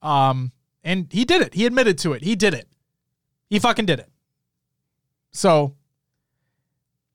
[0.00, 0.50] Um,
[0.84, 1.54] and he did it.
[1.54, 2.22] He admitted to it.
[2.22, 2.68] He did it.
[3.48, 4.08] He fucking did it.
[5.32, 5.74] So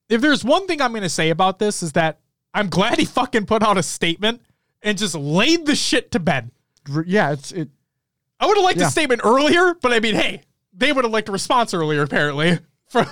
[0.08, 2.20] if there's one thing I'm going to say about this is that
[2.54, 4.40] I'm glad he fucking put out a statement
[4.82, 6.50] and just laid the shit to bed.
[7.06, 7.68] Yeah, it's it.
[8.38, 8.86] I would have liked Yeah.
[8.88, 10.42] a statement earlier, but I mean, hey,
[10.72, 12.58] they would have liked a response earlier, apparently,
[12.88, 13.06] from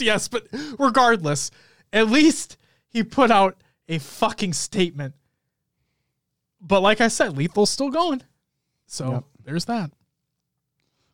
[0.00, 0.46] yes, But
[0.78, 1.50] regardless,
[1.92, 2.56] at least
[2.88, 3.56] he put out
[3.88, 5.14] a fucking statement.
[6.60, 8.22] But like I said, Lethul's still going.
[8.86, 9.24] So Yep.
[9.48, 9.90] There's that.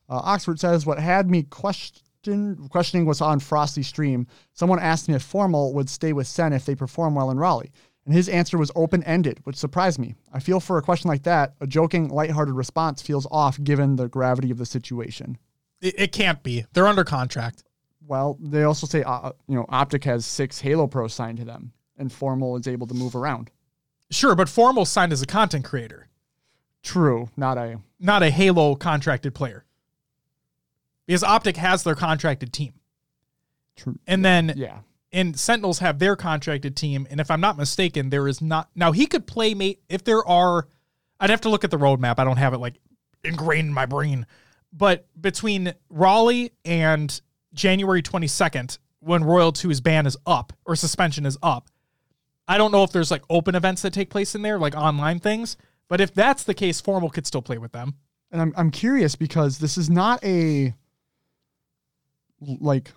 [0.09, 4.27] Uh, Oxford says what had me question questioning was on Frosty stream.
[4.53, 7.71] Someone asked me if Formal would stay with Sen if they perform well in Raleigh,
[8.05, 10.17] and his answer was open ended, which surprised me.
[10.33, 14.09] I feel for a question like that, a joking, lighthearted response feels off given the
[14.09, 15.39] gravity of the situation.
[15.81, 16.67] It, it can't be.
[16.73, 17.63] They're under contract.
[18.05, 21.73] Well, they also say uh, you know Optic has six Halo Pros signed to them,
[21.97, 23.53] and Formal is able to move around.
[24.11, 26.09] Sure, but Formal signed as a content creator,
[26.85, 29.65] True, not a not a Halo contracted player.
[31.07, 32.75] Because Optic has their contracted team.
[33.77, 33.99] true.
[34.07, 34.81] And then Yeah,
[35.11, 37.07] and Sentinels have their contracted team.
[37.11, 40.27] And if I'm not mistaken, there is not now he could play mate if there
[40.27, 40.69] are.
[41.19, 42.19] I'd have to look at the roadmap.
[42.19, 42.75] I don't have it like
[43.25, 44.27] ingrained in my brain.
[44.73, 47.21] But between Raleigh and
[47.55, 51.71] January 22nd, when Royal 2's ban is up or suspension is up,
[52.49, 55.21] I don't know if there's like open events that take place in there, like online
[55.21, 55.57] things.
[55.89, 57.95] But if that's the case, Formal could still play with them.
[58.33, 60.75] and I'm I'm curious because this is not a
[62.41, 62.93] like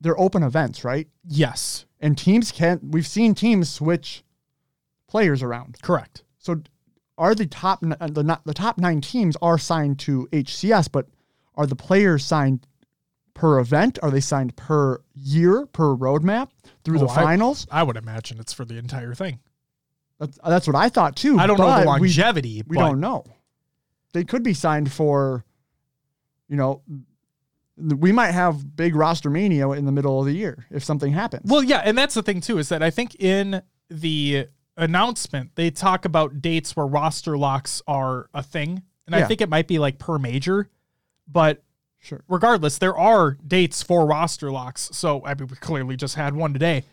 [0.00, 1.08] they're open events, right?
[1.24, 4.22] Yes, and teams can't we've seen teams switch
[5.08, 6.22] players around correct.
[6.38, 6.62] so
[7.18, 11.06] are the top uh, the not the top nine teams are signed to hcs but
[11.56, 12.64] are the players signed
[13.34, 16.50] per event are they signed per year per roadmap
[16.84, 19.40] through the Oh, I- finals I would imagine it's for the entire thing.
[20.20, 22.62] That's, uh, that's what i thought too I don't know the we- longevity.
[22.66, 23.24] we but don't know
[24.12, 25.44] they could be signed for
[26.48, 26.82] you know
[27.76, 31.50] we might have big roster mania in the middle of the year if something happens
[31.50, 35.70] Well, yeah, and that's the thing too is that I think in the announcement they
[35.70, 39.78] talk about dates where roster locks are a thing, and I think it might be
[39.78, 40.68] like per major,
[41.26, 41.62] but
[41.98, 44.90] sure regardless, there are dates for roster locks.
[44.92, 46.84] So I mean, we clearly just had one today.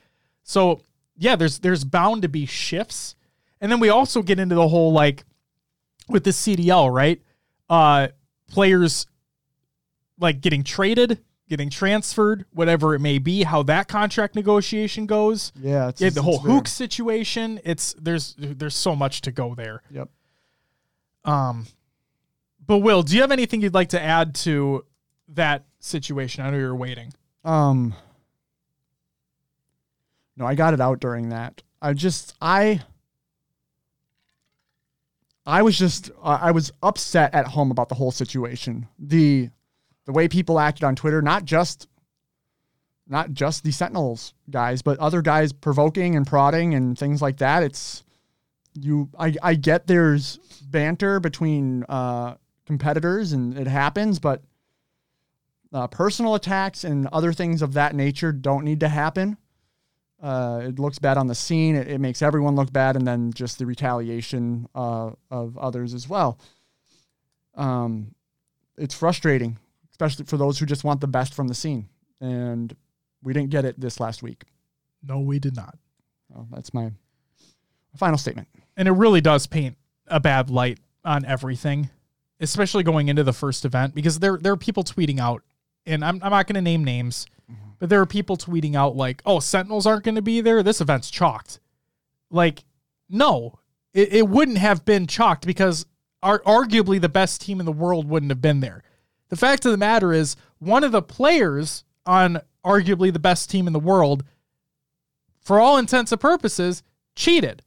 [0.43, 0.81] So
[1.17, 3.15] yeah, there's there's bound to be shifts,
[3.61, 5.23] and then we also get into the whole like
[6.09, 7.21] with the CDL, right?
[7.69, 8.07] Uh,
[8.49, 9.07] players
[10.19, 15.51] like getting traded, getting transferred, whatever it may be, how that contract negotiation goes.
[15.59, 17.59] yeah it's, Yeah, the whole hook situation.
[17.63, 19.81] It's there's there's so much to go there.
[19.91, 20.09] yep
[21.25, 21.65] Um,
[22.65, 24.85] but Will, do you have anything you'd like to add to
[25.29, 26.45] that situation?
[26.45, 27.13] I know you're waiting.
[27.43, 27.93] Um
[30.35, 31.63] No, I got it out during that.
[31.81, 32.81] I just I
[35.47, 38.87] I was just I I was upset at home about the whole situation.
[38.99, 39.49] The
[40.05, 41.87] the way people acted on Twitter, not just
[43.07, 47.63] not just the Sentinels guys, but other guys provoking and prodding and things like that.
[47.63, 48.03] It's
[48.73, 50.37] you I I get there's
[50.69, 52.35] banter between uh
[52.65, 54.43] competitors and it happens, but
[55.73, 59.37] uh, personal attacks and other things of that nature don't need to happen.
[60.21, 61.75] Uh, it looks bad on the scene.
[61.75, 66.09] It, it makes everyone look bad, and then just the retaliation uh, of others as
[66.09, 66.39] well.
[67.55, 68.15] Um,
[68.77, 69.57] it's frustrating,
[69.91, 71.87] especially for those who just want the best from the scene,
[72.19, 72.75] and
[73.21, 74.43] we didn't get it this last week.
[75.03, 75.77] No, we did not.
[76.29, 76.91] So that's my
[77.95, 78.47] final statement.
[78.75, 81.89] And it really does paint a bad light on everything,
[82.39, 85.43] especially going into the first event because there there are people tweeting out,
[85.85, 87.27] and I'm I'm not going to name names,
[87.79, 90.63] but there are people tweeting out like, "Oh, Sentinels aren't going to be there.
[90.63, 91.59] This event's chalked."
[92.29, 92.65] Like,
[93.09, 93.59] no,
[93.93, 95.85] it, it wouldn't have been chalked because
[96.21, 98.83] ar- arguably the best team in the world wouldn't have been there.
[99.29, 103.67] The fact of the matter is, one of the players on arguably the best team
[103.67, 104.23] in the world,
[105.39, 106.83] for all intents and purposes,
[107.15, 107.63] cheated.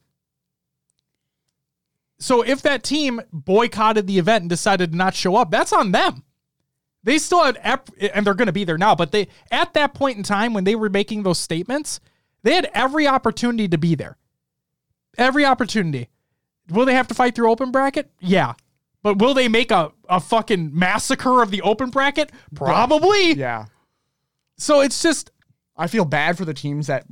[2.19, 5.91] So if that team boycotted the event and decided to not show up, that's on
[5.91, 6.23] them.
[7.03, 7.57] They still had,
[8.13, 10.63] and they're going to be there now, but they, at that point in time when
[10.63, 11.99] they were making those statements,
[12.43, 14.17] they had every opportunity to be there.
[15.17, 16.09] Every opportunity.
[16.69, 18.09] Will they have to fight through open bracket?
[18.19, 18.53] Yeah.
[19.03, 22.31] But will they make a, a fucking massacre of the open bracket?
[22.53, 23.33] Probably.
[23.33, 23.65] Yeah.
[24.57, 25.31] So it's just
[25.75, 27.05] I feel bad for the teams that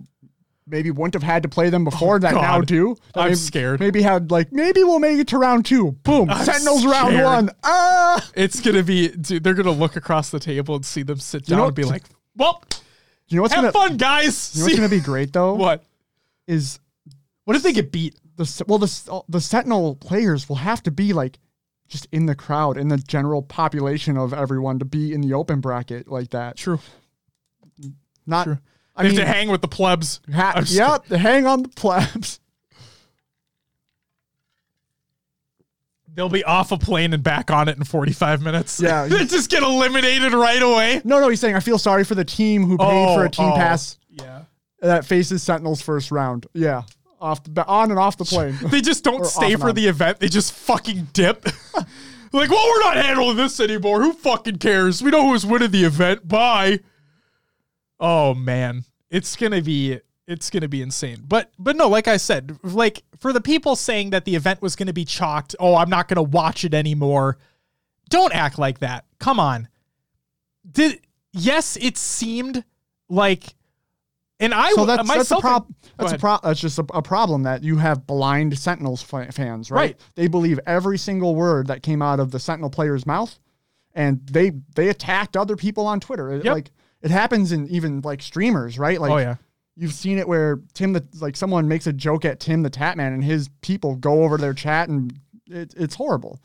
[0.69, 2.95] maybe wouldn't have had to play them before that now Oh, do.
[3.15, 3.79] I'm maybe, scared.
[3.79, 5.91] Maybe had like maybe we'll make it to round two.
[6.03, 6.29] Boom.
[6.29, 7.49] I'm Sentinels round one.
[7.63, 8.29] Ah.
[8.35, 11.51] it's gonna be dude, they're gonna look across the table and see them sit You
[11.51, 12.03] down know and be like,
[12.35, 12.63] Well,
[13.27, 14.51] You know what's have gonna fun, guys.
[14.55, 15.83] you know what's gonna be great though what?
[16.47, 16.79] is
[17.45, 18.15] What if they get beat?
[18.37, 21.39] the well the the Sentinel players will have to be like
[21.89, 25.59] just in the crowd in the general population of everyone to be in the open
[25.59, 26.55] bracket like that.
[26.55, 26.79] True.
[28.25, 28.43] Not.
[28.45, 28.59] True.
[28.99, 30.19] I They mean, have to hang with the plebs.
[30.33, 32.39] ha- yep, to hang on the plebs.
[36.13, 38.81] They'll be off a plane and back on it in 45 minutes.
[38.81, 39.05] Yeah.
[39.07, 41.01] they just get eliminated right away.
[41.05, 43.27] No, no, he's saying I feel sorry for the team who paid for a oh,
[43.29, 44.41] team oh, pass Yeah.
[44.81, 46.45] that faces Sentinels first round.
[46.53, 46.81] Yeah,
[47.21, 48.57] off the on and off the plane.
[48.69, 49.75] They just don't stay for on.
[49.75, 50.19] the event.
[50.19, 51.45] They just fucking dip.
[52.33, 54.01] like, well, we're not handling this anymore.
[54.01, 55.01] Who fucking cares?
[55.01, 56.27] We know who's winning the event.
[56.27, 56.81] Bye.
[57.97, 61.23] Oh man, it's gonna be it's gonna be insane.
[61.27, 64.75] But but no, like I said, like for the people saying that the event was
[64.75, 67.37] gonna be chalked, oh, I'm not gonna watch it anymore.
[68.09, 69.05] Don't act like that.
[69.19, 69.67] Come on.
[70.69, 71.01] Did
[71.31, 72.63] yes, it seemed
[73.09, 73.55] like,
[74.39, 75.75] and I So that's, that's a problem.
[75.97, 76.19] That's a ahead.
[76.19, 79.79] pro- That's just a, a problem that you have blind Sentinels fa- fans, right?
[79.79, 79.99] Right.
[80.15, 83.37] They believe every single word that came out of the Sentinel player's mouth,
[83.93, 86.35] and they they attacked other people on Twitter.
[86.35, 86.45] Yep.
[86.45, 86.71] Like
[87.01, 88.99] it happens in even like streamers, right?
[88.99, 89.35] Like oh yeah.
[89.75, 93.13] you've seen it where Tim the like someone makes a joke at Tim the Tatman,
[93.13, 96.39] and his people go over their chat, and it, it's horrible.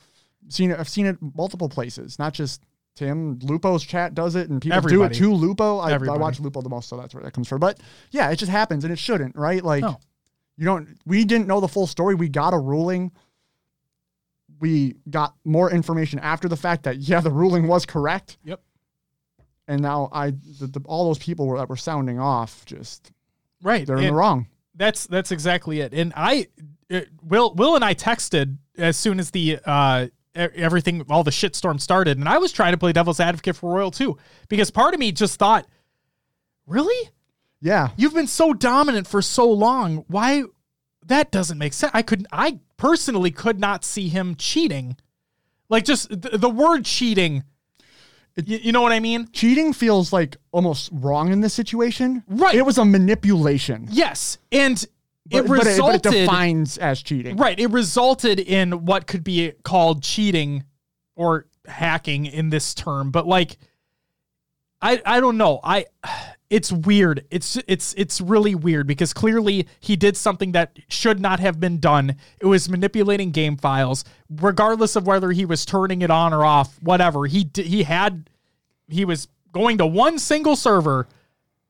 [0.48, 0.78] Seen it.
[0.78, 2.62] I've seen it multiple places, not just.
[2.96, 4.96] Tim Lupo's chat does it, and people Everybody.
[5.18, 5.78] do it to Lupo.
[5.78, 7.59] I, I watch Lupo the most, so that's where that comes from.
[7.59, 7.80] But
[8.12, 9.64] yeah, it just happens, and it shouldn't, right?
[9.64, 9.98] Like, No.
[10.57, 10.96] you don't.
[11.05, 12.14] We didn't know the full story.
[12.14, 13.11] We got a ruling.
[14.61, 18.38] We got more information after the fact that yeah, the ruling was correct.
[18.44, 18.62] Yep.
[19.66, 23.10] And now I, the, the, all those people were, that were sounding off, just
[23.62, 23.86] Right.
[23.86, 24.46] they're in the wrong.
[24.74, 25.94] That's that's exactly it.
[25.94, 26.48] And I,
[26.90, 31.80] it, Will, Will and I texted as soon as the uh everything, all the shitstorm
[31.80, 34.98] started, and I was trying to play devil's advocate for Royal too, because part of
[34.98, 35.64] me just thought,
[36.66, 37.10] really,
[37.60, 40.42] Yeah, you've been so dominant for so long, why?
[41.06, 41.92] That doesn't make sense.
[41.94, 44.96] I could, I personally could not see him cheating,
[45.68, 47.44] like just the, the word cheating.
[48.37, 49.28] You, you know what I mean?
[49.32, 52.22] cheating feels like almost wrong in this situation.
[52.28, 52.55] Right.
[52.55, 53.87] It was a manipulation.
[53.91, 54.85] Yes, and
[55.26, 56.03] But, it but it, resulted.
[56.03, 57.37] but it defines as cheating.
[57.37, 57.59] Right.
[57.59, 60.64] It resulted in what could be called cheating
[61.16, 63.57] or hacking in this term, but like
[64.85, 65.61] I I don't know.
[65.64, 65.87] I
[66.51, 67.24] it's weird.
[67.30, 71.80] It's it's it's really weird because clearly he did something that should not have been
[71.80, 72.16] done.
[72.39, 76.80] It was manipulating game files regardless of whether he was turning it on or off,
[76.82, 77.24] whatever.
[77.24, 78.28] He he had
[78.87, 81.09] he was going to one single server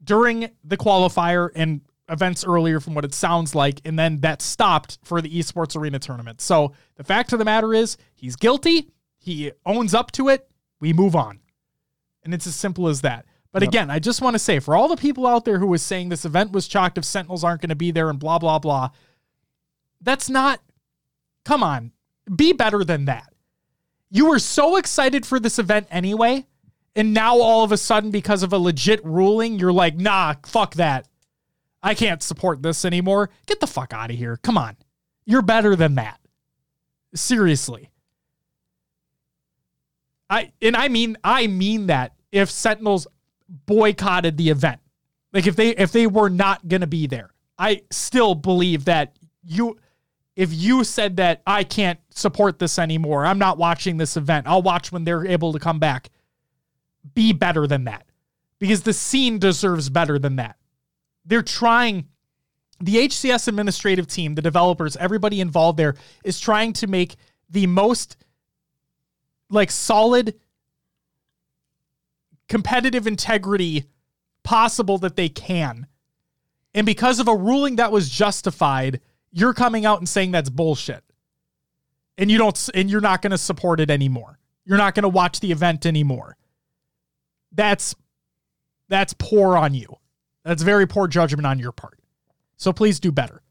[0.03, 4.99] during the qualifier and events earlier from what it sounds like and then that stopped
[5.03, 9.51] for the esports arena tournament so the fact of the matter is he's guilty he
[9.65, 10.47] owns up to it
[10.81, 11.41] we move on
[12.25, 13.27] and it's as simple as that.
[13.55, 15.81] But again i just want to say for all the people out there who was
[15.81, 18.59] saying this event was chalked if sentinels aren't going to be there and blah blah
[18.59, 18.91] blah
[20.01, 20.61] that's not
[21.45, 21.93] come on
[22.35, 23.33] be better than that.
[24.11, 26.47] You were so excited for this event anyway
[26.97, 30.75] and now all of a sudden because of a legit ruling you're like nah fuck
[30.75, 31.07] that.
[31.81, 33.31] I can't support this anymore.
[33.47, 34.37] Get the fuck out of here.
[34.39, 34.77] Come on.
[35.27, 36.19] You're better than that.
[37.15, 37.91] Seriously
[40.31, 43.07] i and i mean i mean that if sentinels
[43.67, 44.81] boycotted the event
[45.33, 49.17] like if they if they were not going to be there i still believe that
[49.43, 49.77] you
[50.37, 54.63] if you said that i can't support this anymore i'm not watching this event i'll
[54.63, 56.11] watch when they're able to come back
[57.15, 58.07] be better than that
[58.59, 60.57] because the scene deserves better than that.
[61.27, 62.09] They're trying,
[62.81, 67.17] the HCS administrative team, the developers, everybody involved there is trying to make
[67.51, 68.17] the most
[69.55, 70.39] like solid
[72.49, 73.85] competitive integrity
[74.43, 75.87] possible that they can.
[76.75, 79.01] And because of a ruling that was justified,
[79.31, 81.03] you're coming out and saying that's bullshit.
[82.19, 84.39] And you don't and you're not going to support it anymore.
[84.65, 86.37] You're not going to watch the event anymore
[87.55, 87.95] that's
[88.89, 89.97] that's poor on you.
[90.45, 91.99] That's very poor judgment on your part.
[92.57, 93.43] So please do better.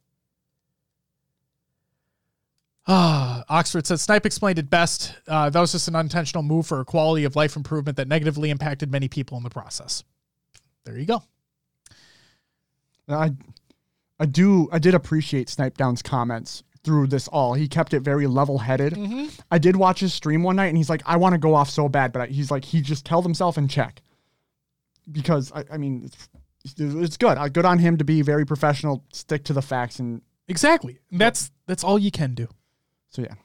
[2.86, 5.16] Ah, Oxford said Snipe explained it best.
[5.28, 8.50] Uh, that was just an unintentional move for a quality of life improvement that negatively
[8.50, 10.04] impacted many people in the process.
[10.84, 11.24] There you go.
[13.08, 13.32] I,
[14.20, 17.54] I do, I did appreciate Snipedown's comments through this all.
[17.54, 18.98] He kept it very level headed.
[19.50, 21.70] I did watch his stream one night, and he's like, "I want to go off
[21.70, 24.02] so bad," but I, he's like, he just held himself in check
[25.10, 26.10] because I, I mean,
[26.66, 27.38] it's, it's good.
[27.38, 31.00] Uh, good on him to be very professional, stick to the facts, and Exactly.
[31.12, 32.48] That's that's all you can do.
[33.14, 33.36] So yeah.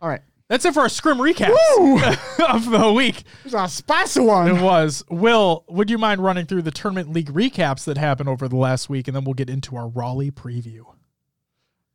[0.00, 1.50] All right, That's it for our scrim recap
[2.48, 3.20] of the week.
[3.20, 4.48] It was a spicy one.
[4.56, 5.04] It was.
[5.10, 8.88] Will, would you mind running through the tournament league recaps that happened over the last
[8.88, 10.84] week, and then we'll get into our Raleigh preview.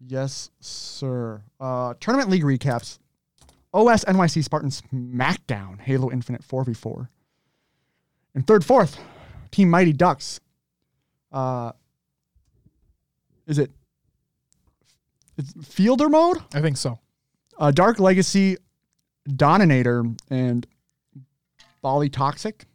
[0.05, 1.43] Yes, sir.
[1.61, 2.99] Uh, tournament league recaps.
[3.73, 7.07] OS NYC Spartans Smackdown Halo Infinite 4v4.
[8.35, 8.99] And third, fourth,
[9.51, 10.41] Team Mighty Ducks.
[11.31, 11.71] Uh,
[13.47, 13.71] is it
[15.37, 16.37] it's fielder mode?
[16.53, 16.99] I think so.
[17.57, 18.57] Uh, Dark Legacy,
[19.35, 20.65] Dominator, and
[21.81, 22.65] Bali Toxic.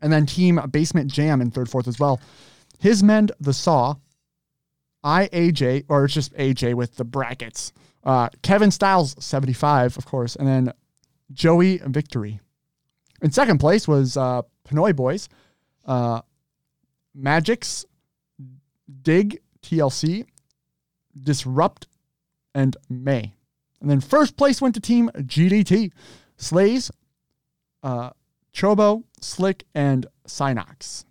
[0.00, 2.20] And then Team Basement Jam in third, fourth as well.
[2.80, 3.94] Hismend the Saw,
[5.04, 7.72] IAJ, or it's just AJ with the brackets.
[8.02, 10.34] Uh, Kevin Styles, 75, of course.
[10.34, 10.72] And then
[11.32, 12.40] Joey Victory.
[13.20, 15.28] In second place was uh, Pinoy Boys,
[15.84, 16.22] uh,
[17.16, 17.84] Magix,
[19.02, 20.26] Dig, TLC,
[21.20, 21.86] Disrupt,
[22.54, 23.34] and May.
[23.80, 25.92] And then first place went to Team GDT,
[26.36, 26.90] Slays,
[27.82, 28.10] uh,
[28.54, 31.04] Chobo, Slick, and Synox.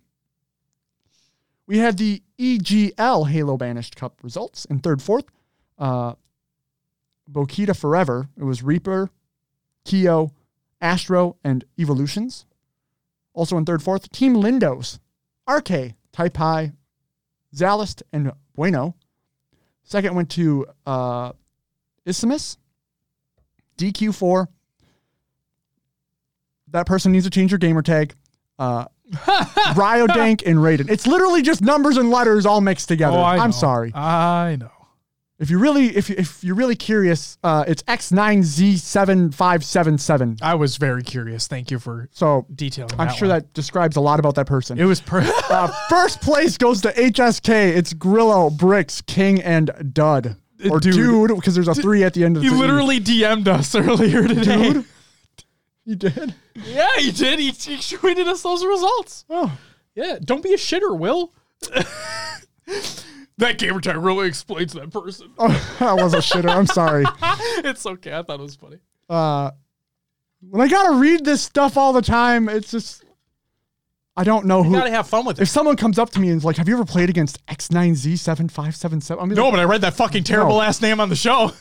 [1.66, 5.24] We had the EGL Halo Banished Cup results in third, fourth.
[5.78, 6.14] Uh,
[7.30, 8.28] Bokita Forever.
[8.36, 9.10] It was Reaper,
[9.84, 10.32] Keo,
[10.80, 12.46] Astro, and Evolutions.
[13.32, 14.98] Also in third, fourth, Team Lindos,
[15.48, 16.74] RK, Taipai,
[17.54, 18.94] Zalist, and Bueno.
[19.84, 21.32] Second went to uh,
[22.06, 22.56] Isimus,
[23.78, 24.46] DQ4.
[26.68, 28.14] That person needs to change your gamer tag.
[28.58, 30.88] Uh, Ryodank and Raiden.
[30.90, 33.18] It's literally just numbers and letters all mixed together.
[33.18, 33.56] Oh, I I'm know.
[33.56, 33.92] sorry.
[33.94, 34.70] I know.
[35.42, 40.38] If you really, if you, if you're really curious, uh, it's X9Z7577.
[40.40, 41.48] I was very curious.
[41.48, 42.92] Thank you for So detailing.
[42.98, 43.40] I'm that sure one.
[43.40, 44.78] that describes a lot about that person.
[44.78, 45.00] it was.
[45.00, 45.22] Per-
[45.52, 47.50] Uh, first place goes to HSK.
[47.76, 50.36] It's Grillo, Bricks, King, and Dud.
[50.70, 50.94] Or Dude.
[50.94, 54.26] dude, because there's a three at the end of the he literally DM'd us earlier
[54.28, 54.72] today.
[54.72, 54.84] Dude?
[55.84, 56.34] You did?
[56.54, 57.40] Yeah, he did.
[57.40, 59.24] He, he tweeted us those results.
[59.28, 59.58] Oh.
[59.96, 61.32] Yeah, don't be a shitter, Will.
[63.42, 65.30] That gamer tag really explains that person.
[65.38, 66.48] oh, I was a shitter.
[66.48, 67.04] I'm sorry.
[67.64, 68.12] it's okay.
[68.16, 68.78] I thought it was funny.
[69.08, 69.50] Uh,
[70.48, 73.04] when I gotta read this stuff all the time, it's just
[74.16, 74.80] I don't know who You who.
[74.80, 75.42] gotta have fun with it.
[75.42, 79.16] If someone comes up to me and is like, "Have you ever played against X9Z7577?"
[79.22, 80.56] I'm No, but I read that fucking terrible No.
[80.58, 81.52] last name on the show.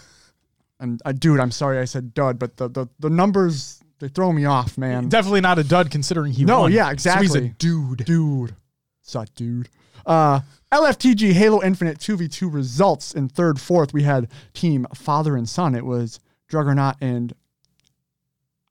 [0.80, 4.32] and uh, dude, I'm sorry I said dud, but the the, the numbers they throw
[4.34, 5.10] me off, man.
[5.10, 6.72] Definitely not a dud considering he No, won.
[6.72, 7.28] yeah, So exactly.
[7.28, 8.04] he's a dude.
[8.06, 8.56] dude.
[9.02, 9.70] Suck, dude.
[10.06, 10.42] Uh,
[10.72, 13.94] LFTG Halo Infinite 2v2 results in third, fourth.
[13.94, 15.76] We had Team Father and Son.
[15.76, 16.20] It was
[16.50, 17.34] Juggernaut and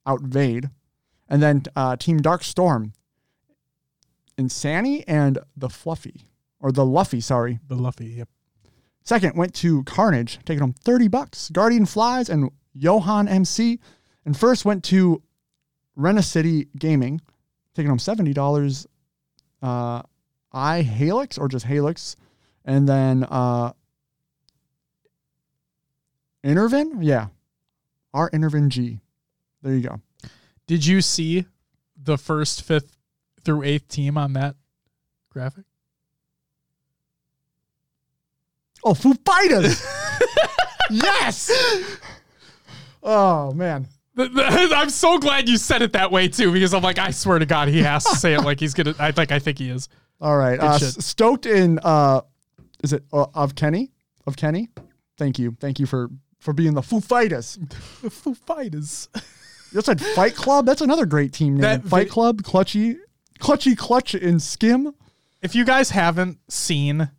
[0.07, 0.71] Outvade.
[1.29, 2.93] And then uh, Team Dark Storm,
[4.37, 6.27] Insani and the Fluffy,
[6.59, 7.59] or the Luffy, sorry.
[7.67, 8.07] The Luffy.
[8.07, 8.29] Yep.
[9.03, 11.49] Second went to Carnage, taking home 30 bucks.
[11.49, 13.79] Guardian Flies and Johan MC.
[14.25, 15.23] And first went to
[15.95, 17.21] Rena City Gaming,
[17.75, 18.85] taking home $70.
[19.61, 20.01] Uh,
[20.51, 22.15] I Halix or just Halix.
[22.65, 23.73] And then uh,
[26.43, 27.01] Intervin?
[27.01, 27.27] Yeah.
[28.13, 28.99] R Intervin G.
[29.61, 30.01] There you go.
[30.67, 31.45] Did you see
[32.01, 32.97] the first, fifth
[33.43, 34.55] through eighth team on that
[35.29, 35.65] graphic?
[38.83, 39.85] Oh, Foo Fighters!
[40.89, 41.51] yes!
[43.03, 43.87] Oh, man.
[44.17, 47.45] I'm so glad you said it that way too, because I'm like, I swear to
[47.45, 48.93] God, he has to say it like he's gonna.
[48.99, 49.87] I think I think he is.
[50.21, 50.59] All right.
[50.59, 52.21] Uh, stoked in uh
[52.83, 53.91] is it uh, of Kenny?
[54.27, 54.69] Of Kenny?
[55.17, 55.55] Thank you.
[55.59, 57.57] Thank you for for being the Foo Fighters.
[58.01, 59.09] The Foo Fighters.
[59.73, 60.65] You said Fight Club?
[60.65, 61.61] That's another great team name.
[61.61, 62.97] That Fight vid- Club, Clutchy,
[63.39, 64.93] Clutchy Clutch and Skim.
[65.41, 67.09] If you guys haven't seen,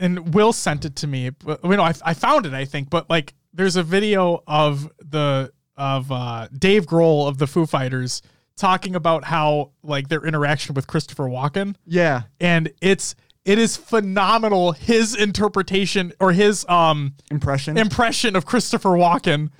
[0.00, 2.88] and Will sent it to me, but you know, I, I found it, I think,
[2.88, 8.22] but like, there's a video of the of uh, Dave Grohl of the Foo Fighters
[8.56, 11.74] talking about how like their interaction with Christopher Walken.
[11.86, 12.22] Yeah.
[12.40, 13.14] and it's
[13.44, 17.76] it is phenomenal his interpretation or his um Impression.
[17.76, 19.50] impression of Christopher Walken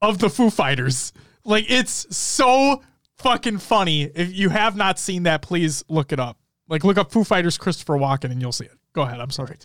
[0.00, 1.12] of the Foo Fighters.
[1.44, 2.82] Like it's so
[3.18, 4.02] fucking funny.
[4.04, 6.38] If you have not seen that, please look it up.
[6.68, 8.72] Like look up Foo Fighters Christopher Walken and you'll see it.
[8.92, 9.20] Go ahead.
[9.20, 9.56] I'm sorry.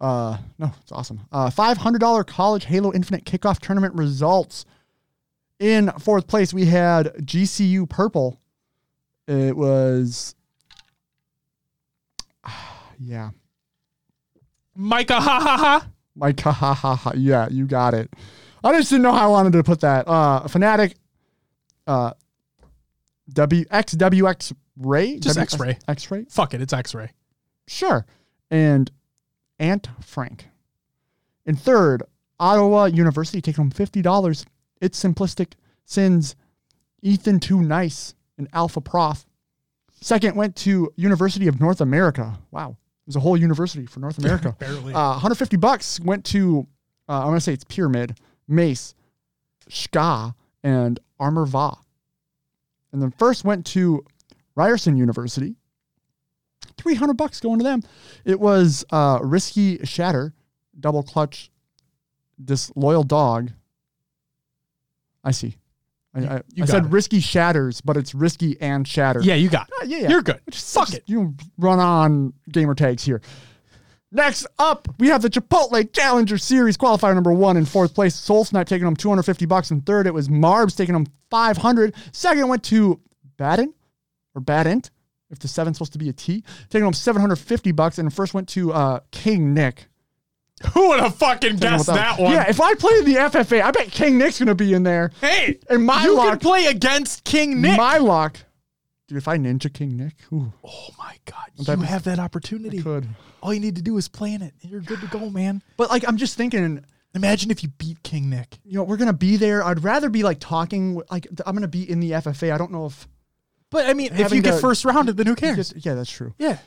[0.00, 1.20] Uh, no, it's awesome.
[1.32, 4.64] Uh, five hundred dollar college Halo Infinite kickoff tournament results.
[5.58, 8.38] In fourth place, we had GCU Purple.
[9.26, 10.34] It was,
[13.00, 13.30] yeah,
[14.74, 15.88] Micah, ha ha ha.
[16.14, 17.12] Micah, ha ha ha.
[17.16, 18.10] Yeah, you got it.
[18.62, 20.06] I just didn't know how I wanted to put that.
[20.08, 20.94] Uh, Fnatic,
[21.86, 22.12] uh,
[23.32, 25.78] WXWX Ray, Just W- X-Ray.
[25.88, 26.60] X-Ray, Fuck it.
[26.60, 27.10] It's X-ray.
[27.66, 28.06] sure,
[28.50, 28.90] and
[29.58, 30.48] Aunt Frank.
[31.46, 32.02] In third,
[32.38, 34.44] Ottawa University taking home fifty dollars.
[34.80, 35.52] It's simplistic
[35.84, 36.36] sins.
[37.02, 39.26] Ethan Too Nice and Alpha Prof.
[40.00, 42.38] Second went to University of North America.
[42.50, 42.76] Wow,
[43.06, 44.56] there's a whole university for North America.
[44.58, 44.92] Barely.
[44.92, 46.66] Uh, 150 bucks went to,
[47.08, 48.94] uh, I'm going to say it's Pyramid, Mace,
[49.68, 51.76] Ska, and Armor Va.
[52.92, 54.04] And then first went to
[54.54, 55.56] Ryerson University.
[56.78, 57.82] 300 bucks going to them.
[58.24, 60.34] It was uh, Risky Shatter,
[60.78, 61.50] Double Clutch,
[62.42, 63.50] Disloyal Dog.
[65.26, 65.56] I see.
[66.14, 66.90] I, I, You I said it.
[66.90, 69.20] Risky Shatters, but it's Risky and Shatter.
[69.20, 69.68] yeah, you got.
[69.68, 69.74] It.
[69.82, 70.08] Uh, yeah, yeah.
[70.08, 70.40] You're good.
[70.50, 71.04] Just- Fuck just, it.
[71.06, 73.20] You run on gamer tags here.
[74.12, 78.14] Next up, we have the Chipotle Challenger Series qualifier number one in fourth place.
[78.14, 79.70] Soul Snipe taking home 250 bucks.
[79.70, 81.92] In third, it was Marbs taking home 500.
[82.12, 83.00] Second went to
[83.36, 83.74] Baden
[84.34, 84.90] or Badent,
[85.30, 87.98] if the seven's supposed to be a T, taking home 750 bucks.
[87.98, 89.88] And first went to uh, King Nick.
[90.72, 92.32] Who would have fucking guessed that one?
[92.32, 95.10] Yeah, if I play in the FFA, I bet King Nick's to be in there.
[95.20, 97.76] Hey, And my you luck- can play against King Nick.
[97.76, 98.38] My lock,
[99.08, 102.82] Dude, if I ninja King Nick, ooh, oh my god, you have that opportunity.
[102.82, 103.06] could.
[103.42, 104.54] All you need to do is play in it.
[104.62, 105.62] and You're good to go, man.
[105.76, 106.84] But like, I'm just thinking,
[107.14, 108.58] Imagine if you beat King Nick.
[108.64, 109.62] you know, we're gonna be there.
[109.64, 111.00] I'd rather be like talking.
[111.10, 112.52] Like, I'm gonna be in the FFA.
[112.52, 113.06] I don't know if.
[113.70, 115.72] But I mean, if you get to- first rounded, then who cares?
[115.76, 116.34] Yeah, that's true.
[116.38, 116.58] Yeah.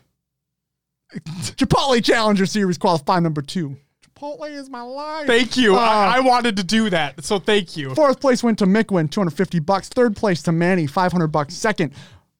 [1.11, 3.77] Chipotle Challenger Series qualifying number two.
[4.03, 5.27] Chipotle is my life.
[5.27, 5.75] Thank you.
[5.75, 7.93] Uh, I, I wanted to do that, so thank you.
[7.95, 9.89] Fourth place went to Mickwin, 250 bucks.
[9.89, 11.55] Third place to Manny, 500 bucks.
[11.55, 11.93] Second,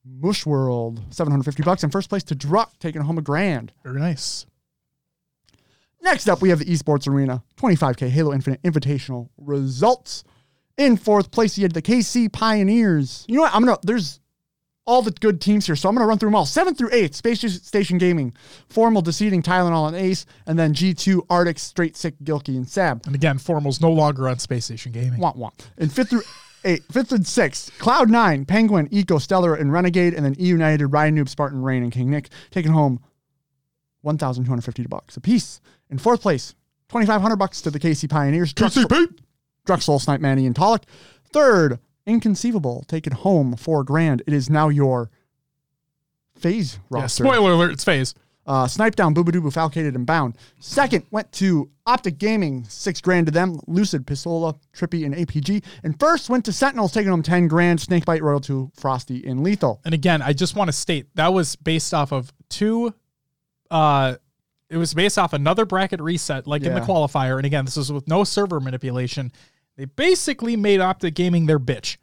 [0.06, 1.84] Mush World, 750 bucks.
[1.84, 3.72] And first place to Druck, taking home a grand.
[3.84, 4.46] Very nice.
[6.02, 10.24] Next up, we have the Esports Arena 25K Halo Infinite Invitational results.
[10.78, 13.26] In fourth place, you had the KC Pioneers.
[13.28, 13.54] You know what?
[13.54, 14.22] I'm gonna there's
[14.90, 16.48] all the good teams here, so I'm gonna run through them all.
[16.48, 18.34] Seven through eight, Space Station Gaming,
[18.70, 23.06] Formal defeating Tylenol and Ace, and then G2 Arctic, Straight Sick, Gilkey, and Sab.
[23.06, 25.20] And again, Formal's no longer on Space Station Gaming.
[25.20, 25.70] Want want.
[25.78, 26.24] And fifth through
[26.66, 30.88] eight, fifth and sixth, Cloud Nine, Penguin, Eco, Stellar, and Renegade, and then E United,
[30.88, 33.00] Ryan Noob, Spartan, Rayne, and King Nick taking home
[34.02, 35.62] 1,250 bucks a piece.
[35.92, 36.56] In fourth place,
[36.90, 38.54] 2,500 bucks to the KC Pioneers.
[38.54, 39.20] KCP.
[39.68, 40.84] Druxel, Snipe, Manny, and Pollock.
[41.32, 44.24] Third, Inconceivable, taking home four grand.
[44.26, 45.10] It is now your
[46.36, 47.24] FaZe Yeah, roster.
[47.24, 48.16] spoiler alert, it's FaZe.
[48.48, 50.36] Uh, Snipedown, Boobadooboo, Falcated, and Bound.
[50.60, 53.60] Second went to Optic Gaming, six grand to them.
[53.68, 55.64] Lucid, Pistola, Trippy, and APG.
[55.84, 57.80] And first went to Sentinels, taking home 10 grand.
[57.80, 59.80] Snakebite, Royal 2, Frosty, and Lethul.
[59.86, 62.92] And again, I just want to state that was based off of two
[63.70, 64.16] uh
[64.72, 67.92] it was based off another bracket reset like in the qualifier and again this is
[67.92, 69.32] with no server manipulation
[69.80, 71.98] they basically made optic gaming their bitch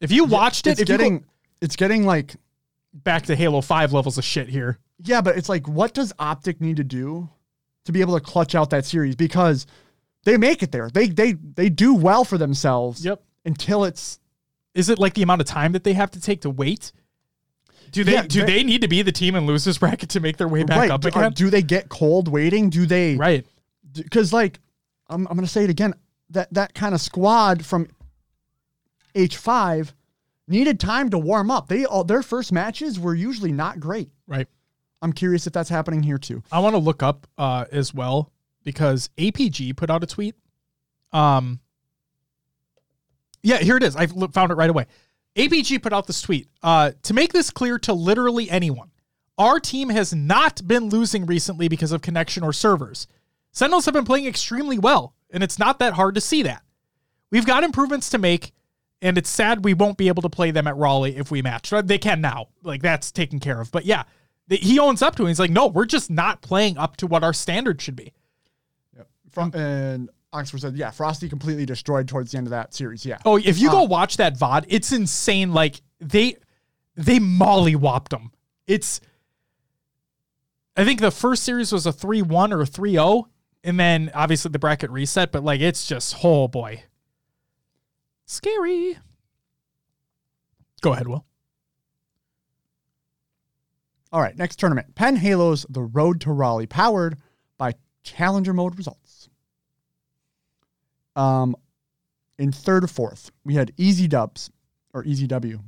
[0.00, 1.24] if you watched it It's if you getting, go
[1.60, 2.34] it's getting like,
[2.92, 6.60] back to halo 5 levels of shit here yeah, but it's like, what does Optic
[6.60, 7.28] need to do
[7.84, 9.16] to be able to clutch out that series?
[9.16, 9.66] Because
[10.24, 10.90] they make it there.
[10.90, 13.04] They they they do well for themselves.
[13.04, 13.22] Yep.
[13.44, 14.20] Until it's
[14.74, 16.92] is it like the amount of time that they have to take to wait
[17.90, 20.20] do they Yeah, do they- they need to be the team in losers bracket to
[20.20, 20.90] make their way back right.
[20.90, 22.70] up do, uh, again do they get cold waiting?
[22.70, 23.44] Do they right
[23.92, 24.60] because like
[25.08, 25.94] I'm, I'm gonna say it again
[26.30, 27.88] that that kind of squad from
[29.14, 29.92] H5
[30.46, 31.68] needed time to warm up.
[31.68, 34.10] They all their first matches were usually not great.
[34.26, 34.48] right
[35.02, 36.42] I'm curious if that's happening here too.
[36.52, 38.30] I want to look up uh, as well
[38.64, 40.34] because APG put out a tweet.
[41.12, 41.60] Um,
[43.42, 43.96] yeah, here it is.
[43.96, 44.86] I found it right away.
[45.36, 48.90] APG put out this tweet uh, to make this clear to literally anyone.
[49.38, 53.06] Our team has not been losing recently because of connection or servers.
[53.52, 56.62] Sentinels have been playing extremely well, and it's not that hard to see that.
[57.30, 58.52] We've got improvements to make,
[59.02, 61.70] and it's sad we won't be able to play them at Raleigh if we match.
[61.70, 62.48] They can now.
[62.62, 63.70] Like, that's taken care of.
[63.70, 64.02] But yeah,
[64.48, 65.28] he owns up to it.
[65.28, 68.12] He's like, no, we're just not playing up to what our standard should be.
[69.30, 73.06] From and Oxford said, yeah, Frosty completely destroyed towards the end of that series.
[73.06, 73.18] Yeah.
[73.24, 75.52] Oh, if you go Uh, watch that VOD, it's insane.
[75.52, 76.36] Like, they
[76.96, 78.32] they mollywopped them.
[78.66, 79.00] It's
[80.76, 83.24] I think the first series was a 3-1 or a 3-0
[83.64, 86.84] and then obviously the bracket reset, but like it's just oh boy.
[88.26, 88.98] Scary.
[90.80, 91.26] Go ahead, Will.
[94.12, 94.94] All right, next tournament.
[94.94, 97.18] Penn Halos The Road to Raleigh, powered
[97.58, 99.28] by Challenger Mode results.
[101.14, 101.54] Um,
[102.38, 104.50] in third or fourth, we had Easy Dubs
[104.92, 105.60] or Easy W,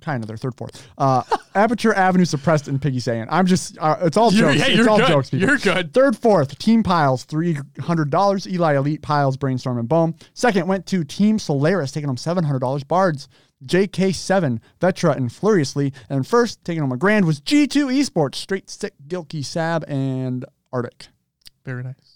[0.00, 0.86] kind of their third fourth.
[0.96, 1.22] Uh,
[1.54, 4.60] Aperture Avenue suppressed and Piggy saying, "I'm just uh, it's all jokes.
[4.60, 5.08] hey, it's all good.
[5.08, 5.30] jokes.
[5.30, 5.48] people.
[5.48, 5.92] You're good.
[5.92, 8.46] Third, fourth, Team Piles, three hundred dollars.
[8.46, 10.14] Eli Elite Piles, Brainstorm and Boom.
[10.34, 12.84] Second went to Team Solaris, taking home seven hundred dollars.
[12.84, 13.28] Bards,
[13.64, 15.92] JK7, Vetra, and Furiously.
[16.08, 21.08] And first, taking home a grand was G2 Esports, Straight Stick, Gilkey, Sab, and Arctic.
[21.64, 22.07] Very nice.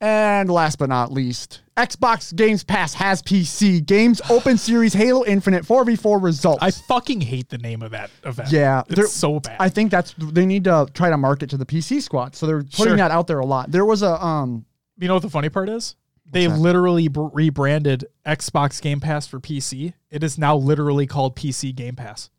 [0.00, 5.64] And last but not least, Xbox Games Pass has PC Games Open Series Halo Infinite
[5.64, 6.62] 4v4 results.
[6.62, 8.50] I fucking hate the name of that event.
[8.52, 9.56] Yeah, they're- it's so bad.
[9.58, 12.36] I think that's they need to try to market to the PC squad.
[12.36, 12.96] So they're putting Sure.
[12.96, 13.70] that out there a lot.
[13.70, 14.66] There was a um
[14.98, 15.94] you know what the funny part is?
[16.30, 16.58] They that?
[16.58, 19.94] literally b- rebranded Xbox Game Pass for PC.
[20.10, 22.30] It is now literally called PC Game Pass.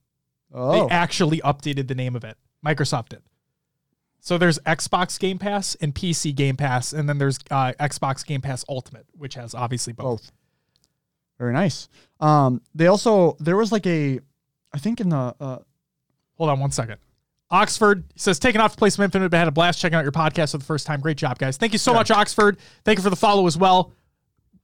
[0.53, 2.37] oh They actually updated the name of it.
[2.65, 3.21] Microsoft did.
[4.27, 8.41] So there's Xbox Game Pass and PC Game Pass, and then there's uh, Xbox Game
[8.41, 10.21] Pass Ultimate, which has obviously both.
[10.21, 10.31] both.
[11.39, 11.87] Very nice.
[12.19, 14.19] Um they also there was like a
[14.73, 15.59] I think in the uh
[16.35, 16.97] Hold on one second.
[17.49, 20.11] Oxford says, taking off to play some Infinite, but had a blast checking out your
[20.11, 20.99] podcast for the first time.
[20.99, 21.55] Great job, guys.
[21.55, 22.57] Thank you so much, Oxford.
[22.83, 23.93] Thank you for the follow as well.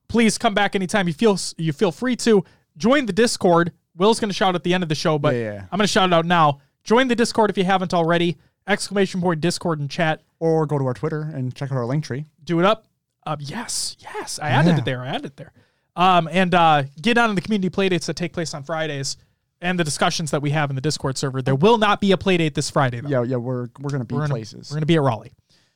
[0.10, 2.44] Please come back anytime you feel you feel free to.
[2.76, 3.72] Join the Discord.
[3.96, 5.62] Will's going to shout at the end of the show, but Yeah, yeah.
[5.72, 6.60] I'm going to shout it out now.
[6.84, 8.38] Join the Discord if you haven't already.
[8.68, 10.22] Exclamation point Discord and chat.
[10.40, 12.26] or go to our Twitter and check out our link tree.
[12.44, 12.86] Do it up.
[13.26, 14.40] Uh, yes, yes.
[14.42, 14.78] I added Yeah.
[14.80, 15.02] it there.
[15.02, 15.54] I added it there.
[15.96, 19.16] Um, and uh, get on in the community playdates that take place on Fridays
[19.62, 21.42] and the discussions that we have in the Discord server.
[21.42, 23.08] There will not be a playdate this Friday, though.
[23.10, 24.70] Yeah, yeah, we're we're gonna be we're gonna, places.
[24.72, 25.32] We're gonna be at Raleigh.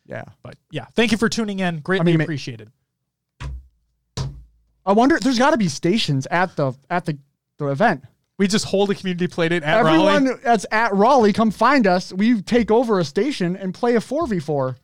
[0.05, 0.23] yeah.
[0.43, 1.79] But yeah, thank you for tuning in.
[1.79, 2.71] Greatly mean, appreciated.
[4.85, 7.17] I wonder there's gotta be stations at the at the,
[7.57, 8.03] the event.
[8.37, 9.89] We just hold a community playdate at Raleigh.
[9.95, 10.39] Everyone Raleigh.
[10.43, 12.13] that's at Raleigh, come find us.
[12.13, 14.75] We take over a station and play a 4v4.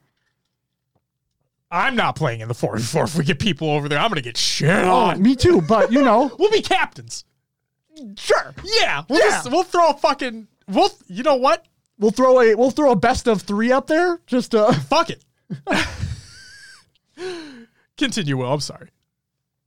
[1.70, 3.04] I'm not playing in the 4v4.
[3.06, 5.22] If we get people over there, I'm gonna get shit Oh, on.
[5.22, 7.26] me too, but you know, We'll be captains.
[8.18, 8.54] sure.
[8.64, 9.30] Yeah, we'll Yeah.
[9.30, 10.90] just we'll throw a fucking we'll.
[11.08, 11.66] You know what?
[12.00, 14.20] We'll throw a we'll throw a best of three up there.
[14.28, 15.24] Just uh Fuck it.
[17.98, 18.52] Continue, Will.
[18.52, 18.90] I'm sorry.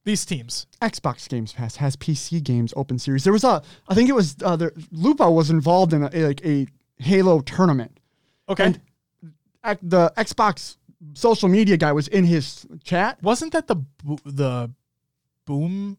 [0.06, 0.66] These teams.
[0.80, 3.24] Xbox Games Pass has PC games open series.
[3.24, 6.26] There was a I think it was uh there, Lupo was involved in a, a-
[6.28, 6.66] like a
[6.98, 8.00] Halo tournament.
[8.48, 8.64] Okay.
[8.64, 8.80] And-
[9.82, 10.76] The Xbox
[11.14, 13.20] social media guy was in his chat.
[13.22, 13.76] Wasn't that the
[14.24, 14.70] the
[15.44, 15.98] boom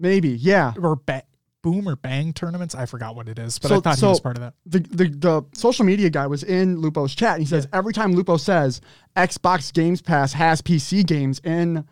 [0.00, 0.74] Maybe, yeah.
[0.80, 1.22] or ba-
[1.62, 2.74] boom or bang tournaments?
[2.74, 4.54] I forgot what it is, but So- I thought he was part of that.
[4.66, 8.12] the, the the social media guy was in Lupo's chat and he says every time
[8.12, 8.80] Lupo says
[9.16, 11.84] Xbox Games Pass has PC games in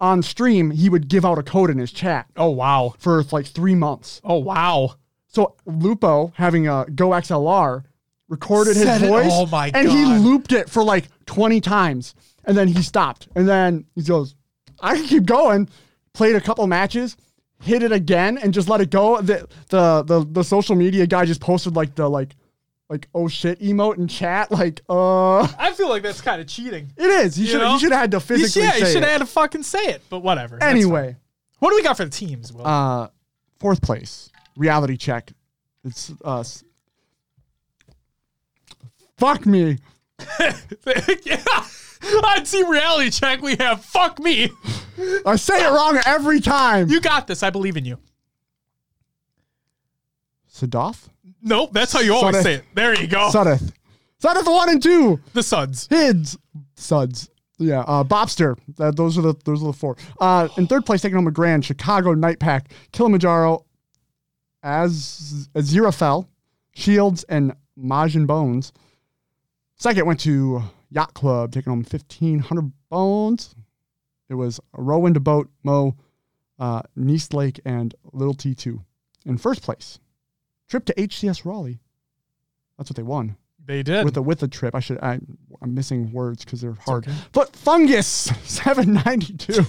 [0.00, 2.94] on stream, he would give out a code in his chat Oh wow.
[2.98, 4.20] for like three months.
[4.24, 4.94] Oh wow.
[5.28, 7.84] So Lupo having a Go XLR
[8.28, 12.14] recorded his Said it- voice oh my and he looped it for like 20 times
[12.44, 14.34] and then he stopped and then he goes,
[14.80, 15.68] I can keep going.
[16.14, 17.16] Played a couple matches,
[17.62, 19.20] hit it again and just let it go.
[19.20, 22.34] The the the, the social media guy just posted like the like
[22.90, 26.92] like oh shit emote in chat like uh I feel like that's kind of cheating.
[26.98, 27.36] it is.
[27.36, 27.72] He You should know?
[27.74, 29.08] he should have had to You physically should, you say should it.
[29.08, 30.56] have had to fucking say it, but whatever.
[30.58, 30.76] That's fine.
[30.76, 31.16] Anyway,
[31.60, 32.52] what do we got for the teams?
[32.52, 32.66] Will?
[32.66, 33.08] uh
[33.58, 34.30] fourth place.
[34.56, 35.32] Reality check.
[35.84, 36.62] It's us.
[39.16, 39.78] Fuck me.
[41.24, 41.42] yeah.
[42.24, 44.50] On Team Reality Check, we have fuck me.
[45.26, 46.88] I say it wrong every time.
[46.88, 47.42] You got this.
[47.42, 47.98] I believe in you.
[50.52, 51.08] Sadoff?
[51.42, 52.42] Nope, that's how you always Sudeth.
[52.42, 52.64] say it.
[52.74, 53.30] There you go.
[53.32, 53.72] Sudeth.
[54.22, 55.20] Sudeth one and two.
[55.32, 55.86] the Suds.
[55.88, 56.36] Hids.
[56.74, 57.30] Suds.
[57.58, 58.56] Yeah, uh, Bobster.
[58.76, 59.96] That, those are the those are the four.
[60.18, 61.64] Uh, in third place, taking home a grand.
[61.64, 63.64] Chicago Night Pack, Kilimanjaro,
[64.62, 66.26] as Aziraphale,
[66.72, 68.72] Shields, and Majin Bones.
[69.76, 73.54] Second went to Yacht Club, taking home fifteen hundred bones.
[74.30, 75.96] It was Rowan to Boat, Mo,
[76.58, 78.82] uh, Nice Lake, and Little T two.
[79.26, 79.98] In first place,
[80.70, 81.80] trip to HCS Raleigh.
[82.78, 83.36] That's what they won
[83.66, 84.04] They did.
[84.06, 84.74] with a with a trip.
[84.74, 85.18] I should I
[85.60, 87.06] I'm missing words because they're hard.
[87.06, 87.16] okay.
[87.32, 88.06] But fungus
[88.44, 89.64] seven ninety two.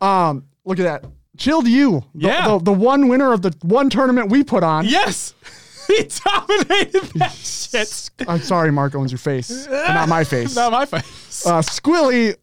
[0.00, 1.10] um, look at that.
[1.36, 2.00] Chilled you.
[2.14, 2.48] The, Yeah.
[2.48, 4.84] The, the one winner of the one tournament we put on.
[4.84, 5.34] yes.
[5.86, 8.10] he dominated that shit.
[8.28, 10.54] I'm sorry, Mark owns your face, not my face.
[10.56, 11.46] Not my face.
[11.46, 12.34] uh, Squilly.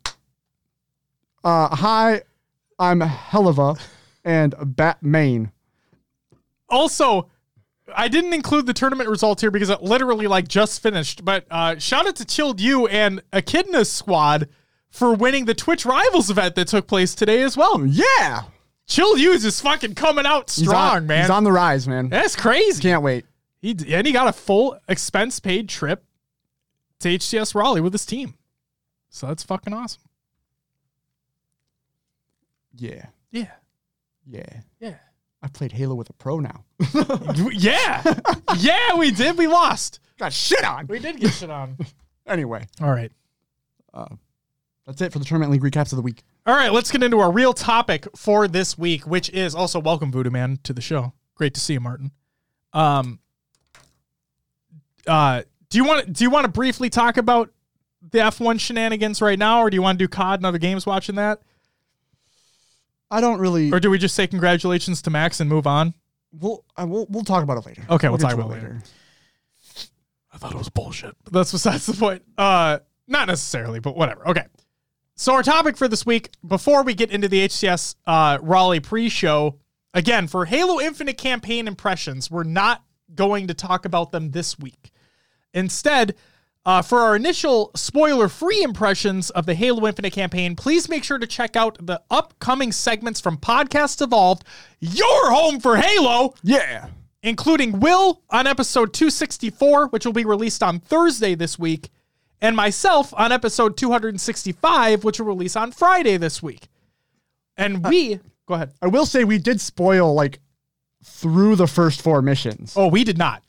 [1.43, 2.23] Uh, hi,
[2.79, 3.79] I'm Heleva,
[4.23, 5.51] and Bat Main.
[6.69, 7.29] Also,
[7.95, 11.23] I didn't include the tournament results here because it literally like just finished.
[11.23, 14.49] But uh, shout out to Chilled You and Echidna's squad
[14.89, 17.85] for winning the Twitch Rivals event that took place today as well.
[17.85, 18.43] Yeah.
[18.87, 21.21] Chill Hughes is fucking coming out strong, on, man.
[21.21, 22.09] He's on the rise, man.
[22.09, 22.81] That's crazy.
[22.81, 23.25] Can't wait.
[23.61, 26.05] He and he got a full expense paid trip
[26.99, 28.35] to HCS Raleigh with his team.
[29.09, 30.03] So that's fucking awesome.
[32.77, 33.07] Yeah.
[33.31, 33.51] Yeah.
[34.27, 34.61] Yeah.
[35.45, 35.49] Yeah.
[35.49, 36.63] I played Halo with a pro now.
[37.51, 38.01] yeah.
[38.57, 39.37] yeah, we did.
[39.37, 39.99] We lost.
[40.17, 40.87] Got shit on.
[40.87, 41.77] We did get shit on.
[42.27, 43.11] Anyway, All right.
[44.87, 46.23] that's it for the tournament league recaps of the week.
[46.47, 50.11] All right, let's get into our real topic for this week, which is also welcome
[50.11, 51.13] Voodoo Man to the show.
[51.35, 52.09] Great to see you, Martin.
[52.73, 53.19] Um
[55.05, 57.51] uh do you want do you want to briefly talk about
[58.01, 60.87] the F1 shenanigans right now or do you want to do COD and other games
[60.87, 61.41] watching that?
[63.11, 63.71] I don't really.
[63.71, 65.93] Or do we just say congratulations to Max and move on?
[66.31, 67.83] We'll I, we'll we'll talk about it later.
[67.89, 68.81] Okay, we'll get talk about it later.
[70.33, 71.15] I thought it was bullshit.
[71.23, 72.23] But that's besides the point.
[72.37, 74.27] Uh not necessarily, but whatever.
[74.29, 74.45] Okay.
[75.15, 79.59] So our topic for this week, before we get into the HCS uh, Raleigh pre-show,
[79.93, 82.83] again for Halo Infinite campaign impressions, we're not
[83.13, 84.91] going to talk about them this week.
[85.53, 86.15] Instead,
[86.65, 91.27] uh, for our initial spoiler-free impressions of the Halo Infinite campaign, please make sure to
[91.27, 94.43] check out the upcoming segments from Podcast Evolved,
[94.79, 96.87] your home for Halo Yeah.
[97.23, 101.89] including Will on episode 264, which will be released on Thursday this week,
[102.41, 106.67] and myself on episode 265, which will release on Friday this week.
[107.57, 108.73] And we go ahead.
[108.81, 110.39] I will say we did spoil like
[111.03, 112.73] through the first four missions.
[112.75, 113.41] Oh, we did not.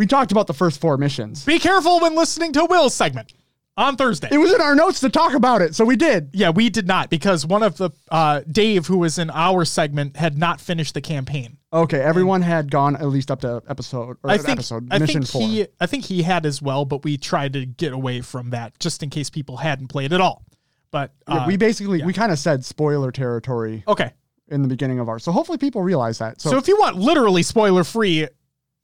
[0.00, 1.44] We talked about the first four missions.
[1.44, 3.34] Be careful when listening to Will's segment
[3.76, 4.30] on Thursday.
[4.32, 6.30] It was in our notes to talk about it, so we did.
[6.32, 10.16] yeah, we did not because one of the uh, Dave, who was in our segment,
[10.16, 11.58] had not finished the campaign.
[11.70, 15.20] Okay, everyone had gone at least up to episode or I think episode I mission
[15.20, 15.42] think four.
[15.42, 18.80] he I think he had as well, but we tried to get away from that
[18.80, 20.46] just in case people hadn't played at all.
[20.90, 24.12] But Yeah, uh, we basically we kind of said spoiler territory okay.
[24.48, 26.40] in the beginning of ours, so hopefully people realize that.
[26.40, 28.26] So, So if you want literally spoiler free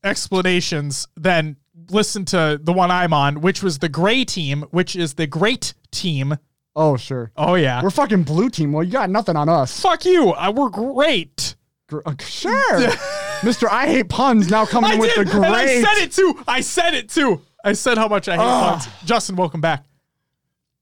[0.06, 1.56] explanations, then
[1.90, 5.74] listen to the one I'm on, which was the gray team, which is the great
[5.90, 6.36] team.
[6.74, 7.82] oh sure, Oh yeah.
[7.82, 8.72] we're fucking blue team.
[8.72, 9.78] Well, you got nothing on us.
[9.80, 10.32] Fuck you.
[10.32, 11.54] Uh, we're great.
[11.88, 12.78] Gr- uh, sure,
[13.44, 13.70] Mister.
[13.70, 15.44] I hate puns now coming I in with did, the great.
[15.46, 16.42] and I said it too.
[16.48, 17.42] I said it too.
[17.64, 18.72] I said how much I hate Ugh.
[18.80, 18.88] puns.
[19.04, 19.84] Justin, welcome back.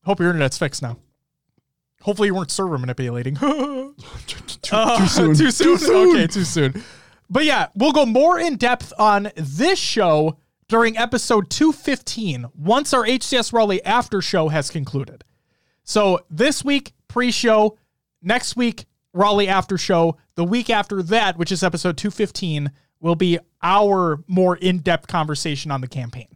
[0.05, 0.97] Hope your internet's fixed now.
[2.03, 3.35] Hopefully you weren't server manipulating.
[3.37, 3.95] too,
[4.63, 5.35] too soon.
[5.35, 5.67] Too soon.
[5.67, 6.11] Too soon.
[6.17, 6.83] Okay, too soon.
[7.35, 10.39] But yeah, we'll go more in depth on this show
[10.69, 15.25] during episode 215 once our HCS Raleigh after show has concluded.
[15.83, 17.77] So this week, pre show,
[18.23, 22.71] next week, Raleigh after show, the week after that, which is episode 215,
[23.01, 26.29] will be our more in depth conversation on the campaign.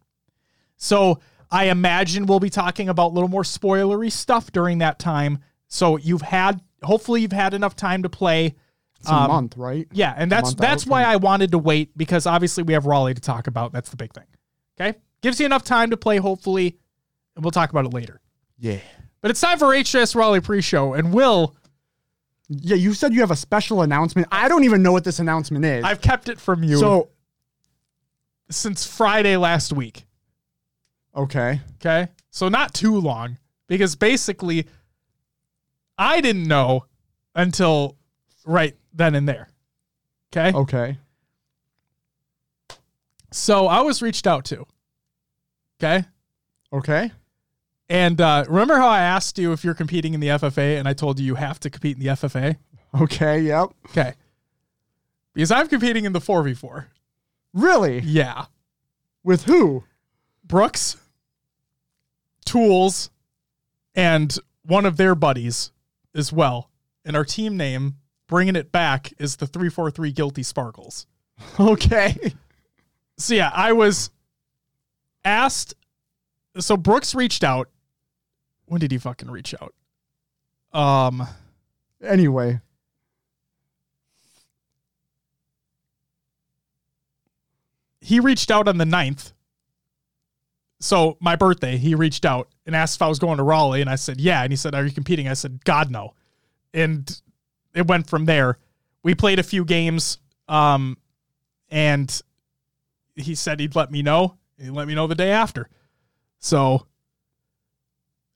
[0.79, 5.39] So I imagine we'll be talking about a little more spoilery stuff during that time.
[5.69, 8.57] So you've had, hopefully, you've had enough time to play.
[9.01, 9.87] It's a um, month, right?
[9.93, 13.21] Yeah, and that's that's why I wanted to wait because obviously we have Raleigh to
[13.21, 13.73] talk about.
[13.73, 14.25] That's the big thing.
[14.81, 16.79] Okay, gives you enough time to play, hopefully,
[17.37, 18.21] and we'll talk about it later.
[18.59, 18.79] Yeah.
[19.21, 21.57] But it's time for HCS Raleigh pre-show, and Will,
[22.49, 24.29] Yeah, you said you have a special announcement.
[24.31, 25.85] I don't even know what this announcement is.
[25.85, 27.11] I've kept it from you so
[28.51, 30.07] since Friday last week.
[31.15, 34.67] okay, Okay, so not too long because basically,
[35.97, 36.87] I didn't know
[37.35, 37.97] until
[38.45, 39.49] right then and there.
[40.31, 40.99] Okay, okay,
[43.31, 44.67] so I was reached out to.
[45.81, 46.05] Okay.
[46.73, 47.13] okay.
[47.89, 50.93] And uh, remember how I asked you if you're competing in the FFA, and I
[50.93, 52.57] told you you have to compete in the FFA?
[53.03, 53.69] Okay, yep.
[53.91, 54.15] Okay.
[55.35, 56.87] Because I'm competing in the 4v4.
[57.53, 58.01] Really?
[58.01, 58.47] Yeah.
[59.23, 59.85] With who?
[60.43, 60.97] Brooks,
[62.47, 63.11] Tools,
[63.95, 65.71] and one of their buddies
[66.15, 66.71] as well.
[67.05, 67.97] And our team name,
[68.29, 71.07] bringing it back, is the 343 Guilty Sparkles.
[71.61, 72.17] Okay.
[73.17, 74.11] So yeah, I was
[75.25, 75.75] asked.
[76.59, 77.69] So Brooks reached out.
[78.67, 79.75] When did he fucking reach out?
[80.73, 81.27] Um,
[82.03, 82.61] Anyway,
[88.01, 89.33] he reached out on the 9th.
[90.81, 93.91] So my birthday, he reached out and asked if I was going to Raleigh, and
[93.91, 94.45] I said yeah.
[94.45, 96.15] And he said, "Are you competing?" I said, "God no."
[96.73, 97.21] And
[97.79, 98.59] it went from there.
[99.03, 100.19] We played a few games,
[100.49, 100.99] um,
[101.71, 102.21] and
[103.15, 104.37] he said he'd let me know.
[104.59, 105.69] He let me know the day after.
[106.39, 106.87] So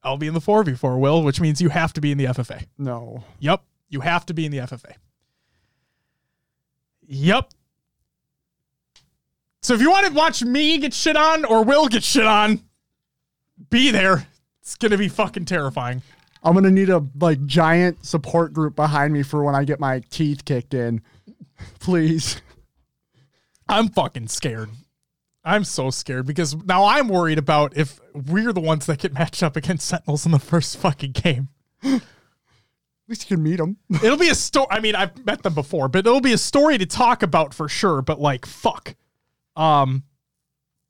[0.03, 2.19] I'll be in the four v four, Will, which means you have to be in
[2.19, 2.67] the FFA.
[2.79, 3.25] no.
[3.41, 3.63] Yep.
[3.89, 4.95] You have to be in the FFA.
[7.07, 7.51] Yep.
[9.61, 12.63] So if you want to watch me get shit on or Will get shit on,
[13.69, 14.27] be there.
[14.63, 16.01] It's going to be fucking terrifying.
[16.43, 20.01] I'm gonna need a like giant support group behind me for when I get my
[20.11, 21.03] teeth kicked in.
[21.81, 22.41] Please.
[23.69, 24.71] I'm fucking scared.
[25.45, 29.43] I'm so scared because now I'm worried about if we're the ones that get matched
[29.43, 31.49] up against Sentinels in the first fucking game.
[31.83, 32.01] At
[33.09, 33.77] least you can meet them.
[34.05, 34.69] It'll be a story.
[34.71, 37.69] I mean, I've met them before, but it'll be a story to talk about for
[37.69, 38.03] sure.
[38.03, 38.95] But like, fuck.
[39.57, 40.05] Um,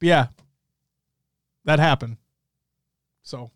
[0.00, 0.28] yeah,
[1.64, 2.18] that happened.
[3.22, 3.50] So,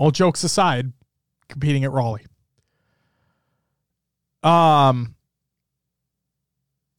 [0.00, 0.92] all jokes aside,
[1.50, 2.24] competing at Raleigh.
[4.42, 5.14] Um,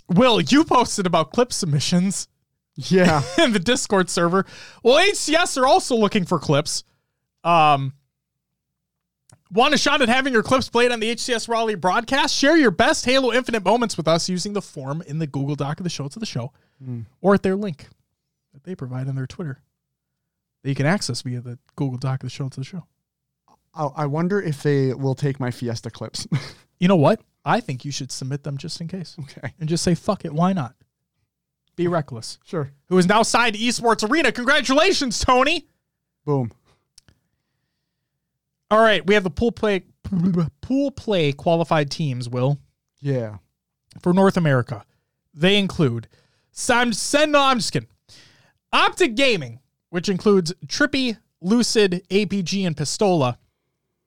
[0.07, 2.27] Will, you posted about clip submissions
[2.75, 3.23] Yeah.
[3.39, 4.45] in the Discord server.
[4.83, 6.83] Well, HCS are also looking for clips.
[7.43, 7.93] Um,
[9.51, 12.35] want a shot at having your clips played on the HCS Raleigh broadcast?
[12.35, 15.79] Share your best Halo Infinite moments with us using the form in the Google Doc
[15.79, 16.51] of the show to the show
[17.21, 17.87] or at their link
[18.53, 19.59] that they provide on their Twitter
[20.61, 22.85] that you can access via the Google Doc of the show to the show.
[23.73, 26.27] I, I wonder if they will take my Fiesta clips.
[26.79, 27.21] You know what?
[27.45, 29.53] I think you should submit them just in case okay.
[29.59, 30.73] and just say, fuck it, why not?
[31.75, 32.39] Be reckless.
[32.43, 32.71] Sure.
[32.89, 34.31] Who is now signed to Esports Arena.
[34.31, 35.67] Congratulations, Tony.
[36.25, 36.51] Boom.
[38.71, 39.83] All right, we have the pool play
[40.61, 42.27] pool play qualified teams.
[42.27, 42.57] Will
[42.99, 43.37] Yeah.
[44.01, 44.83] for North America,
[45.35, 46.07] they include.
[46.51, 47.33] So I'm send.
[47.33, 47.89] No, I'm just kidding.
[48.73, 49.59] Optic Gaming,
[49.91, 53.37] which includes Trippy, Lucid, APG, and Pistola.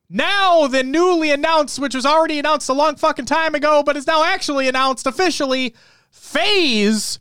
[0.09, 4.07] Now the newly announced, which was already announced a long fucking time ago, but is
[4.07, 5.75] now actually announced officially,
[6.11, 7.19] FaZe,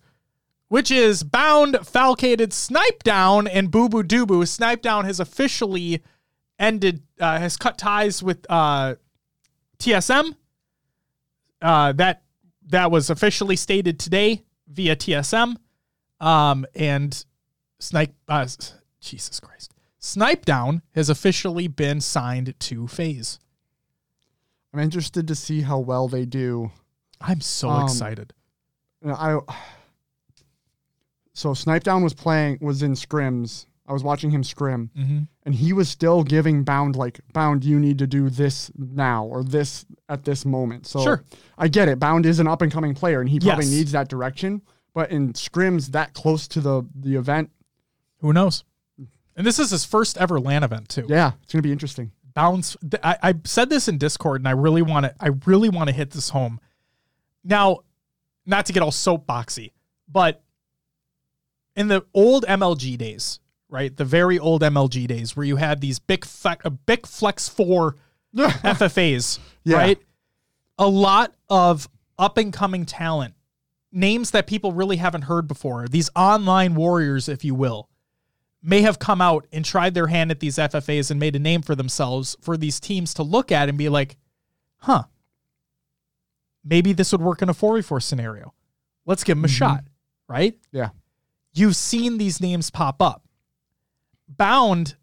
[0.68, 4.48] which is Bound, Falcated, Snipedown, and bubu dubu.
[4.48, 6.02] Snipe Down has officially
[6.58, 8.96] ended, uh, has cut ties with uh,
[9.80, 10.36] TSM.
[11.62, 12.24] Uh, that
[12.68, 15.56] that was officially stated today via TSM.
[16.20, 17.24] Um, and
[17.80, 18.48] Snipe, uh,
[19.00, 19.73] Jesus Christ,
[20.08, 23.40] Snipedown has officially been signed to FaZe.
[24.74, 26.72] I'm interested to see how well they do.
[27.22, 28.34] I'm so Um, excited.
[29.06, 29.40] I
[31.34, 33.66] so Snipedown was playing was in scrims.
[33.88, 35.20] I was watching him scrim, Mm-hmm.
[35.44, 37.64] and he was still giving Bound like Bound.
[37.64, 40.86] You need to do this now or this at this moment.
[40.86, 41.24] So Sure.
[41.58, 41.98] I get it.
[41.98, 43.74] Bound is an up and coming player, and he probably Yes.
[43.74, 44.62] needs that direction.
[44.94, 47.52] But in scrims that close to the the event,
[48.20, 48.64] Who knows?
[49.36, 51.06] And this is his first ever LAN event too.
[51.10, 52.12] yeah, it's gonna be interesting.
[52.34, 55.90] bounce I, I said this in discord and i really want to i really want
[55.90, 56.60] to hit this home
[57.44, 57.80] now
[58.46, 59.72] not to get all soapboxy
[60.12, 60.42] but
[61.76, 63.40] in the old mlg days
[63.70, 67.48] right the very old mlg days where you had these big fle- uh, big flex
[67.50, 67.96] 4
[68.36, 69.78] ffas Yeah.
[69.78, 70.00] right
[70.80, 71.88] a lot of
[72.18, 73.36] up and coming talent
[73.92, 77.90] names that people really haven't heard before these online warriors if you will
[78.64, 81.62] may have come out and tried their hand at these FFAs and made a name
[81.62, 84.16] for themselves for these teams to look at and be like,
[84.78, 85.04] huh,
[86.64, 88.54] maybe this would work in a 4v4 scenario.
[89.06, 89.56] Let's give them a mm-hmm.
[89.56, 89.84] shot,
[90.30, 90.58] right?
[90.72, 90.90] Yeah.
[91.54, 93.26] You've seen these names pop up.
[94.28, 94.96] Bound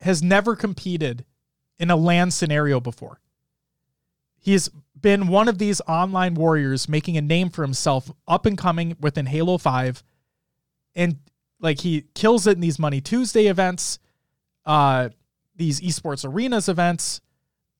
[0.00, 1.26] has never competed
[1.78, 3.20] in a LAN scenario before.
[4.40, 8.96] He's been one of these online warriors making a name for himself up and coming
[8.98, 10.02] within Halo 5
[10.94, 11.18] and
[11.60, 13.98] like he kills it in these Money Tuesday events,
[14.66, 15.08] uh,
[15.56, 17.20] these esports arenas events,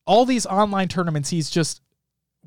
[0.07, 1.31] all these online tournaments.
[1.31, 1.81] He's just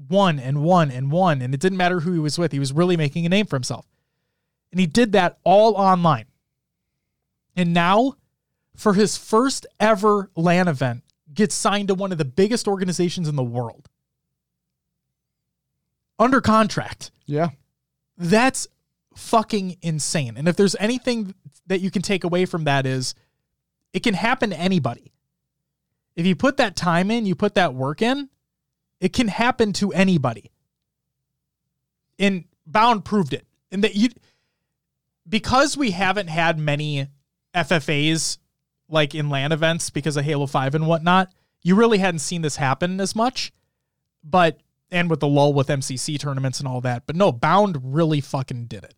[0.10, 2.52] won and won and won, and it didn't matter who he was with.
[2.52, 3.88] He was really making a name for himself,
[4.72, 6.26] and he did that all online.
[7.56, 8.16] And now,
[8.76, 11.04] for his first ever LAN event,
[11.34, 13.90] gets signed to one of the biggest organizations in the world
[16.22, 17.12] under contract.
[17.26, 17.50] Yeah.
[18.18, 18.68] That's
[19.16, 20.36] fucking insane.
[20.38, 21.36] And if there's anything
[21.68, 23.14] that you can take away from that is
[23.94, 25.12] it can happen to anybody.
[26.16, 28.30] If you put that time in, you put that work in,
[29.00, 30.52] it can happen to anybody.
[32.20, 33.46] And Bound proved it.
[33.72, 34.10] And that you
[35.28, 37.08] because we haven't had many
[37.56, 38.38] FFAs
[38.90, 41.32] like in LAN events because of Halo 5 and whatnot,
[41.62, 43.54] you really hadn't seen this happen as much.
[44.24, 44.60] But
[44.92, 47.04] and with the lull with MCC tournaments and all that.
[47.08, 48.94] But no, Bound really fucking did it.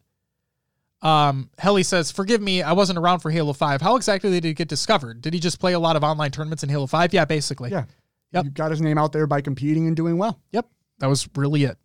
[1.04, 3.82] Um, Helly says, "Forgive me, I wasn't around for Halo Five.
[3.82, 5.22] How exactly did he get discovered?
[5.22, 7.14] Did he just play a lot of online tournaments in Halo Five?
[7.14, 7.70] Yeah, basically.
[7.70, 7.86] Yeah.
[8.32, 8.46] Yep.
[8.46, 10.40] You got his name out there by competing and doing well.
[10.52, 10.68] Yep,
[11.00, 11.78] that was really it.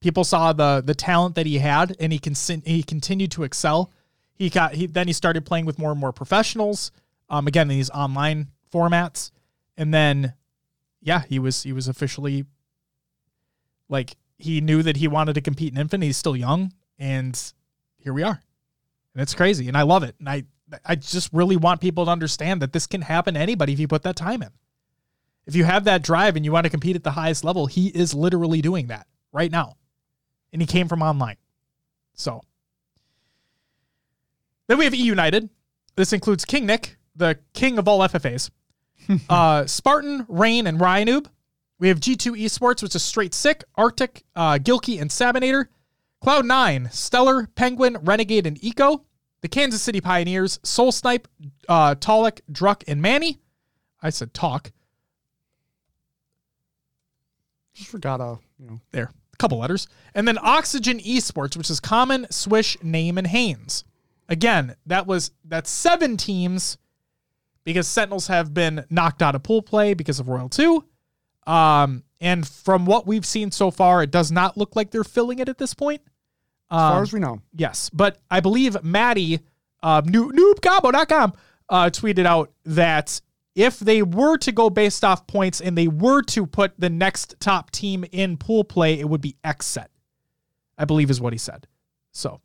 [0.00, 2.34] People saw the the talent that he had, and he can
[2.64, 3.90] he continued to excel.
[4.34, 6.92] He got he then he started playing with more and more professionals.
[7.28, 9.30] Um, again in these online formats,
[9.76, 10.34] and then
[11.00, 12.44] yeah, he was he was officially
[13.88, 16.06] like he knew that he wanted to compete in Infinite.
[16.06, 17.40] He's still young, and
[17.98, 18.42] here we are,
[19.14, 20.14] and it's crazy, and I love it.
[20.18, 20.44] And I
[20.84, 23.88] I just really want people to understand that this can happen to anybody if you
[23.88, 24.50] put that time in.
[25.46, 27.88] If you have that drive and you want to compete at the highest level, he
[27.88, 29.76] is literally doing that right now.
[30.52, 31.36] And he came from online.
[32.14, 32.42] So
[34.68, 35.48] then we have E United.
[35.96, 38.50] This includes King Nick, the king of all FFAs,
[39.28, 41.26] uh, Spartan, Rayne, and Ryanoob.
[41.78, 45.66] We have G2 Esports, which is Straight Sick, Arctic, uh, Gilkey, and Sabinator.
[46.22, 49.04] Cloud9, Stellar, Penguin, Renegade, and Eco.
[49.40, 51.26] The Kansas City Pioneers, Soul Snipe,
[51.68, 53.38] uh, Druck, and Manny.
[54.02, 54.70] I said talk.
[57.72, 59.88] Just forgot a you know There, a couple letters.
[60.14, 63.84] And then Oxygen Esports, which is Common, Swish, Name, and Haynes.
[64.28, 66.76] Again, that was that's seven teams
[67.64, 70.84] because Sentinels have been knocked out of pool play because of Royal 2.
[71.46, 75.38] Um, and from what we've seen so far, it does not look like they're filling
[75.38, 76.02] it at this point.
[76.70, 77.40] As far Um, as we know.
[77.54, 79.40] Yes, but I believe Maddie,
[79.82, 81.32] uh, noob, noobcombo.com,
[81.68, 83.20] uh, tweeted out that
[83.54, 87.34] if they were to go based off points and they were to put the next
[87.40, 89.86] top team in pool play, it would be Xset.
[90.78, 91.66] I believe is what he said.
[92.12, 92.40] So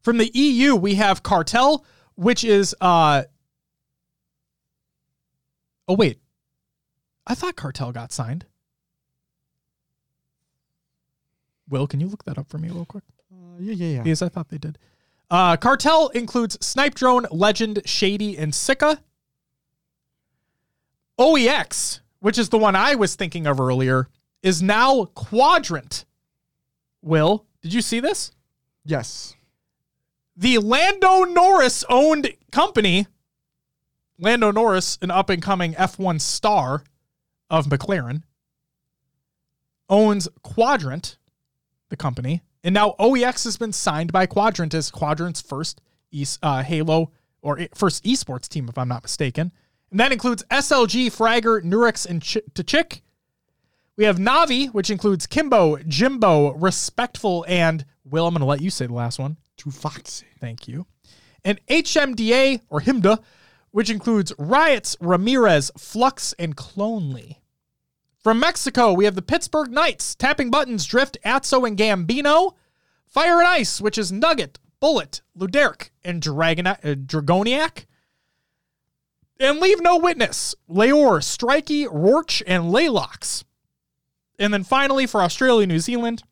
[0.00, 1.84] from the EU, we have Cartel,
[2.14, 3.24] which is uh
[5.88, 6.20] Oh wait.
[7.26, 8.46] I thought Cartel got signed.
[11.72, 13.02] Will, can you look that up for me real quick?
[13.32, 14.02] Uh, yeah, yeah, yeah.
[14.02, 14.76] Because I thought they did.
[15.30, 19.00] Uh, Cartel includes Snipe Drone, Legend, Shady, and Sika.
[21.18, 24.08] OEX, which is the one I was thinking of earlier,
[24.42, 26.04] is now Quadrant.
[27.00, 28.32] Will, did you see this?
[28.84, 29.34] Yes.
[30.36, 33.06] The Lando Norris owned company,
[34.18, 36.84] Lando Norris, an up and coming F1 star
[37.48, 38.24] of McLaren,
[39.88, 41.16] owns Quadrant,
[41.92, 42.42] the company.
[42.64, 47.60] And now OEX has been signed by Quadrant as Quadrant's first e- uh, Halo or
[47.74, 49.52] first esports team, if I'm not mistaken.
[49.90, 53.02] And that includes SLG, Fragger, Nurex, and Ch- Tachik.
[53.96, 58.26] We have Navi, which includes Kimbo, Jimbo, Respectful, and Will.
[58.26, 59.36] I'm going to let you say the last one.
[59.58, 60.26] Too foxy.
[60.40, 60.86] Thank you.
[61.44, 63.22] And HMDA or HIMDA,
[63.70, 67.36] which includes Riots, Ramirez, Flux, and Clonely.
[68.22, 72.54] From Mexico, we have the Pittsburgh Knights, Tapping Buttons, Drift, Atso, and Gambino.
[73.04, 77.86] Fire and Ice, which is Nugget, Bullet, Luderic, and Dragon- uh, Dragoniac.
[79.38, 83.44] And Leave No Witness, Leor, Strikey, Rorch, and Laylox.
[84.38, 86.22] And then finally, for Australia, New Zealand,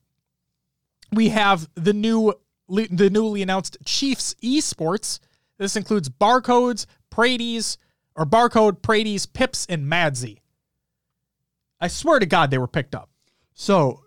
[1.12, 2.34] we have the new
[2.68, 5.18] the newly announced Chiefs Esports.
[5.58, 7.78] This includes Barcodes, Prades,
[8.14, 10.39] or Barcode, Prades, Pips, and Madsy.
[11.80, 13.10] I swear to God, they were picked up.
[13.54, 14.02] So,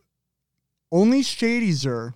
[0.92, 2.14] only Shadyzer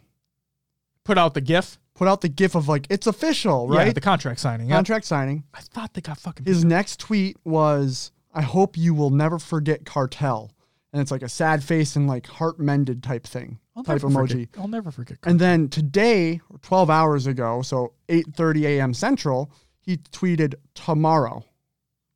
[1.08, 3.78] Put out the GIF, put out the gif of like it's official, right?
[3.78, 3.96] right?
[3.96, 4.68] the contract signing.
[4.68, 4.76] Yeah.
[4.76, 5.46] Contract signing.
[5.54, 6.46] I thought they got fucking.
[6.46, 10.52] His next tweet was, "I hope you will never forget cartel,"
[10.92, 14.10] and it's like a sad face and like heart mended type thing, I'll type never
[14.10, 14.30] emoji.
[14.30, 15.22] Forget, I'll never forget.
[15.22, 15.32] Cartel.
[15.32, 18.94] And then today, 12 hours ago, so 8:30 a.m.
[18.94, 21.46] Central, he tweeted tomorrow.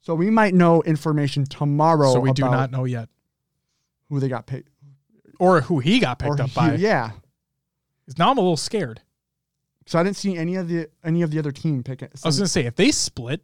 [0.01, 3.07] So we might know information tomorrow so we do about not know yet,
[4.11, 4.65] who they got paid.
[5.39, 6.75] or who he got picked up he- by.
[6.75, 7.11] Yeah.
[8.17, 9.01] Now I'm a little scared.
[9.87, 12.11] So I didn't see any of the any of the other team pick it.
[12.23, 13.41] I was gonna say if they split,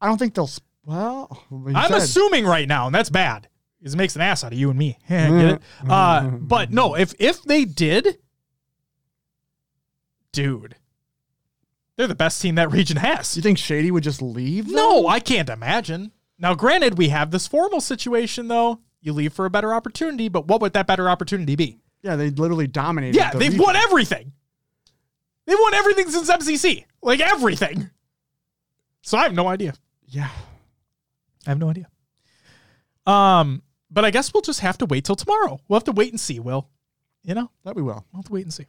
[0.00, 0.50] I don't think they'll.
[0.84, 3.48] Well, I'm said- assuming right now, and that's bad.
[3.78, 4.98] Because it makes an ass out of you and me.
[5.08, 5.62] Get it?
[5.88, 8.18] Uh, but no, if if they did,
[10.32, 10.76] dude,
[11.96, 13.36] they're the best team that region has.
[13.36, 14.68] You think Shady would just leave?
[14.68, 16.12] No, I can't imagine.
[16.38, 18.80] Now, granted, we have this formal situation though.
[19.06, 21.78] You leave for a better opportunity, but what would that better opportunity be?
[22.02, 23.16] Yeah, they literally dominated.
[23.16, 23.62] Yeah, the they've region.
[23.64, 24.32] won everything.
[25.46, 27.88] They've won everything since MCC, like everything.
[29.02, 29.74] So I have no idea.
[30.08, 30.28] Yeah.
[31.46, 31.86] I have no idea.
[33.06, 33.62] Um,
[33.92, 35.60] but I guess we'll just have to wait till tomorrow.
[35.68, 36.40] We'll have to wait and see.
[36.40, 36.68] Will,
[37.22, 38.04] you know, That we will.
[38.12, 38.66] we'll have to wait and see.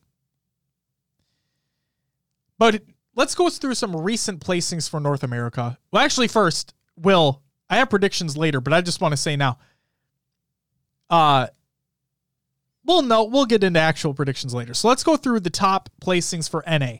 [2.59, 2.83] But
[3.15, 5.79] let's go through some recent placings for North America.
[5.91, 7.41] Well, actually, first, Will,
[7.71, 9.57] I have predictions later, but I just want to say now.
[11.09, 11.47] Uh,
[12.85, 14.73] well, no, we'll get into actual predictions later.
[14.73, 16.97] So let's go through the top placings for NA.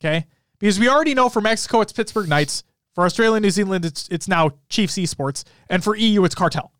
[0.00, 0.26] Okay,
[0.58, 2.64] because we already know for Mexico it's Pittsburgh Knights.
[2.94, 6.72] For Australia and New Zealand, it's it's now Chiefs Esports, and for EU it's Cartel.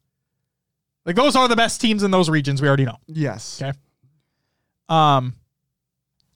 [1.06, 2.60] Like those are the best teams in those regions.
[2.60, 2.98] We already know.
[3.06, 3.62] Yes.
[3.62, 3.76] Okay.
[4.88, 5.36] Um,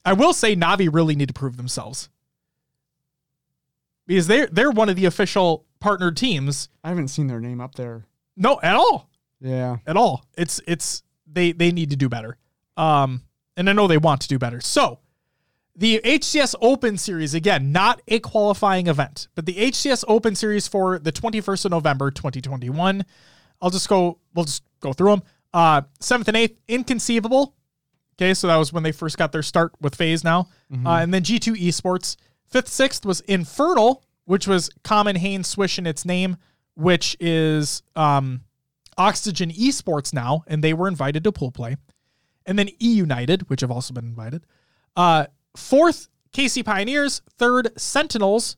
[0.05, 2.09] I will say Navi really need to prove themselves
[4.07, 6.69] because they're they're one of the official partnered teams.
[6.83, 8.05] I haven't seen their name up there.
[8.37, 9.09] No, at all,
[9.41, 9.77] Yeah.
[9.85, 10.25] at all.
[10.37, 12.37] It's it's they they need to do better.
[12.77, 13.21] Um,
[13.57, 14.59] and I know they want to do better.
[14.61, 14.99] So
[15.77, 20.99] The HCS Open Series, again, not a qualifying event, but the HCS Open Series for
[20.99, 23.03] the 21st of November, 2021.
[23.61, 25.23] I'll just go, we'll just go through them.
[25.53, 27.55] Uh, 7th and 8th, Inconceivable.
[28.17, 30.49] Okay, so that was when they first got their start with FaZe now.
[30.85, 32.17] Uh, and then G2 Esports.
[32.53, 36.35] 5th, 6th was Infernal, which was Common Hain Swish in its name,
[36.75, 38.41] which is um,
[38.97, 41.75] Oxygen Esports now, and they were invited to pool play.
[42.45, 44.45] And then E United, which have also been invited.
[44.95, 45.25] Uh,
[45.57, 47.21] fourth, KC Pioneers.
[47.37, 48.57] Third, Sentinels.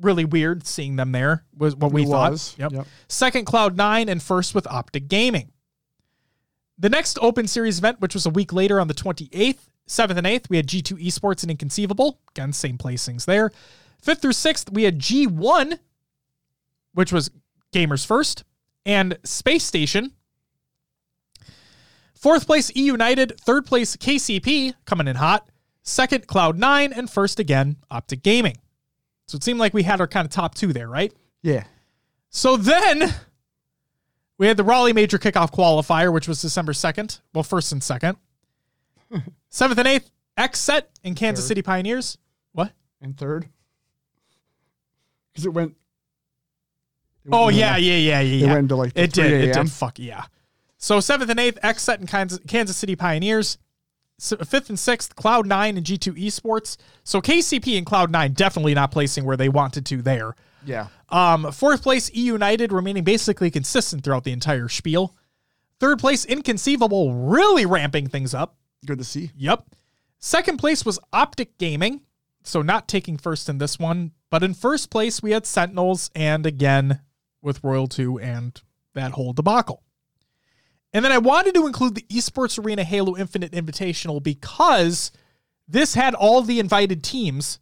[0.00, 2.32] Really weird seeing them there was what we It thought.
[2.32, 2.56] was.
[2.58, 2.72] Yep.
[2.72, 2.86] Yep.
[3.08, 5.52] Second, Cloud Nine, and first with Optic Gaming.
[6.76, 10.26] The next Open Series event, which was a week later on the 28th, 7th and
[10.26, 12.18] 8th, we had G2 Esports and Inconceivable.
[12.32, 13.52] Again, same placings there.
[14.04, 15.78] 5th through 6th, we had G1,
[16.94, 17.30] which was
[17.72, 18.42] Gamers First,
[18.86, 20.12] and Space Station.
[22.14, 23.38] Fourth place, E United.
[23.40, 25.48] Third place, KCP, coming in hot.
[25.82, 26.96] Second, Cloud9.
[26.96, 28.56] And first, again, Optic Gaming.
[29.26, 31.12] So it seemed like we had our kind of top two there, right?
[31.42, 31.64] Yeah.
[32.30, 33.14] So then
[34.38, 37.20] we had the Raleigh Major Kickoff Qualifier, which was December 2nd.
[37.32, 38.16] Well, first and second.
[39.50, 41.48] Seventh and eighth, Xset in Kansas Third.
[41.48, 42.18] City Pioneers.
[42.52, 42.72] What?
[43.00, 43.48] And third.
[45.32, 45.76] Because it went.
[47.32, 48.20] Oh, yeah, yeah, yeah, yeah.
[48.20, 48.52] It yeah.
[48.52, 49.48] went to like It 3 did.
[49.48, 49.70] It did.
[49.70, 50.24] Fuck yeah.
[50.84, 53.56] So seventh and eighth, Xset in Kansas, Kansas City Pioneers.
[54.20, 56.76] Fifth and sixth, Cloud Nine and G2 Esports.
[57.02, 60.34] So KCP and Cloud Nine definitely not placing where they wanted to there.
[60.64, 60.88] Yeah.
[61.08, 65.14] Um, fourth place, E United remaining basically consistent throughout the entire spiel.
[65.80, 68.56] Third place, Inconceivable, really ramping things up.
[68.86, 69.30] Good to see.
[69.36, 69.64] Yep.
[70.18, 72.02] Second place was Optic Gaming,
[72.42, 74.12] so not taking first in this one.
[74.30, 77.00] But in first place, we had Sentinels, and again
[77.44, 78.60] with Royal 2 and
[78.94, 79.82] that whole debacle.
[80.92, 85.12] And then I wanted to include the Esports Arena Halo Infinite Invitational because
[85.68, 87.58] this had all the invited teams.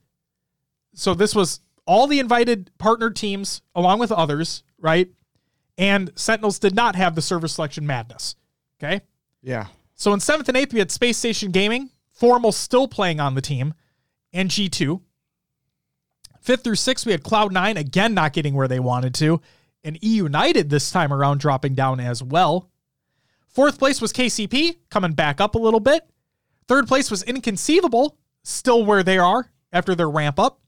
[0.94, 5.08] So this was all the invited partner teams along with others, right?
[5.78, 8.36] And Sentinels did not have the server selection madness.
[8.78, 9.00] Okay.
[9.42, 9.66] Yeah.
[9.94, 13.40] So in seventh and eighth, we had Space Station Gaming, Formal still playing on the
[13.40, 13.74] team,
[14.32, 15.00] and G2.
[16.40, 19.40] Fifth through sixth, we had Cloud9 again not getting where they wanted to,
[19.84, 22.70] and E United this time around dropping down as well.
[23.48, 26.08] Fourth place was KCP, coming back up a little bit.
[26.68, 30.60] Third place was Inconceivable, still where they are after their ramp up.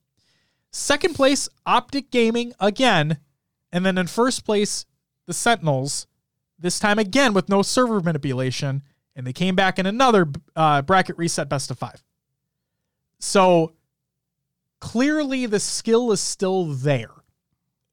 [0.70, 3.18] Second place, Optic Gaming again.
[3.72, 4.86] And then in first place,
[5.26, 6.06] the Sentinels,
[6.58, 8.82] this time again with no server manipulation.
[9.16, 10.26] And they came back in another
[10.56, 12.02] uh, bracket reset best of five.
[13.20, 13.74] So
[14.80, 17.10] clearly the skill is still there,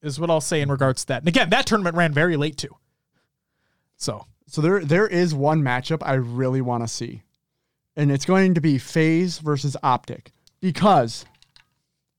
[0.01, 1.21] is what I'll say in regards to that.
[1.21, 2.75] And again, that tournament ran very late too.
[3.97, 7.23] So So there there is one matchup I really want to see.
[7.95, 10.31] And it's going to be FaZe versus Optic.
[10.61, 11.25] Because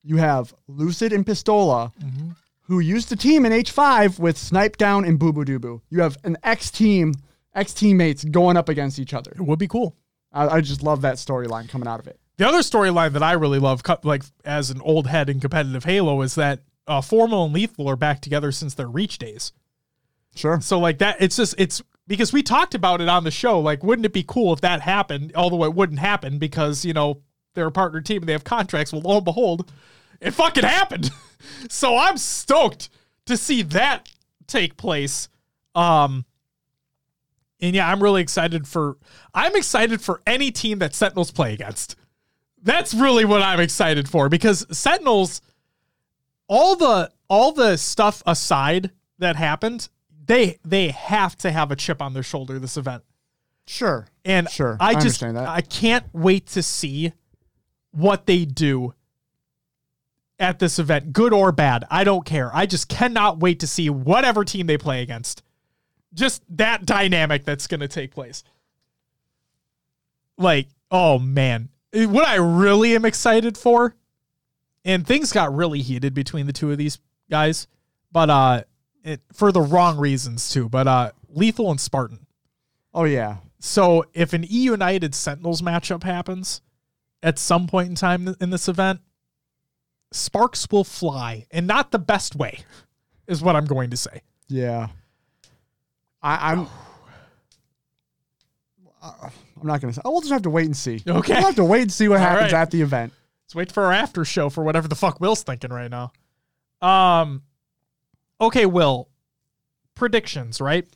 [0.03, 2.31] you have Lucid and Pistola, mm-hmm.
[2.63, 5.81] who used to team in H5 with Snipedown and bubu dubu.
[5.91, 7.15] You have an X team,
[7.55, 9.31] X teammates going up against each other.
[9.33, 9.97] it would be cool.
[10.33, 12.19] I, I just love that storyline coming out of it.
[12.39, 16.23] The other storyline that I really love, like as an old head in competitive Halo,
[16.23, 19.53] is that uh, Formal and Lethul are back together since their Reach days.
[20.35, 20.61] Sure.
[20.61, 23.61] So like that, it's just it's because we talked about it on the show.
[23.61, 25.33] Like, wouldn't it be cool if that happened?
[25.35, 27.23] Although it wouldn't happen because you know
[27.55, 28.93] they're a partner team and they have contracts.
[28.93, 29.71] Well, lo and behold,
[30.21, 31.11] it fucking happened.
[31.69, 32.89] so I'm stoked
[33.27, 34.09] to see that
[34.47, 35.29] take place.
[35.75, 36.25] Um,
[37.61, 38.97] and yeah, I'm really excited for.
[39.35, 41.97] I'm excited for any team that Sentinels play against.
[42.63, 45.41] That's really what I'm excited for because Sentinels,
[46.53, 49.89] all the all the stuff aside that happened,
[50.27, 53.03] they they have to have a chip on their shoulder this event.
[53.67, 54.07] Sure.
[54.25, 55.49] And Sure, I I just understand that.
[55.49, 57.15] I can't wait to see
[57.93, 58.95] what they do
[60.39, 61.85] at this event, good or bad.
[61.91, 62.51] I don't care.
[62.55, 65.43] I just cannot wait to see whatever team they play against.
[66.13, 68.45] Just that dynamic that's going to take place.
[70.37, 73.95] Like, oh man, what I really am excited for,
[74.85, 76.99] and things got really heated between the two of these
[77.31, 77.67] guys,
[78.11, 78.63] but uh,
[79.05, 80.69] it, for the wrong reasons too.
[80.69, 82.27] But uh, Lethul and Spartan.
[82.95, 83.37] Oh yeah.
[83.59, 86.63] So if an E United Sentinels matchup happens
[87.23, 89.01] at some point in time in this event,
[90.11, 92.61] sparks will fly, and not the best way,
[93.27, 94.23] is what I'm going to say.
[94.49, 94.89] Yeah.
[96.23, 96.67] I, I'm.
[99.05, 99.31] Uh,
[99.61, 100.01] I'm not gonna say.
[100.05, 101.03] We'll just have to wait and see.
[101.09, 101.33] Okay.
[101.35, 102.61] We'll have to wait and see what All happens right.
[102.63, 103.13] at the event.
[103.53, 106.11] Let's wait for our after show for whatever the fuck Will's thinking right now.
[106.81, 107.43] Um,
[108.41, 109.11] okay, Will.
[109.95, 110.89] Predictions, right?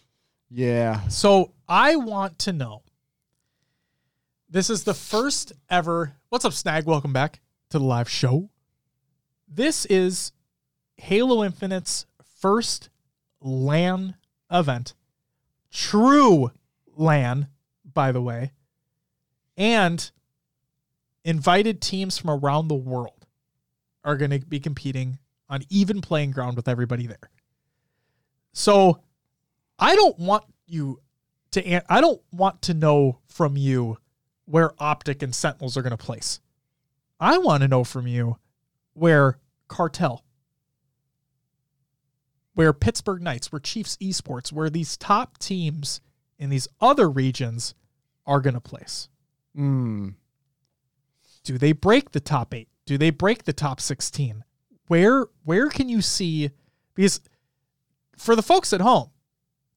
[0.49, 1.07] Yeah.
[1.09, 2.83] So I want to know
[4.49, 6.16] This is the first ever.
[6.31, 6.87] What's up, Snag?
[6.87, 8.49] Welcome back to the live show.
[9.47, 10.33] This is
[10.97, 12.07] Halo Infinite's
[12.39, 12.89] first
[13.43, 14.16] LAN
[14.51, 14.95] event.
[15.70, 16.53] True
[16.97, 17.49] LAN,
[17.85, 18.53] by the way.
[19.59, 20.11] And
[21.27, 23.27] invited teams from around the world
[24.05, 27.31] are going to be competing on even playing ground with everybody there.
[28.53, 29.01] So
[29.78, 31.01] I don't want you
[31.51, 33.98] to, I don't want to know from you
[34.44, 36.40] where Optic and Sentinels are going to place.
[37.19, 38.36] I want to know from you
[38.94, 40.24] where Cartel,
[42.55, 46.01] where Pittsburgh Knights, where Chiefs Esports, where these top teams
[46.39, 47.74] in these other regions
[48.27, 49.09] are going to place.
[49.59, 50.15] Mm.
[51.47, 52.68] Do they break the top 8?
[52.86, 54.44] Do they break the top 16?
[54.89, 56.51] Where where can you see
[56.94, 57.20] because
[58.18, 59.10] for the folks at home,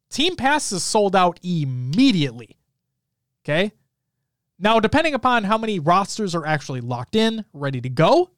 [0.09, 2.57] Team passes sold out immediately.
[3.43, 3.71] Okay?
[4.57, 8.31] Now, depending upon how many rosters are actually locked in, ready to go,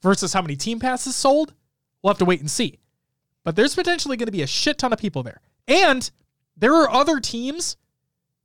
[0.00, 1.54] versus how many Team Passes sold,
[2.02, 2.78] we'll have to wait and see.
[3.44, 5.40] But there's potentially going to be a shit ton of people there.
[5.66, 6.08] And
[6.56, 7.76] there are other teams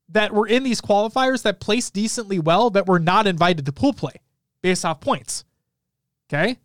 [0.10, 3.94] that were in these qualifiers that placed decently well that were not invited to pool
[3.94, 4.22] play
[4.62, 5.44] based off points.
[6.30, 6.60] Okay?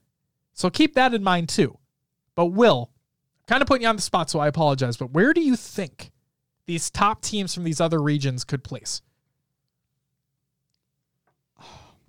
[0.52, 1.78] So keep that in mind too.
[2.34, 2.90] But Will,
[3.46, 6.12] kind of putting you on the spot, so I apologize, but where do you think
[6.66, 9.02] these top teams from these other regions could place?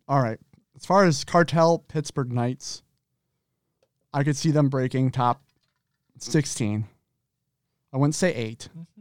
[0.08, 0.40] All right.
[0.76, 2.84] As far as cartel Pittsburgh Knights,
[4.14, 5.42] I could see them breaking top
[6.20, 6.86] 16.
[7.92, 8.70] I wouldn't say eight.
[8.78, 8.93] Mm-hmm.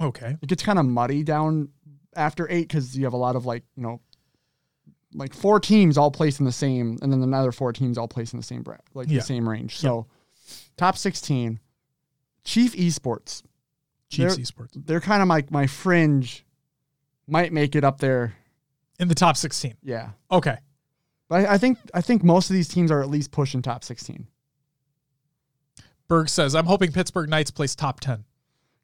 [0.00, 0.36] Okay.
[0.42, 1.68] It gets kind of muddy down
[2.16, 4.00] after eight because you have a lot of like, you know,
[5.14, 8.32] like four teams all placed in the same, and then another four teams all placed
[8.32, 9.18] in the same, bra- like Yeah.
[9.18, 9.76] the same range.
[9.78, 10.06] So
[10.76, 11.60] top 16,
[12.44, 13.42] Chief Esports.
[14.08, 14.70] Chiefs They're- Esports.
[14.86, 16.44] They're kind of like my fringe,
[17.26, 18.34] might make it up there.
[18.98, 19.74] In the top 16.
[19.82, 20.10] Yeah.
[20.30, 20.58] Okay.
[21.28, 23.84] But I, I think I think most of these teams are at least pushing top
[23.84, 24.26] 16.
[26.08, 28.24] Berg says, I'm hoping Pittsburgh Knights place top 10.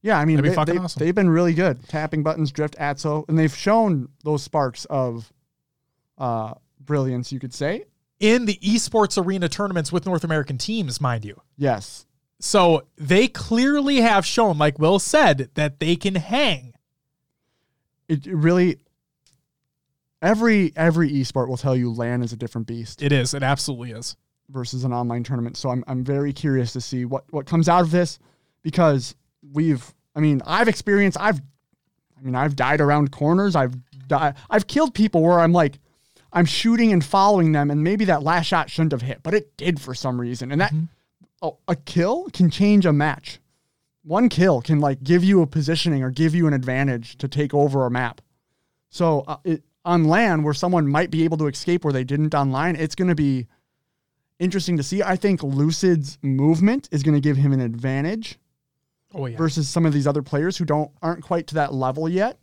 [0.02, 1.06] Yeah, I mean, That'd be they, awesome.
[1.06, 1.86] have been really good.
[1.88, 5.32] Tapping buttons, drift, ATSO, and they've shown those sparks of
[6.18, 7.84] uh, brilliance, you could say.
[8.20, 11.40] In the esports arena tournaments with North American teams, mind you.
[11.56, 12.06] Yes.
[12.40, 16.74] So they clearly have shown, like Will said, that they can hang.
[18.08, 18.78] It, it really
[20.22, 23.34] every every esport will tell you LAN is a different beast It is.
[23.34, 24.16] It absolutely is.
[24.50, 25.56] versus an online tournament.
[25.56, 28.18] So I'm I'm very curious to see what what comes out of this
[28.62, 29.14] because
[29.52, 31.40] we've I mean, I've experienced I've
[32.18, 33.54] I mean, I've died around corners.
[33.56, 33.74] I've
[34.08, 35.78] died I've killed people where I'm like
[36.32, 39.56] I'm shooting and following them and maybe that last shot shouldn't have hit, but it
[39.56, 40.52] did for some reason.
[40.52, 40.72] And that
[41.42, 43.40] oh, a kill can change a match.
[44.02, 47.54] One kill can like give you a positioning or give you an advantage to take
[47.54, 48.20] over a map.
[48.90, 52.34] So uh, it, on LAN where someone might be able to escape where they didn't
[52.34, 53.46] online, it's going to be
[54.38, 55.02] interesting to see.
[55.02, 58.38] I think Lucid's movement is going to give him an advantage
[59.14, 59.38] Oh, yeah.
[59.38, 62.38] versus some of these other players who don't aren't quite to that level yet.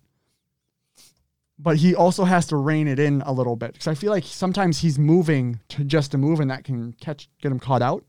[1.58, 4.26] But he also has to rein it in a little bit because I feel like
[4.26, 8.04] sometimes he's moving to just a move, and that can catch get him caught out.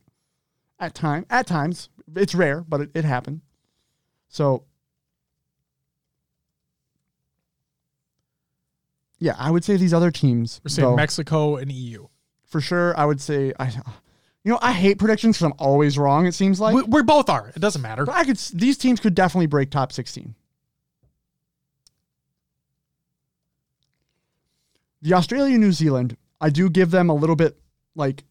[0.80, 3.40] At time, at times, it's rare, but it, it happened.
[4.28, 4.64] So,
[9.18, 10.60] yeah, I would say these other teams.
[10.64, 12.08] We're saying though, Mexico and EU.
[12.44, 12.98] for sure.
[12.98, 13.72] I would say I,
[14.46, 16.24] you know, I hate predictions because I'm always wrong.
[16.24, 17.48] It seems like we, we both are.
[17.56, 18.04] It doesn't matter.
[18.06, 18.36] but I could.
[18.54, 20.36] These teams could definitely break top sixteen.
[25.02, 27.58] The Australia, New Zealand, I do give them a little bit
[27.96, 28.22] like,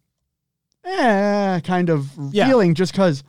[0.85, 2.47] eh, kind of Yeah.
[2.47, 3.23] feeling just because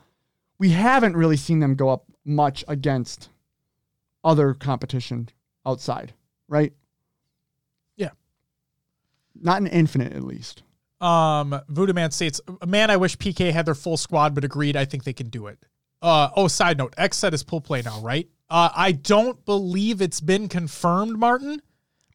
[0.57, 3.29] we haven't really seen them go up much against
[4.23, 5.27] other competition
[5.65, 6.13] outside,
[6.47, 6.71] right?
[7.97, 8.11] Yeah.
[9.35, 10.63] Not an infinite, at least.
[10.99, 14.75] Um, Voodoo Man states, "Man, I wish PK had their full squad, but agreed.
[14.75, 15.59] I think they can do it."
[16.01, 18.27] Uh, oh, side note, Xset is pull play now, right?
[18.49, 21.61] Uh, I don't believe it's been confirmed, Martin,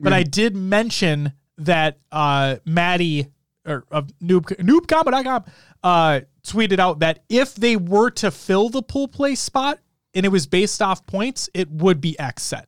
[0.00, 3.28] but I did mention that uh, Maddie
[3.66, 5.44] or of Noob Noobcombo.com
[5.82, 9.78] uh, tweeted out that if they were to fill the pull play spot
[10.14, 12.64] and it was based off points, it would be Xset.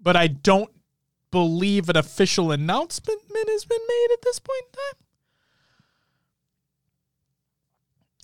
[0.00, 0.70] But I don't
[1.34, 5.06] believe an official announcement has been made at this point in time.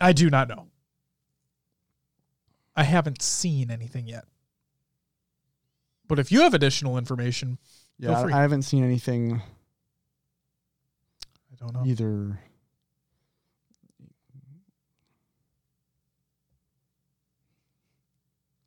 [0.00, 0.68] I do not know.
[2.74, 4.24] I haven't seen anything yet.
[6.08, 7.58] But if you have additional information,
[7.98, 8.22] Yeah.
[8.22, 9.42] I haven't seen anything
[11.52, 11.82] I don't know.
[11.84, 12.38] either.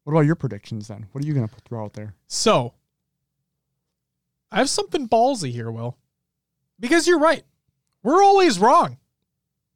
[0.03, 1.07] What about your predictions then?
[1.11, 2.15] What are you going to throw out there?
[2.27, 2.73] So,
[4.53, 5.97] I have something ballsy here, Will.
[6.79, 7.43] Because you're right.
[8.03, 8.97] We're always wrong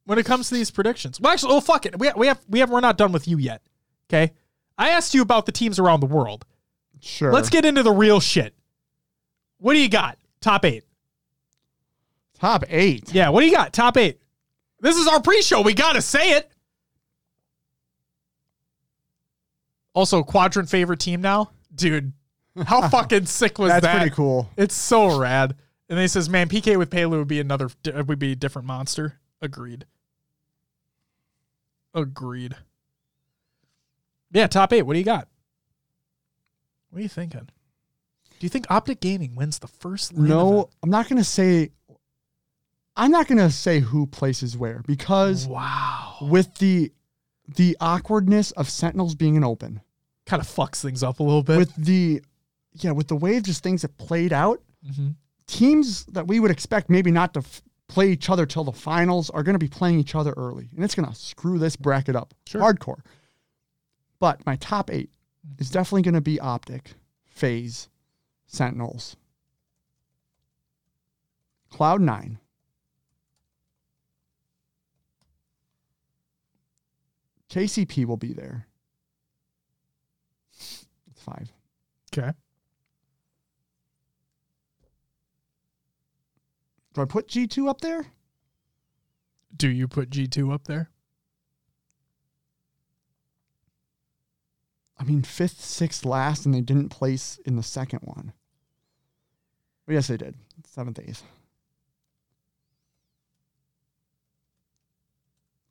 [0.04, 1.20] when it comes to these predictions.
[1.20, 1.98] Well, actually, oh fuck it.
[1.98, 3.62] We, we have we have we're not done with you yet.
[4.08, 4.32] Okay.
[4.78, 6.44] I asked you about the teams around the world.
[7.00, 7.32] Sure.
[7.32, 8.54] Let's get into the real shit.
[9.58, 10.18] What do you got?
[10.40, 10.84] Top eight.
[12.38, 13.12] top eight.
[13.12, 13.72] Yeah, what do you got?
[13.72, 14.20] Top eight.
[14.80, 15.62] This is our pre-show.
[15.62, 16.50] We gotta say it.
[19.94, 22.12] Also, quadrant favorite team now, dude.
[22.66, 23.92] How fucking sick was That's that?
[23.92, 24.48] That's pretty cool.
[24.56, 25.54] It's so rad.
[25.88, 27.70] And then he says, "Man, PK with Pelu would be another
[28.06, 29.86] would be a different monster." Agreed.
[31.94, 32.54] Agreed.
[34.30, 34.82] Yeah, top eight.
[34.82, 35.28] What do you got?
[36.90, 37.48] What are you thinking?
[38.38, 40.16] Do you think Optic Gaming wins the first?
[40.16, 40.68] No, event?
[40.82, 41.70] I'm not gonna say.
[42.96, 46.16] I'm not gonna say who places where because Wow.
[46.20, 46.92] with the
[47.56, 49.80] the awkwardness of Sentinels being an open,
[50.26, 51.56] Kind of fucks things up a little bit.
[51.56, 52.22] with the
[52.74, 55.16] yeah, with the way just things have played out, Mhm.
[55.46, 59.30] teams that we would expect maybe not to f- play each other till the finals
[59.30, 62.14] are going to be playing each other early, and it's going to screw this bracket
[62.14, 62.60] up Sure.
[62.60, 63.00] hardcore.
[64.18, 65.10] But my top eight
[65.58, 67.88] is definitely going to be Optic, FaZe,
[68.46, 69.16] Sentinels,
[71.70, 72.38] Cloud Nine.
[77.48, 78.66] KCP will be there.
[80.52, 80.86] It's
[81.16, 81.50] five.
[82.12, 82.32] Okay.
[86.98, 88.06] Do I put G2 up there?
[89.56, 90.90] Do you put G2 up there?
[94.98, 98.32] I mean, fifth, sixth, last, and they didn't place in the second one.
[99.86, 100.34] Well, yes, they did.
[100.66, 101.22] Seventh, eighth.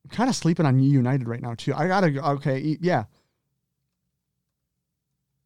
[0.05, 1.73] I'm kind of sleeping on eUnited right now, too.
[1.73, 2.21] I gotta go.
[2.21, 3.03] Okay, yeah.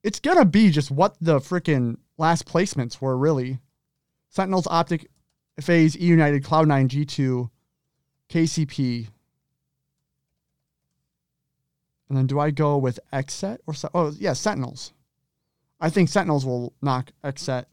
[0.04, 3.58] It's gonna be just what the freaking last placements were, really.
[4.30, 5.11] Sentinels, Optic,
[5.60, 7.50] FaZe, E United, Cloud9, G2,
[8.30, 9.08] KCP,
[12.12, 14.92] and then do I go with Xset or oh yeah, Sentinels?
[15.80, 17.68] I think Sentinels will knock Xset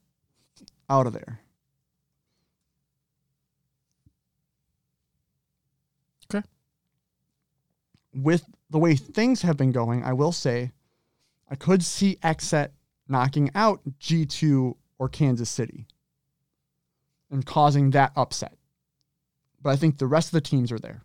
[0.88, 1.40] out of there.
[6.32, 6.46] Okay.
[8.14, 10.70] With the way things have been going, I will say
[11.50, 12.68] I could see Xset
[13.08, 15.88] knocking out G2 or Kansas City
[17.30, 18.56] and causing that upset.
[19.62, 21.02] But I think the rest of the teams are there.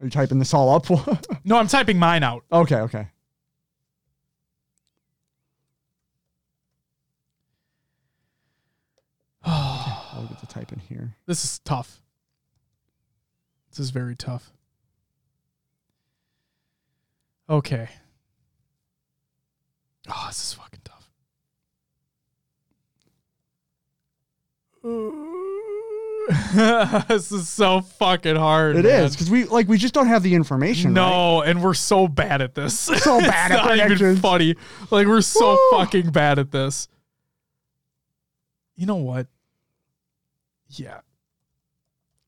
[0.00, 0.86] Are you typing this all up?
[1.44, 2.42] No, I'm typing mine out.
[2.50, 3.06] okay, okay.
[9.44, 11.14] I'll get to type in here.
[11.26, 12.02] This is tough.
[13.70, 14.50] This is very tough.
[17.48, 17.88] Okay.
[20.08, 21.08] Oh, this is fucking tough.
[27.08, 28.76] this is so fucking hard.
[28.76, 29.04] It man.
[29.04, 30.90] is because we like we just don't have the information.
[30.90, 30.94] right?
[31.08, 32.78] No, and we're so bad at this.
[32.78, 34.56] So bad it's at not even funny.
[34.90, 35.78] Like we're so Woo.
[35.78, 36.88] fucking bad at this.
[38.76, 39.26] You know what?
[40.68, 41.00] Yeah,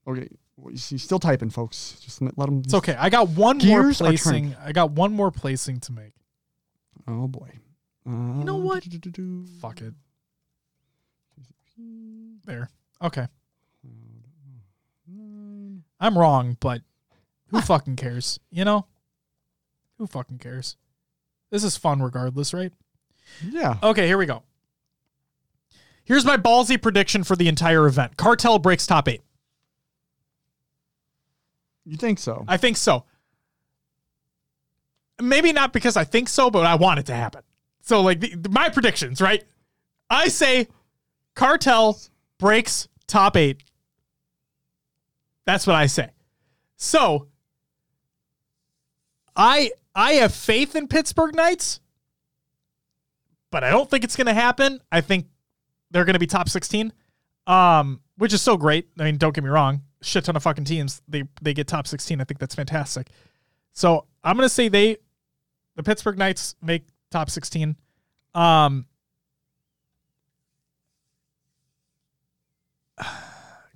[0.08, 1.98] Okay, well, you see, still typing, folks.
[2.02, 2.62] Just let them.
[2.64, 2.94] it's okay.
[2.98, 4.56] I got one Gears more placing.
[4.64, 6.12] I got one more placing to make.
[7.06, 7.50] Oh boy.
[8.08, 8.84] You know what?
[9.60, 9.92] Fuck it.
[12.46, 12.70] There.
[13.02, 13.26] Okay.
[16.00, 16.80] I'm wrong, but
[17.48, 17.60] who ah.
[17.60, 18.40] fucking cares?
[18.50, 18.86] You know?
[19.98, 20.76] Who fucking cares?
[21.50, 22.72] This is fun regardless, right?
[23.46, 23.76] Yeah.
[23.82, 24.42] Okay, here we go.
[26.04, 28.16] Here's my ballsy prediction for the entire event.
[28.16, 29.22] Cartel breaks top eight.
[31.84, 32.44] You think so?
[32.48, 33.04] I think so.
[35.20, 37.42] Maybe not because I think so, but I want it to happen.
[37.88, 39.42] So, like, the, my predictions, right?
[40.10, 40.68] I say
[41.34, 41.98] Cartel
[42.38, 43.64] breaks top eight.
[45.46, 46.10] That's what I say.
[46.76, 47.28] So,
[49.34, 51.80] I I have faith in Pittsburgh Knights,
[53.50, 54.82] but I don't think it's going to happen.
[54.92, 55.24] I think
[55.90, 56.92] they're going to be top 16,
[57.46, 58.88] um, which is so great.
[58.98, 59.80] I mean, don't get me wrong.
[60.02, 61.00] Shit ton of fucking teams.
[61.08, 62.20] They they get top 16.
[62.20, 63.08] I think that's fantastic.
[63.72, 64.98] So I'm going to say they,
[65.74, 67.76] the Pittsburgh Knights make top 16.
[68.34, 68.86] Um,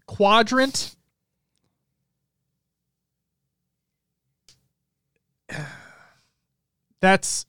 [0.07, 0.95] quadrant.
[7.01, 7.47] That's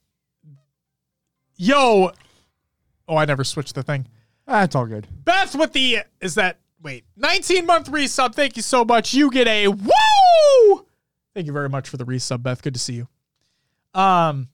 [1.56, 2.12] yo.
[3.08, 4.08] Oh, I never switched the thing.
[4.48, 5.08] That's all good.
[5.24, 8.34] Beth with the is that wait 19 month resub.
[8.34, 9.14] Thank you so much.
[9.14, 10.86] You get a woo.
[11.34, 12.62] Thank you very much for the resub, Beth.
[12.62, 13.08] Good to see you.
[13.94, 14.50] Um.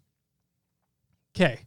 [1.40, 1.60] Okay.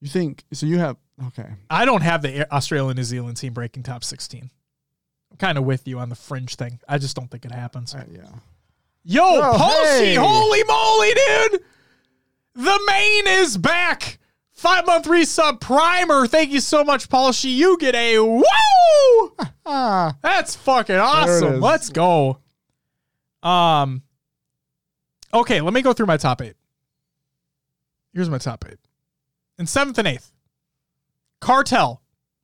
[0.00, 0.66] You think so?
[0.66, 0.96] You have
[1.28, 1.48] okay.
[1.70, 4.50] I don't have the Australia New Zealand team breaking top 16.
[5.30, 6.80] I'm kind of with you on the fringe thing.
[6.88, 7.94] I just don't think it happens.
[7.94, 8.28] Uh, yeah.
[9.04, 10.14] Yo, Oh, Palsy, hey.
[10.16, 11.62] holy moly, dude!
[12.56, 14.18] The main is back.
[14.50, 16.26] Five month resub primer.
[16.26, 17.50] Thank you so much, Palsy.
[17.50, 18.42] You get a woo!
[19.68, 20.16] Ah.
[20.22, 21.60] That's fucking awesome.
[21.60, 22.38] Let's go.
[23.42, 24.02] Um.
[25.36, 26.56] Okay, let me go through my top eight.
[28.14, 28.78] Here's my top eight.
[29.58, 30.32] In seventh and eighth,
[31.40, 32.00] Cartel,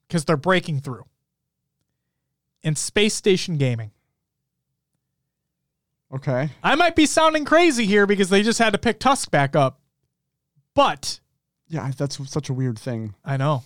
[0.07, 1.05] because they're breaking through.
[2.63, 3.93] And Space Station Gaming.
[6.15, 6.51] Okay.
[6.63, 9.81] I might be sounding crazy here because they just had to pick Tusk back up.
[10.75, 11.21] But
[11.69, 13.15] Yeah, that's such a weird thing.
[13.25, 13.65] I know.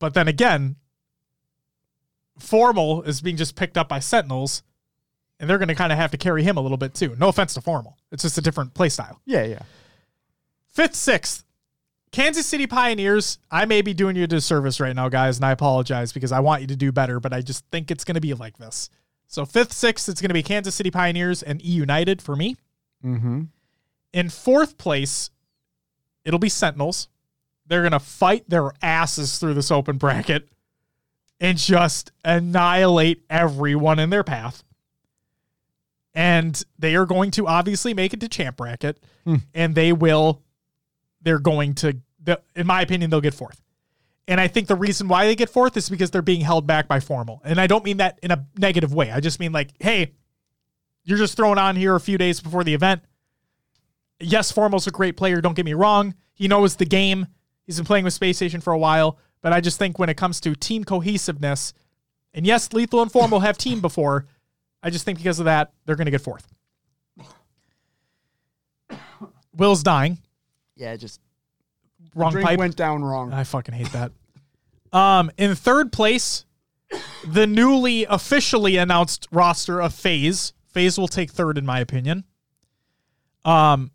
[0.00, 0.74] But then again,
[2.40, 4.64] Formal is being just picked up by Sentinels,
[5.42, 7.16] and they're going to kind of have to carry him a little bit too.
[7.18, 7.98] No offense to Formal.
[8.12, 9.20] It's just a different play style.
[9.26, 9.62] Yeah, yeah.
[10.70, 11.44] Fifth, sixth,
[12.12, 13.38] Kansas City Pioneers.
[13.50, 16.38] I may be doing you a disservice right now, guys, and I apologize because I
[16.38, 18.88] want you to do better, but I just think it's going to be like this.
[19.26, 22.56] So fifth, sixth, it's going to be Kansas City Pioneers and E United for me.
[23.04, 23.42] Mm-hmm.
[24.12, 25.30] In fourth place,
[26.24, 27.08] it'll be Sentinels.
[27.66, 30.48] They're going to fight their asses through this open bracket
[31.40, 34.62] and just annihilate everyone in their path.
[36.14, 39.36] And they are going to obviously make it to champ bracket Hmm.
[39.54, 40.42] and they will
[41.22, 43.62] they're going to the- in my opinion they'll get fourth.
[44.28, 46.86] And I think the reason why they get fourth is because they're being held back
[46.88, 47.40] by formal.
[47.44, 49.10] And I don't mean that in a negative way.
[49.10, 50.12] I just mean like, hey,
[51.04, 53.02] you're just thrown on here a few days before the event
[54.20, 55.40] yes, Formal's a great player.
[55.40, 56.14] Don't get me wrong.
[56.34, 57.26] He knows the game.
[57.66, 59.18] He's been playing with Space Station for a while.
[59.40, 61.72] But I just think when it comes to team cohesiveness,
[62.32, 64.26] and yes, Lethul and Formal have team before,
[64.82, 66.46] I just think because of that, they're going to get fourth.
[69.54, 70.18] Will's dying.
[70.76, 71.20] Yeah, just
[72.14, 72.58] Wrong drink pipe.
[72.58, 73.32] went down wrong.
[73.32, 74.12] I fucking hate that.
[74.92, 76.44] Um, in third place,
[77.26, 80.52] the newly officially announced roster of FaZe.
[80.68, 82.24] FaZe will take third, in my opinion.
[83.44, 83.90] Um,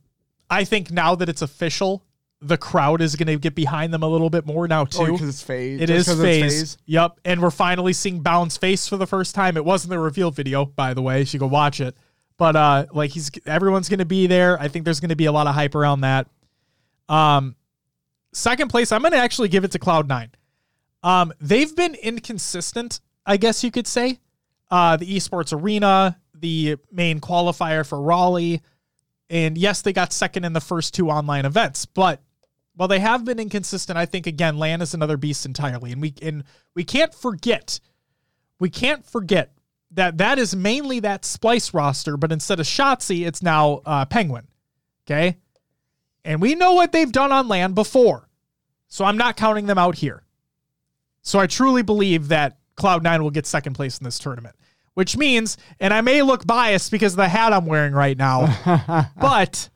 [0.49, 2.03] I think now that it's official,
[2.41, 5.01] the crowd is going to get behind them a little bit more now too.
[5.01, 5.81] Oh, because it's FaZe.
[5.81, 6.77] It is FaZe.
[6.85, 7.19] Yep.
[7.25, 9.57] And we're finally seeing Bound's face for the first time.
[9.57, 11.19] It wasn't the reveal video, by the way.
[11.19, 11.97] You should go watch it.
[12.37, 14.61] But uh like he's everyone's gonna be there.
[14.61, 16.27] I think there's gonna be a lot of hype around that.
[17.09, 17.55] Um
[18.33, 20.29] second place, I'm gonna actually give it to Cloud9.
[21.03, 24.19] Um, they've been inconsistent, I guess you could say.
[24.69, 28.61] Uh the esports arena, the main qualifier for Raleigh.
[29.31, 32.21] And yes, they got second in the first two online events, but
[32.77, 36.13] while they have been inconsistent, I think again, LAN is another beast entirely, and we
[36.21, 36.43] and
[36.75, 37.79] we can't forget,
[38.59, 39.51] we can't forget
[39.91, 44.47] that that is mainly that Splyce roster, but instead of Shotzi, it's now uh, Penguin.
[45.05, 45.37] Okay,
[46.23, 48.29] and we know what they've done on LAN before,
[48.87, 50.23] so I'm not counting them out here.
[51.23, 54.55] So I truly believe that Cloud9 will get second place in this tournament,
[54.93, 59.09] which means, and I may look biased because of the hat I'm wearing right now,
[59.19, 59.69] but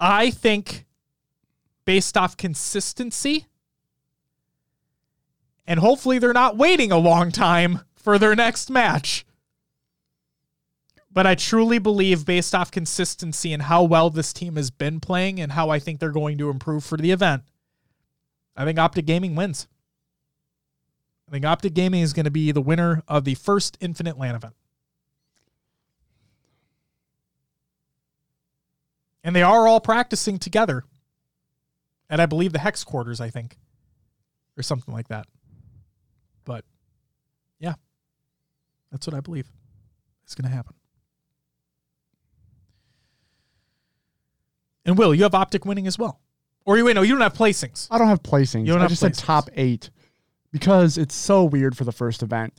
[0.00, 0.86] I think
[1.90, 3.46] based off consistency.
[5.66, 9.26] And hopefully they're not waiting a long time for their next match.
[11.10, 15.40] But I truly believe, based off consistency and how well this team has been playing
[15.40, 17.42] and how I think they're going to improve for the event,
[18.56, 19.66] I think Optic Gaming wins.
[21.26, 24.36] I think Optic Gaming is going to be the winner of the first Infinite LAN
[24.36, 24.54] event.
[29.24, 30.84] And they are all practicing together
[32.10, 33.56] at I believe the hex quarters, I think,
[34.58, 35.26] or something like that.
[36.44, 36.64] But
[37.58, 37.74] yeah,
[38.90, 39.48] that's what I believe
[40.26, 40.74] is going to happen.
[44.84, 46.20] And Will, you have optic winning as well,
[46.64, 46.94] or you wait?
[46.94, 47.86] No, you don't have placings.
[47.90, 48.62] I don't have placings.
[48.62, 49.90] You don't I have just said top eight
[50.50, 52.54] because it's so weird for the first event.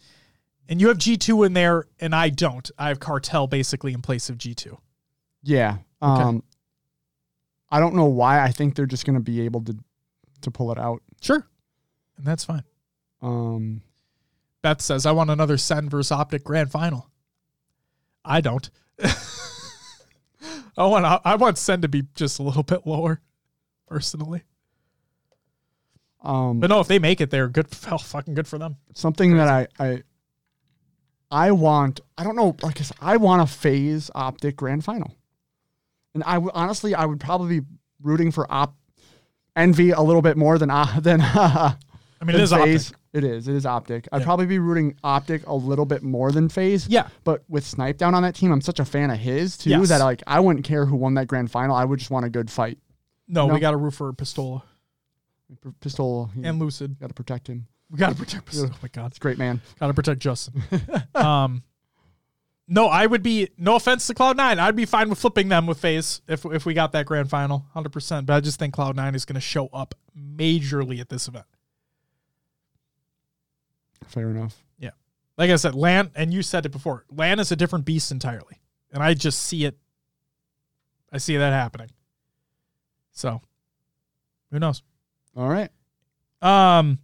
[0.70, 2.70] And you have G two in there, and I don't.
[2.78, 4.78] I have cartel basically in place of G two.
[5.44, 5.78] Yeah.
[6.02, 6.22] Okay.
[6.24, 6.44] Um,
[7.72, 8.42] I don't know why.
[8.44, 9.78] I think they're just going to be able to
[10.42, 11.02] to pull it out.
[11.22, 11.48] Sure,
[12.18, 12.64] and that's fine.
[13.22, 13.82] Um,
[14.62, 17.10] Beth says, I want another Sen versus Optic grand final.
[18.26, 18.70] I don't.
[20.78, 23.22] I want I want Sen to be just a little bit lower,
[23.88, 24.44] personally.
[26.24, 27.68] um, But no, if they make it, they're good.
[27.92, 28.78] Oh, fucking good for them.
[28.96, 30.04] something that I, I
[31.30, 32.00] I want.
[32.18, 32.56] I don't know.
[32.62, 35.16] Like I said, I want a FaZe optic grand final,
[36.14, 37.66] and I honestly I would probably be
[38.02, 38.76] rooting for op
[39.56, 41.74] envy a little bit more than uh, than uh,
[42.22, 42.88] I mean, it is FaZe.
[42.90, 42.98] Optic.
[43.14, 43.48] It is.
[43.50, 44.08] It is Optic.
[44.12, 44.26] I'd Yeah.
[44.26, 46.88] probably be rooting Optic a little bit more than FaZe.
[46.88, 47.10] Yeah.
[47.26, 49.90] But with Snipedown on that team, I'm such a fan of his too Yes.
[49.90, 51.76] that like I wouldn't care who won that grand final.
[51.76, 52.78] I would just want a good fight.
[53.28, 53.54] No, No.
[53.54, 54.62] we got to root for Pistola
[55.62, 56.98] P- Pistol and Lucid.
[57.00, 57.68] got to protect him.
[57.90, 58.72] We got to protect Pistola.
[58.74, 59.08] Oh my God.
[59.08, 59.62] It's a great man.
[59.80, 60.62] Got to protect Justin.
[61.16, 61.64] um,
[62.72, 63.50] no, I would be.
[63.58, 66.66] No offense to Cloud Nine, I'd be fine with flipping them with FaZe if if
[66.66, 68.26] we got that grand final, hundred percent.
[68.26, 71.46] But I just think Cloud Nine is going to show up majorly at this event.
[74.08, 74.64] Fair enough.
[74.80, 74.92] Yeah,
[75.38, 77.04] like I said, LAN, and you said it before.
[77.12, 78.62] LAN is a different beast entirely,
[78.94, 79.78] and I just see it.
[81.12, 81.90] I see that happening.
[83.12, 83.42] So,
[84.50, 84.82] who knows?
[85.36, 85.70] All right.
[86.42, 87.00] Um,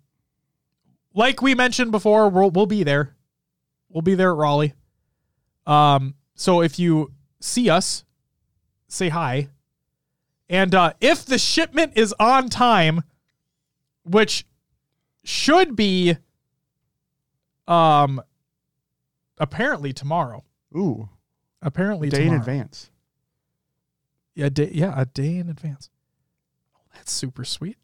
[1.14, 3.18] like we mentioned before, we'll we'll be there.
[3.90, 4.74] We'll be there at Raleigh.
[5.68, 8.04] Um, so if you see us,
[8.88, 9.50] say hi.
[10.50, 13.04] And uh, if the shipment is on time,
[14.04, 14.46] which
[15.24, 16.16] should be,
[17.68, 18.22] um,
[19.38, 20.44] apparently tomorrow.
[20.76, 21.10] Ooh,
[21.62, 22.90] Apparently day in advance.
[24.36, 25.90] Yeah, day, yeah, a day in advance.
[26.76, 27.78] Oh, that's super sweet.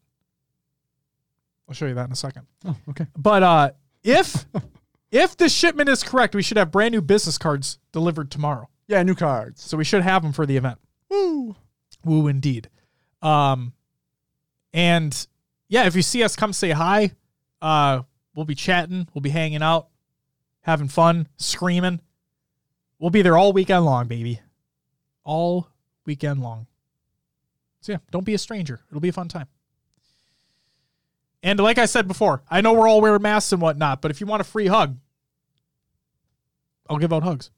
[1.68, 2.46] I'll show you that in a second.
[2.64, 3.06] Oh, okay.
[3.16, 3.70] But uh,
[4.02, 4.46] if
[5.10, 8.68] if the shipment is correct, we should have brand new business cards delivered tomorrow.
[8.86, 9.62] Yeah, new cards.
[9.62, 10.78] So we should have them for the event.
[11.08, 11.56] Woo.
[12.04, 12.68] Woo, indeed.
[13.22, 13.72] Um,
[14.72, 15.26] and
[15.68, 17.12] yeah, if you see us, come say hi.
[17.62, 18.02] Uh,
[18.34, 19.08] we'll be chatting.
[19.14, 19.88] We'll be hanging out,
[20.60, 22.00] having fun, screaming.
[22.98, 24.40] We'll be there all weekend long, baby.
[25.24, 25.68] All
[26.04, 26.66] weekend long.
[27.80, 28.80] So yeah, don't be a stranger.
[28.90, 29.46] It'll be a fun time.
[31.44, 34.18] And like I said before, I know we're all wearing masks and whatnot, but if
[34.18, 34.96] you want a free hug,
[36.88, 37.50] I'll give out hugs.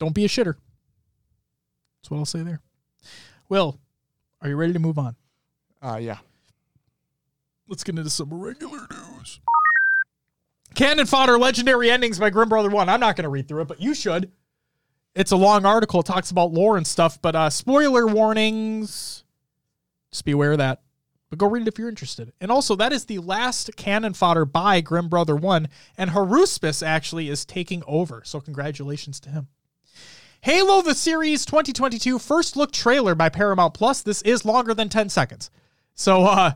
[0.00, 0.56] Don't be a shitter.
[1.96, 2.60] That's what I'll say there.
[3.48, 3.78] Will,
[4.42, 5.14] are you ready to move on?
[5.80, 6.18] Uh, yeah.
[7.68, 9.40] Let's get into some regular news.
[10.74, 12.88] Cannon Fodder Legendary Endings by GrimBrotherOne.
[12.88, 14.32] I'm not going to read through it, but you should.
[15.14, 16.00] It's a long article.
[16.00, 19.22] It talks about lore and stuff, but uh, spoiler warnings.
[20.10, 20.82] Just be aware of that.
[21.30, 22.32] But go read it if you're interested.
[22.40, 27.82] And also, that is the last Cannon Fodder by GrimBrotherOne, and Haruspis actually is taking
[27.86, 28.22] over.
[28.24, 29.48] So, congratulations to him.
[30.40, 34.02] Halo the Series 2022 first look trailer by Paramount Plus.
[34.02, 35.50] This is longer than 10 seconds.
[35.94, 36.52] So, uh,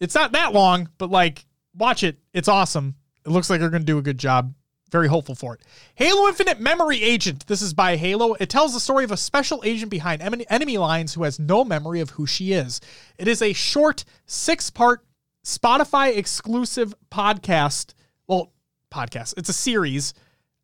[0.00, 2.18] it's not that long, but like, watch it.
[2.32, 2.94] It's awesome.
[3.26, 4.54] It looks like they're going to do a good job.
[4.90, 5.60] Very hopeful for it.
[5.94, 7.46] Halo Infinite Memory Agent.
[7.46, 8.34] This is by Halo.
[8.34, 12.00] It tells the story of a special agent behind enemy lines who has no memory
[12.00, 12.80] of who she is.
[13.16, 15.04] It is a short, six part
[15.44, 17.94] Spotify exclusive podcast.
[18.26, 18.52] Well,
[18.92, 19.34] podcast.
[19.36, 20.12] It's a series.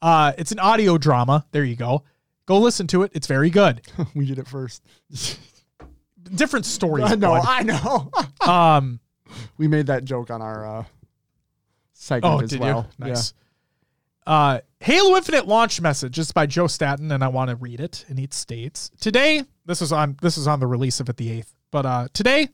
[0.03, 1.47] Uh, it's an audio drama.
[1.53, 2.03] There you go.
[2.47, 3.13] Go listen to it.
[3.15, 3.83] It's very good.
[4.15, 4.83] we did it first.
[6.35, 7.11] Different stories.
[7.11, 7.35] I know.
[7.35, 7.45] bud.
[7.47, 8.11] I know.
[8.53, 9.01] Um,
[9.59, 10.85] we made that joke on our uh,
[11.93, 12.89] segment Oh, as well.
[12.99, 13.07] you?
[13.07, 13.33] Nice.
[14.27, 18.05] Uh, Halo Infinite launch message is by Joe Staten, and I want to read it.
[18.09, 19.45] And it states today.
[19.65, 21.55] This is on this is on the release of it the eighth.
[21.71, 22.49] But uh, today,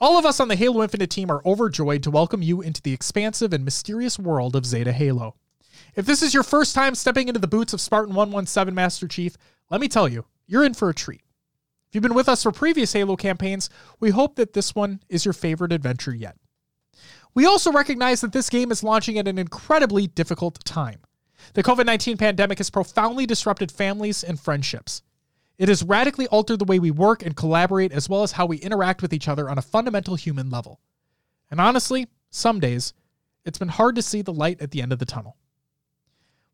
[0.00, 2.92] all of us on the Halo Infinite team are overjoyed to welcome you into the
[2.92, 5.34] expansive and mysterious world of Zeta Halo.
[5.96, 9.36] If this is your first time stepping into the boots of Spartan 117 Master Chief,
[9.70, 11.22] let me tell you, you're in for a treat.
[11.88, 13.68] If you've been with us for previous Halo campaigns,
[13.98, 16.36] we hope that this one is your favorite adventure yet.
[17.34, 21.00] We also recognize that this game is launching at an incredibly difficult time.
[21.54, 25.02] The COVID 19 pandemic has profoundly disrupted families and friendships.
[25.58, 28.56] It has radically altered the way we work and collaborate, as well as how we
[28.56, 30.80] interact with each other on a fundamental human level.
[31.50, 32.94] And honestly, some days,
[33.44, 35.36] it's been hard to see the light at the end of the tunnel.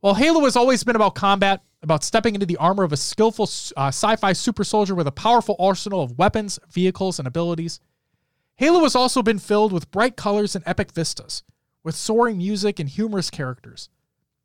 [0.00, 3.44] While Halo has always been about combat, about stepping into the armor of a skillful
[3.76, 7.80] uh, sci fi super soldier with a powerful arsenal of weapons, vehicles, and abilities,
[8.56, 11.42] Halo has also been filled with bright colors and epic vistas,
[11.84, 13.90] with soaring music and humorous characters.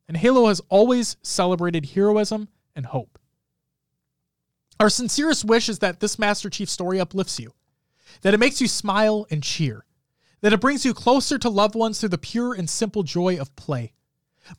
[0.08, 3.18] And Halo has always celebrated heroism and hope.
[4.80, 7.54] Our sincerest wish is that this Master Chief story uplifts you,
[8.22, 9.86] that it makes you smile and cheer,
[10.42, 13.56] that it brings you closer to loved ones through the pure and simple joy of
[13.56, 13.94] play.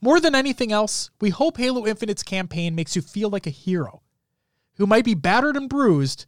[0.01, 4.01] More than anything else, we hope Halo Infinite's campaign makes you feel like a hero
[4.77, 6.25] who might be battered and bruised,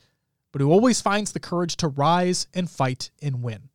[0.55, 3.71] but who always finds the courage to rise and fight and win.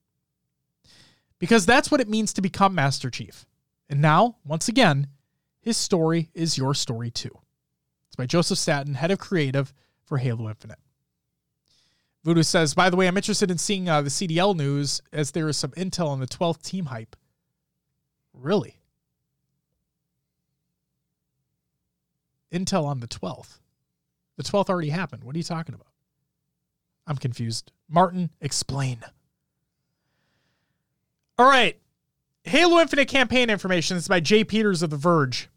[1.38, 3.46] Because that's what it means to become Master Chief.
[3.90, 5.08] And now, once again,
[5.60, 7.38] his story is your story too.
[8.08, 9.74] It's by Joseph Staten, head of creative
[10.06, 10.80] for Halo Infinite.
[12.24, 15.50] Voodoo says, by the way, I'm interested in seeing uh, the CDL news as there
[15.50, 17.18] is some intel on the 12th team hype.
[18.34, 18.80] Really?
[22.54, 23.60] Intel on the 12th.
[24.38, 25.26] The 12th already happened.
[25.26, 25.90] What are you talking about?
[27.10, 27.72] I'm confused.
[27.90, 29.00] Martin, explain.
[31.40, 31.78] All right.
[32.44, 33.98] Halo Infinite campaign information.
[33.98, 35.50] This is by Jay Peters of The Verge.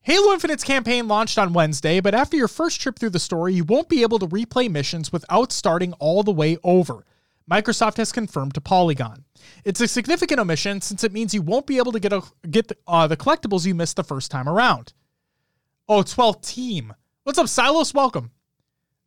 [0.00, 3.62] Halo Infinite's campaign launched on Wednesday, but after your first trip through the story, you
[3.62, 7.04] won't be able to replay missions without starting all the way over.
[7.48, 9.24] Microsoft has confirmed to Polygon.
[9.64, 12.66] It's a significant omission since it means you won't be able to get a, get
[12.66, 14.92] the, uh, the collectibles you missed the first time around.
[15.88, 16.94] Oh, 12th team.
[17.22, 17.94] What's up, Silos?
[17.94, 18.32] Welcome.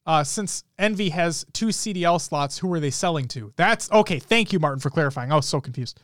[0.06, 3.52] Uh, since Envy has two CDL slots, who are they selling to?
[3.56, 4.20] That's okay.
[4.20, 5.32] Thank you, Martin, for clarifying.
[5.32, 6.00] I was so confused.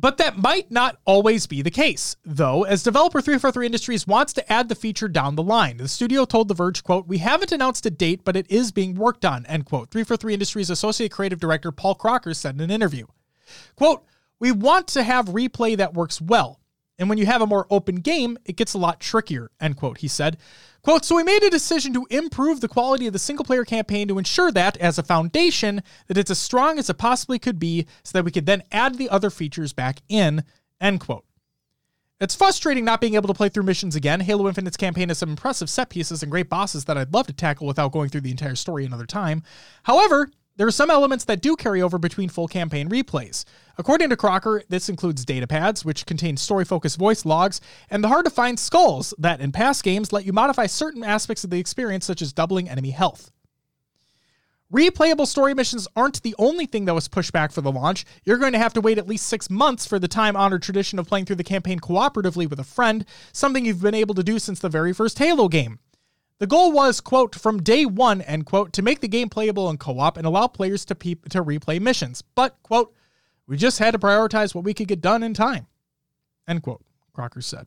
[0.00, 4.52] But that might not always be the case, though, as developer 343 Industries wants to
[4.52, 5.76] add the feature down the line.
[5.76, 8.94] The studio told The Verge, quote, We haven't announced a date, but it is being
[8.94, 9.90] worked on, end quote.
[9.90, 13.06] 343 Industries Associate Creative Director Paul Crocker said in an interview.
[13.76, 14.02] Quote,
[14.38, 16.60] We want to have replay that works well.
[16.98, 19.98] And when you have a more open game, it gets a lot trickier, end quote,
[19.98, 20.38] he said.
[20.82, 24.08] Quote, so we made a decision to improve the quality of the single player campaign
[24.08, 27.86] to ensure that, as a foundation, that it's as strong as it possibly could be
[28.02, 30.42] so that we could then add the other features back in,
[30.80, 31.24] end quote.
[32.20, 34.20] It's frustrating not being able to play through missions again.
[34.20, 37.32] Halo Infinite's campaign has some impressive set pieces and great bosses that I'd love to
[37.32, 39.42] tackle without going through the entire story another time.
[39.84, 43.46] However, there are some elements that do carry over between full campaign replays.
[43.80, 48.26] According to Crocker, this includes datapads, which contain story focused voice logs, and the hard
[48.26, 52.04] to find skulls that, in past games, let you modify certain aspects of the experience,
[52.04, 53.32] such as doubling enemy health.
[54.70, 58.04] Replayable story missions aren't the only thing that was pushed back for the launch.
[58.22, 60.98] You're going to have to wait at least six months for the time honored tradition
[60.98, 64.38] of playing through the campaign cooperatively with a friend, something you've been able to do
[64.38, 65.78] since the very first Halo game.
[66.38, 69.78] The goal was, quote, from day one, end quote, to make the game playable in
[69.78, 72.22] co op and allow players to, pe- to replay missions.
[72.34, 72.94] But, quote,
[73.46, 75.66] we just had to prioritize what we could get done in time,
[76.46, 77.66] end quote, Crocker said.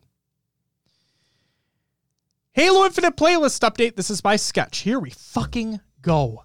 [2.54, 3.96] Halo Infinite playlist update.
[3.96, 4.80] This is by Sketch.
[4.80, 6.44] Here we fucking go.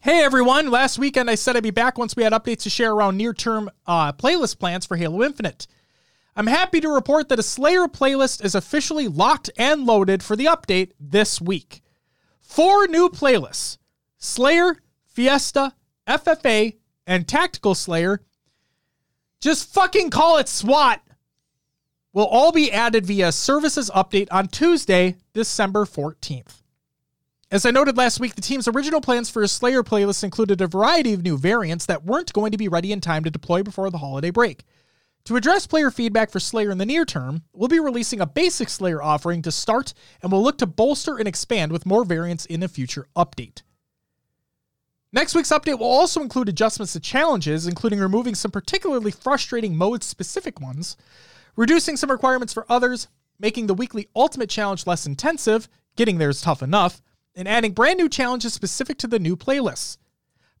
[0.00, 2.92] Hey everyone, last weekend I said I'd be back once we had updates to share
[2.92, 5.66] around near term uh, playlist plans for Halo Infinite.
[6.36, 10.44] I'm happy to report that a Slayer playlist is officially locked and loaded for the
[10.44, 11.82] update this week.
[12.40, 13.78] Four new playlists
[14.18, 14.76] Slayer,
[15.06, 15.72] Fiesta,
[16.06, 16.75] FFA,
[17.06, 18.20] and Tactical Slayer.
[19.40, 21.00] Just fucking call it SWAT.
[22.12, 26.62] Will all be added via services update on Tuesday, December 14th.
[27.50, 30.66] As I noted last week, the team's original plans for a Slayer playlist included a
[30.66, 33.90] variety of new variants that weren't going to be ready in time to deploy before
[33.90, 34.64] the holiday break.
[35.26, 38.68] To address player feedback for Slayer in the near term, we'll be releasing a basic
[38.68, 39.92] Slayer offering to start,
[40.22, 43.62] and we'll look to bolster and expand with more variants in a future update.
[45.12, 50.02] Next week's update will also include adjustments to challenges, including removing some particularly frustrating mode
[50.02, 50.96] specific ones,
[51.54, 53.08] reducing some requirements for others,
[53.38, 57.02] making the weekly Ultimate Challenge less intensive, getting there is tough enough,
[57.34, 59.96] and adding brand new challenges specific to the new playlists.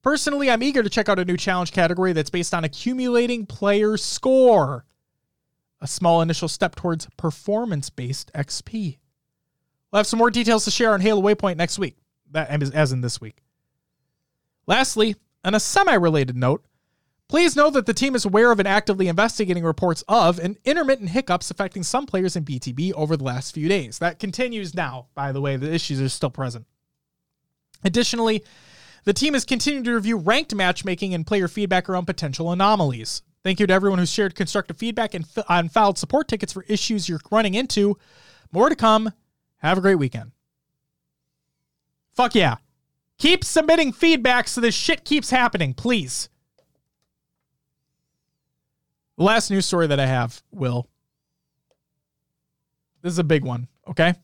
[0.02, 3.96] Personally, I'm eager to check out a new challenge category that's based on accumulating player
[3.96, 4.84] score,
[5.80, 8.98] a small initial step towards performance based XP.
[9.90, 11.96] We'll have some more details to share on Halo Waypoint next week,
[12.30, 13.42] that as in this week.
[14.66, 16.64] Lastly, on a semi related note,
[17.28, 21.10] please know that the team is aware of and actively investigating reports of and intermittent
[21.10, 23.98] hiccups affecting some players in BTB over the last few days.
[23.98, 26.66] That continues now, by the way, the issues are still present.
[27.84, 28.42] Additionally,
[29.04, 33.22] the team is continuing to review ranked matchmaking and player feedback around potential anomalies.
[33.44, 37.08] Thank you to everyone who shared constructive feedback and, f- filed support tickets for issues
[37.08, 37.96] you're running into.
[38.50, 39.12] More to come.
[39.58, 40.32] Have a great weekend.
[42.16, 42.56] Fuck yeah.
[43.18, 46.28] Keep submitting feedback so this shit keeps happening, please.
[49.16, 50.88] The last news story that I have, Will.
[53.02, 54.14] This is a big one, okay?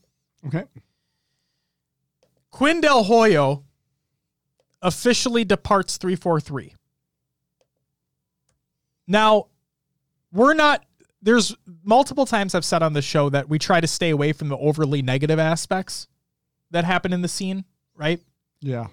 [0.45, 0.63] Okay.
[2.51, 3.63] Quinn DelHoyo
[4.81, 6.75] officially departs 343.
[9.07, 9.47] Now,
[10.31, 10.85] we're not
[11.23, 14.49] there's multiple times I've said on the show that we try to stay away from
[14.49, 16.07] the overly negative aspects
[16.71, 17.63] that happen in the scene,
[17.95, 18.19] right?
[18.63, 18.87] Yeah.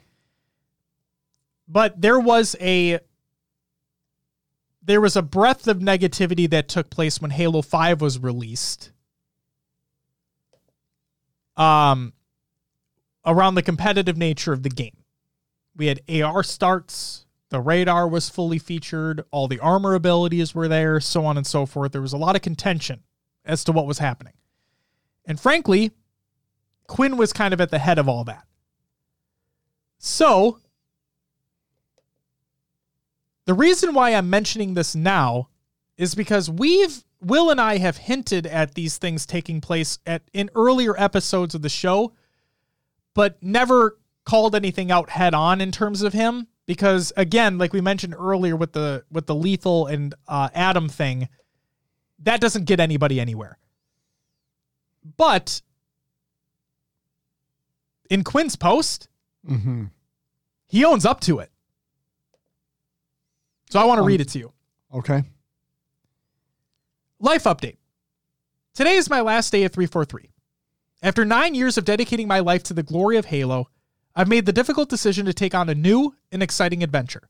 [1.69, 2.99] But there was a
[4.83, 8.91] there was a breadth of negativity that took place when Halo 5 was released.
[11.57, 12.13] Um
[13.25, 14.97] around the competitive nature of the game.
[15.77, 20.99] We had AR starts, the radar was fully featured, all the armor abilities were there,
[21.01, 21.93] so on and so forth.
[21.93, 23.03] There was a lot of contention
[23.45, 24.33] as to what was happening.
[25.27, 25.93] And frankly,
[26.89, 28.47] Quinn was kind of at the head of all that.
[30.03, 30.59] So,
[33.45, 35.51] the reason why I'm mentioning this now
[35.99, 40.49] is because we've Will and I have hinted at these things taking place at in
[40.55, 42.15] earlier episodes of the show,
[43.13, 47.83] but never called anything out head on in terms of him because again, like we
[47.83, 51.29] mentioned earlier with the with the Lethul and uh, Adam thing,
[52.21, 53.59] that doesn't get anybody anywhere.
[55.19, 55.61] But
[58.09, 59.10] in Quinn's post,
[59.49, 59.85] Mm-hmm.
[60.69, 61.51] he owns up to it.
[63.71, 64.53] So I want to Um, read it to you.
[64.93, 65.23] Okay.
[67.19, 67.77] Life update.
[68.75, 70.31] Today is my last day at 343.
[71.03, 73.69] After nine years of dedicating my life to the glory of Halo,
[74.15, 77.29] I've made the difficult decision to take on a new and exciting adventure.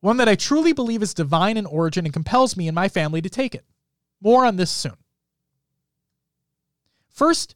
[0.00, 3.22] One that I truly believe is divine in origin and compels me and my family
[3.22, 3.64] to take it.
[4.20, 4.96] More on this soon.
[7.08, 7.54] First,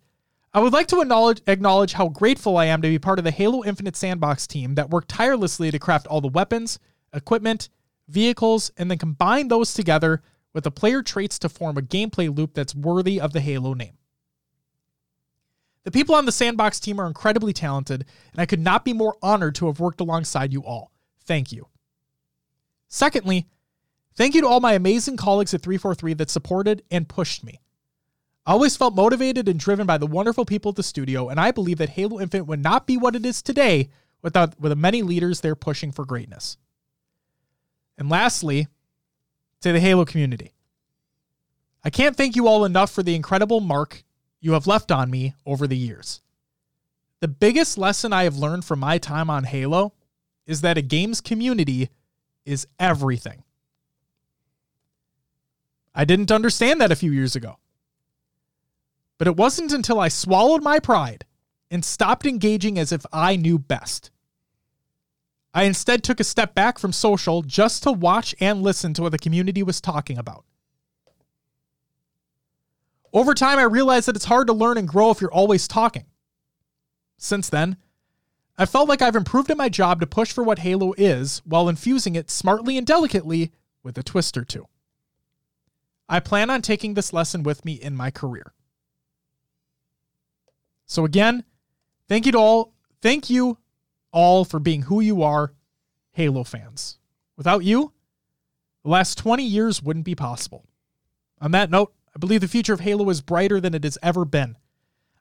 [0.59, 3.31] I would like to acknowledge, acknowledge how grateful I am to be part of the
[3.31, 6.81] Halo Infinite Sandbox team that worked tirelessly to craft all the weapons,
[7.15, 7.69] equipment,
[8.09, 10.21] vehicles, and then combine those together
[10.53, 13.99] with the player traits to form a gameplay loop that's worthy of the Halo name.
[15.85, 19.17] The people on the Sandbox team are incredibly talented, and I could not be more
[19.23, 20.91] honored to have worked alongside you all.
[21.25, 21.69] Thank you.
[22.89, 23.47] Secondly,
[24.17, 27.61] thank you to all my amazing colleagues at 343 that supported and pushed me.
[28.49, 31.51] I always felt motivated and driven by the wonderful people at the studio, and I
[31.51, 33.91] believe that Halo Infinite would not be what it is today
[34.23, 36.57] without with the many leaders there pushing for greatness.
[37.99, 38.67] And lastly,
[39.61, 40.55] to the Halo community.
[41.85, 44.03] I can't thank you all enough for the incredible mark
[44.41, 46.23] you have left on me over the years.
[47.21, 49.93] The biggest lesson I have learned from my time on Halo
[50.47, 51.91] is that a game's community
[52.47, 53.43] is everything.
[55.95, 57.59] I didn't understand that a few years ago.
[59.19, 61.25] But it wasn't until I swallowed my pride
[61.71, 64.11] and stopped engaging as if I knew best.
[65.53, 69.13] I instead took a step back from social just to watch and listen to what
[69.13, 70.45] the community was talking about.
[73.13, 76.05] Over time, I realized that it's hard to learn and grow if you're always talking.
[77.17, 77.77] Since then,
[78.57, 81.69] I felt like I've improved at my job to push for what Halo is while
[81.69, 84.67] infusing it smartly and delicately with a twist or two.
[86.09, 88.53] I plan on taking this lesson with me in my career.
[90.89, 91.45] So again,
[92.09, 93.59] thank you to all thank you
[94.11, 95.53] all for being who you are,
[96.13, 96.99] Halo fans.
[97.37, 97.93] Without you,
[98.83, 100.65] the last 20 years wouldn't be possible.
[101.41, 104.25] On that note, I believe the future of Halo is brighter than it has ever
[104.25, 104.57] been.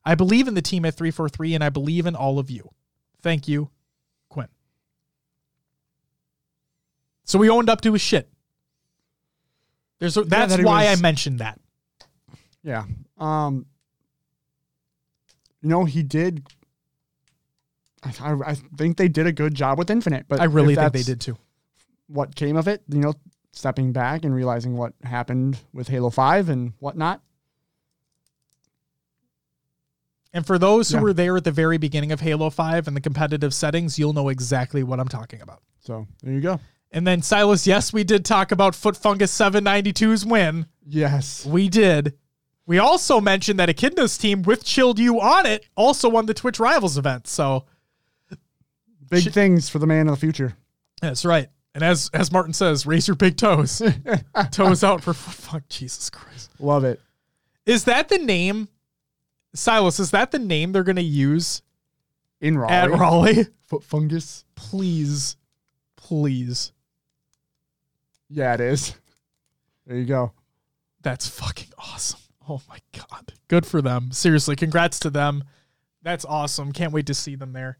[0.03, 2.71] I believe in the team at 343 and I believe in all of you.
[3.21, 3.69] Thank you,
[4.29, 4.47] Quinn.
[7.25, 8.29] So we owned up to his shit.
[9.99, 11.59] There's a, that's that why was- I mentioned that.
[12.63, 12.85] Yeah.
[13.17, 13.65] Um.
[15.61, 16.45] You know, he did.
[18.03, 21.03] I, I, think they did a good job with Infinite, but I really think they
[21.03, 21.37] did too.
[22.07, 23.13] What came of it, you know,
[23.51, 27.21] stepping back and realizing what happened with Halo Five and whatnot.
[30.33, 31.01] And for those who Yeah.
[31.03, 34.29] were there at the very beginning of Halo 5 and the competitive settings, you'll know
[34.29, 35.63] exactly what I'm talking about.
[35.79, 36.59] So there you go.
[36.91, 40.67] And then Silas, yes, we did talk about Foot Fungus 792's win.
[40.85, 41.45] Yes.
[41.45, 42.13] We did.
[42.67, 46.59] We also mentioned that Echidna's team with Chilled You on it also won the Twitch
[46.59, 47.25] Rivals event.
[47.25, 47.65] So
[49.09, 50.55] Big Sh- things for the man of the future.
[51.01, 51.47] that's right.
[51.73, 53.81] And as as Martin says, raise your big toes.
[54.51, 55.67] toes out for fuck.
[55.69, 56.51] Jesus Christ.
[56.59, 56.99] Love it.
[57.65, 58.67] Is that the name?
[59.53, 61.61] Silas, is that the name they're going to use
[62.41, 62.73] In Raleigh.
[62.73, 63.45] at Raleigh?
[63.67, 64.43] Foot fungus.
[64.55, 65.37] Please.
[65.95, 66.73] Please.
[68.29, 68.93] Yeah, it is.
[69.85, 70.33] There you go.
[71.01, 72.19] That's fucking awesome.
[72.49, 73.33] Oh my god.
[73.49, 74.11] Good for them.
[74.11, 75.43] Seriously, congrats to them.
[76.01, 76.71] That's awesome.
[76.71, 77.77] Can't wait to see them there.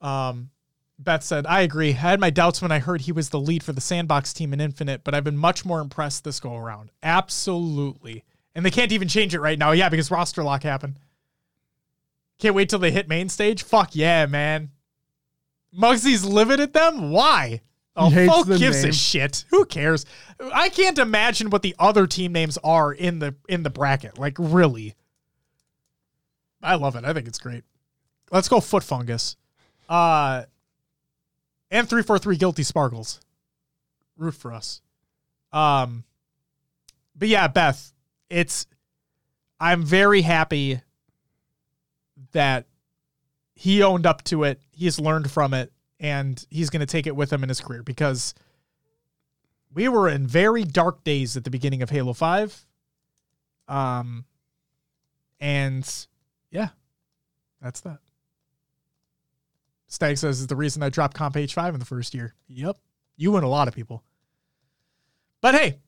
[0.00, 0.50] Um
[0.98, 1.90] Beth said, I agree.
[1.90, 4.52] I had my doubts when I heard he was the lead for the sandbox team
[4.52, 6.90] in Infinite, but I've been much more impressed this go around.
[7.02, 8.24] Absolutely.
[8.54, 9.72] And they can't even change it right now.
[9.72, 11.00] Yeah, because roster lock happened.
[12.38, 13.64] Can't wait till they hit main stage.
[13.64, 14.70] Fuck yeah, man.
[15.76, 17.10] Muggsy's livid at them?
[17.10, 17.60] Why?
[17.96, 19.44] Oh, folk gives a shit.
[19.50, 20.04] Who cares?
[20.52, 24.18] I can't imagine what the other team names are in the in the bracket.
[24.18, 24.94] Like really.
[26.62, 27.04] I love it.
[27.04, 27.62] I think it's great.
[28.32, 29.36] Let's go foot fungus.
[29.88, 30.44] Uh
[31.70, 33.20] and 343 guilty sparkles.
[34.16, 34.80] Root for us.
[35.52, 36.04] Um
[37.14, 37.92] but yeah, Beth,
[38.28, 38.66] it's
[39.60, 40.80] I'm very happy
[42.32, 42.66] that
[43.54, 44.60] he owned up to it.
[44.72, 47.82] He's learned from it and he's going to take it with him in his career
[47.82, 48.34] because
[49.72, 52.66] we were in very dark days at the beginning of Halo 5.
[53.68, 54.24] Um
[55.40, 56.06] and
[56.50, 56.68] yeah,
[57.60, 57.98] that's that.
[59.88, 62.34] Stag says is the reason I dropped Comp H5 in the first year.
[62.48, 62.76] Yep.
[63.16, 64.02] You and a lot of people.
[65.40, 65.78] But hey,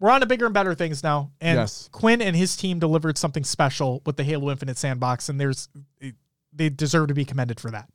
[0.00, 1.32] we're on to bigger and better things now.
[1.40, 1.88] And Yes.
[1.90, 5.68] Quinn and his team delivered something special with the Halo Infinite sandbox, and there's
[6.52, 7.88] they deserve to be commended for that.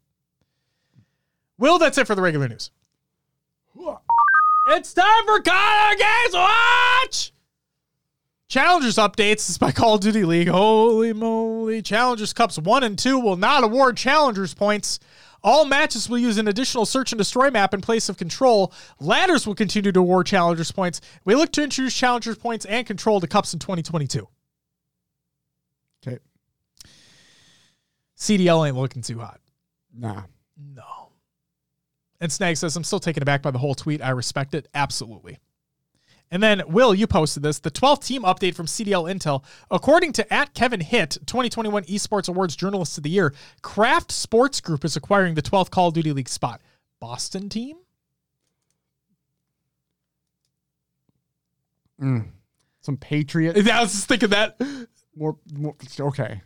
[1.58, 2.72] Will, that's it for the regular news.
[4.70, 7.34] It's time for Connor Games Watch!
[8.48, 10.48] Challengers updates This is by Call of Duty League.
[10.48, 11.82] Holy moly.
[11.82, 15.00] Challengers Cups 1 and 2 will not award Challengers points.
[15.44, 18.72] All matches will use an additional search and destroy map in place of control.
[19.00, 21.02] Ladders will continue to award Challengers points.
[21.26, 24.28] We look to introduce Challengers points and control to Cups in 2022.
[26.06, 26.20] Okay.
[28.18, 29.42] CDL ain't looking too hot.
[29.94, 30.24] Nah.
[30.58, 31.03] No.
[32.24, 34.02] And Snag says, I'm still taken aback by the whole tweet.
[34.02, 34.70] I respect it.
[34.74, 35.40] Absolutely.
[36.32, 39.44] And then, Will, you posted this the 12th team update from CDL Intel.
[39.70, 44.86] According to at Kevin Hitt, 2021 Esports Awards Journalist of the Year, Kraft Sports Group
[44.86, 46.62] is acquiring the 12th Call of Duty League spot.
[47.02, 47.76] Boston team?
[52.02, 52.30] Mm.
[52.80, 53.58] Some Patriot.
[53.70, 54.58] I was just thinking that.
[55.14, 56.41] More, more okay.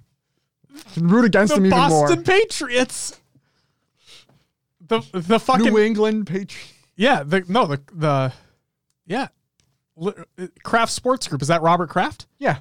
[0.96, 2.08] Can root against The them even more.
[2.08, 3.22] Boston Patriots.
[4.88, 6.74] The the fucking New England Patriots.
[6.96, 8.34] yeah the no the the
[9.06, 9.28] yeah
[10.64, 12.28] Kraft Sports Group is that Robert Kraft?
[12.38, 12.60] Yeah.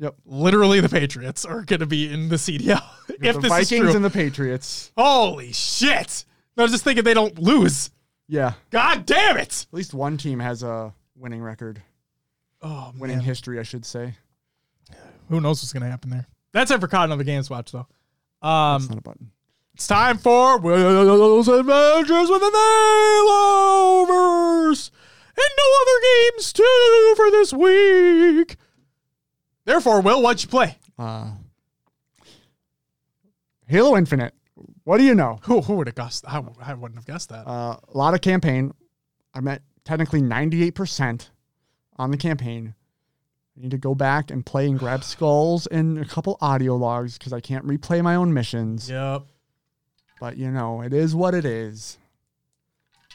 [0.00, 0.14] Yep.
[0.26, 3.78] Literally the Patriots are going to be in the CDL if the this Vikings is
[3.80, 3.96] true.
[3.96, 4.92] and the Patriots.
[4.96, 6.24] Holy shit!
[6.56, 7.90] No, I was just thinking they don't lose.
[8.28, 8.52] Yeah.
[8.70, 9.66] God damn it!
[9.70, 11.82] At least one team has a winning record.
[12.62, 14.14] Oh Winning man, history, I should say.
[15.28, 16.26] who knows what's going to happen there?
[16.52, 17.86] That's it for Cotton of the Games Watch though.
[18.42, 19.30] That's Um, not a button.
[19.78, 22.50] It's time for Will's Adventures with the
[23.70, 24.90] Nailovers
[25.36, 28.56] and no other games too for this week.
[29.66, 30.78] Therefore, Will, what'd you play?
[30.98, 31.30] Uh,
[33.68, 34.34] Halo Infinite.
[34.82, 35.38] What do you know?
[35.42, 36.24] Who who would have guessed?
[36.26, 37.46] I, I wouldn't have guessed that.
[37.46, 38.74] Uh, a lot of campaign.
[39.32, 41.28] I'm at technically 98%
[41.98, 42.74] on the campaign.
[43.56, 47.16] I need to go back and play and grab skulls and a couple audio logs
[47.16, 48.90] because I can't replay my own missions.
[48.90, 49.22] Yep.
[50.20, 51.98] But you know, it is what it is.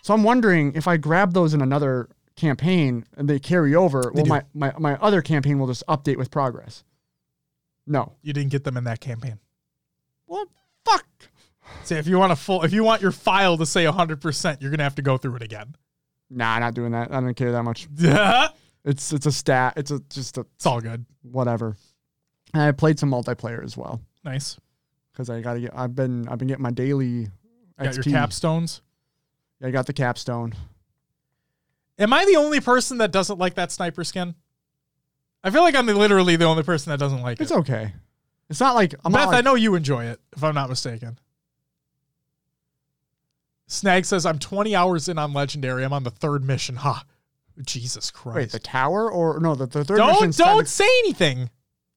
[0.02, 4.26] So I'm wondering if I grab those in another campaign and they carry over, well,
[4.26, 6.84] my, my, my other campaign will just update with progress.
[7.86, 8.14] No.
[8.22, 9.40] You didn't get them in that campaign.
[10.28, 10.46] Well,
[10.84, 11.06] fuck.
[11.84, 14.72] See, if you want a full, if you want your file to say 100%, you're
[14.72, 15.76] gonna have to go through it again.
[16.30, 17.12] Nah, not doing that.
[17.12, 17.88] I don't care that much.
[17.98, 18.54] it's
[18.86, 19.74] It's it's a stat.
[19.78, 21.06] It's a just a It's all good.
[21.22, 21.78] whatever.
[22.54, 24.58] And I played some multiplayer as well Nice.
[25.14, 25.72] Because I gotta get.
[25.76, 27.30] I've been I've been getting my daily.
[27.80, 28.12] Got your XP.
[28.12, 28.82] capstones.
[29.62, 30.54] I got the capstone.
[31.98, 34.36] Am I the only person that doesn't like that sniper skin?
[35.44, 37.44] I feel like I'm literally the only person that doesn't like it.
[37.44, 37.58] It's it.
[37.60, 37.94] okay.
[38.50, 40.70] It's not like I'm Beth, not like, I know you enjoy it, if I'm not
[40.70, 41.20] mistaken.
[43.68, 45.84] Snag says I'm 20 hours in on Legendary.
[45.84, 46.76] I'm on the third mission.
[46.76, 47.04] Ha.
[47.62, 48.36] Jesus Christ.
[48.36, 49.56] Wait, the tower or no?
[49.56, 51.50] The, the third don't mission's don't technic- say anything.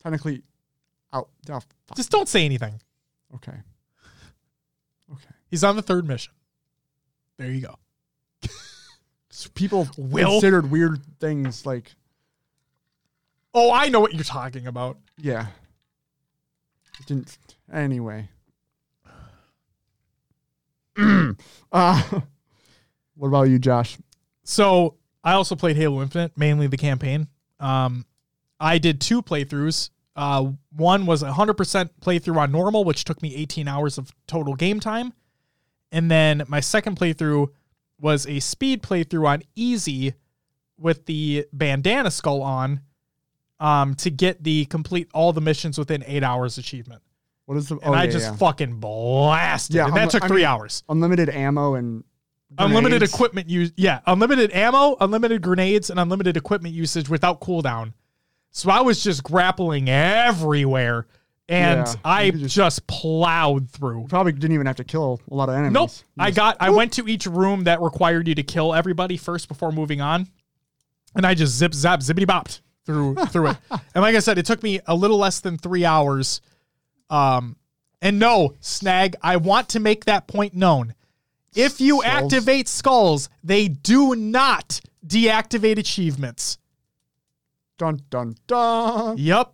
[0.02, 0.42] technically
[1.12, 1.28] out.
[1.50, 1.60] Oh.
[1.96, 2.80] Just don't say anything.
[3.34, 3.56] Okay.
[5.12, 5.34] Okay.
[5.48, 6.32] He's on the third mission.
[7.38, 7.74] There you go.
[9.54, 10.30] People Will?
[10.32, 11.94] considered weird things like
[13.54, 14.98] Oh, I know what you're talking about.
[15.18, 15.46] yeah.
[17.06, 17.36] Didn't
[17.72, 18.28] anyway.
[20.96, 21.34] uh,
[23.16, 23.98] what about you, Josh?
[24.44, 27.28] So I also played Halo Infinite, mainly the campaign.
[27.60, 28.06] Um,
[28.58, 29.90] I did two playthroughs.
[30.16, 34.54] Uh, one was a 100% playthrough on normal, which took me 18 hours of total
[34.54, 35.12] game time.
[35.92, 37.48] And then my second playthrough
[38.00, 40.14] was a speed playthrough on easy
[40.78, 42.80] with the bandana skull on
[43.60, 47.02] um, to get the complete all the missions within eight hours achievement.
[47.46, 47.76] What is the?
[47.76, 48.36] And oh, I yeah, just yeah.
[48.36, 49.76] fucking blasted.
[49.76, 50.82] Yeah, and that took I three mean- hours.
[50.88, 52.04] unlimited ammo and
[52.58, 57.92] unlimited equipment use yeah unlimited ammo unlimited grenades and unlimited equipment usage without cooldown
[58.56, 61.06] so i was just grappling everywhere
[61.48, 65.48] and Yeah, i just, just- plowed through Probably didn't even have to kill a lot
[65.48, 65.72] of enemies.
[65.72, 68.74] nope You i just- got i went to each room that required you to kill
[68.74, 70.28] everybody first before moving on
[71.14, 74.46] and i just zip zap zippity bopped through through it and like i said it
[74.46, 76.40] took me a little less than three hours
[77.10, 77.56] um
[78.02, 80.94] and no snag i want to make that point known
[81.54, 82.04] if you Skulls.
[82.04, 86.58] activate skulls, they do not deactivate achievements.
[87.78, 89.18] Dun dun dun.
[89.18, 89.52] Yep.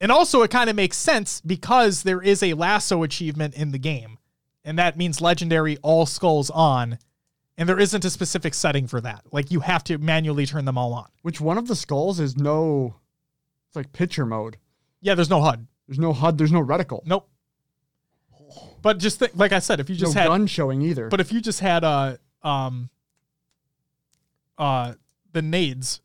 [0.00, 3.78] And also, it kind of makes sense because there is a LASO achievement in the
[3.78, 4.18] game.
[4.64, 6.98] And that means legendary all skulls on.
[7.56, 9.22] And there isn't a specific setting for that.
[9.30, 11.06] Like, you have to manually turn them all on.
[11.22, 12.96] Which one of the skulls is no?
[13.68, 14.56] It's like picture mode.
[15.00, 15.66] Yeah, there's no HUD.
[15.86, 16.38] There's no HUD.
[16.38, 17.02] There's no reticle.
[17.04, 17.28] Nope.
[18.82, 21.08] But just think, like I said, if you just no had gun showing either.
[21.08, 22.90] But if you just had uh um
[24.58, 24.94] uh
[25.32, 26.00] the nades,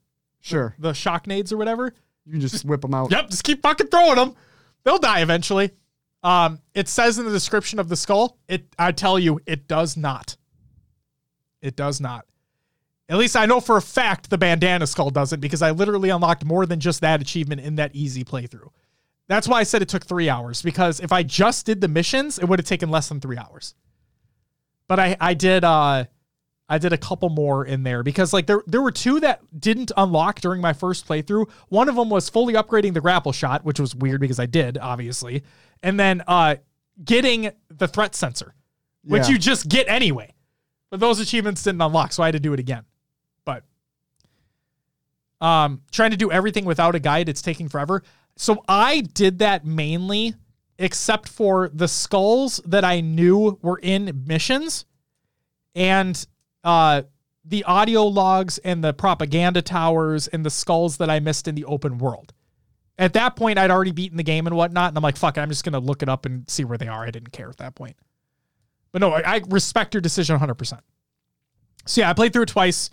[0.47, 1.93] sure, the shock nades or whatever,
[2.25, 3.11] you can just whip them out.
[3.11, 4.35] Yep, just keep fucking throwing them.
[4.83, 5.71] They'll die eventually.
[6.23, 9.95] Um, it says in the description of the skull, it I tell you, it does
[9.97, 10.37] not.
[11.61, 12.25] It does not.
[13.09, 16.43] At least I know for a fact the bandana skull doesn't because I literally unlocked
[16.43, 18.69] more than just that achievement in that easy playthrough.
[19.27, 22.39] That's why I said it took three hours because if I just did the missions,
[22.39, 23.75] it would have taken less than three hours.
[24.87, 26.05] But I I did uh
[26.69, 29.91] I did a couple more in there because like there there were two that didn't
[29.95, 31.49] unlock during my first playthrough.
[31.69, 34.77] One of them was fully upgrading the grapple shot, which was weird because I did
[34.77, 35.43] obviously,
[35.81, 36.55] and then uh
[37.03, 38.53] getting the threat sensor,
[39.03, 39.29] which Yeah.
[39.29, 40.33] you just get anyway.
[40.89, 42.83] But those achievements didn't unlock, so I had to do it again.
[43.45, 43.63] But
[45.39, 48.03] um trying to do everything without a guide, it's taking forever.
[48.35, 50.35] So I did that mainly
[50.79, 54.85] except for the skulls that I knew were in missions
[55.73, 56.27] and
[56.63, 57.03] uh
[57.47, 61.63] the audio logs and the propaganda towers and the skulls that I missed in the
[61.65, 62.33] open world.
[62.99, 65.41] At that point, I'd already beaten the game and whatnot, and I'm like, fuck it,
[65.41, 67.05] I'm just gonna look it up and see where they are.
[67.05, 67.95] I didn't care at that point.
[68.91, 70.79] But no, I, I respect your decision 100%.
[71.85, 72.89] So yeah, I played through it twice.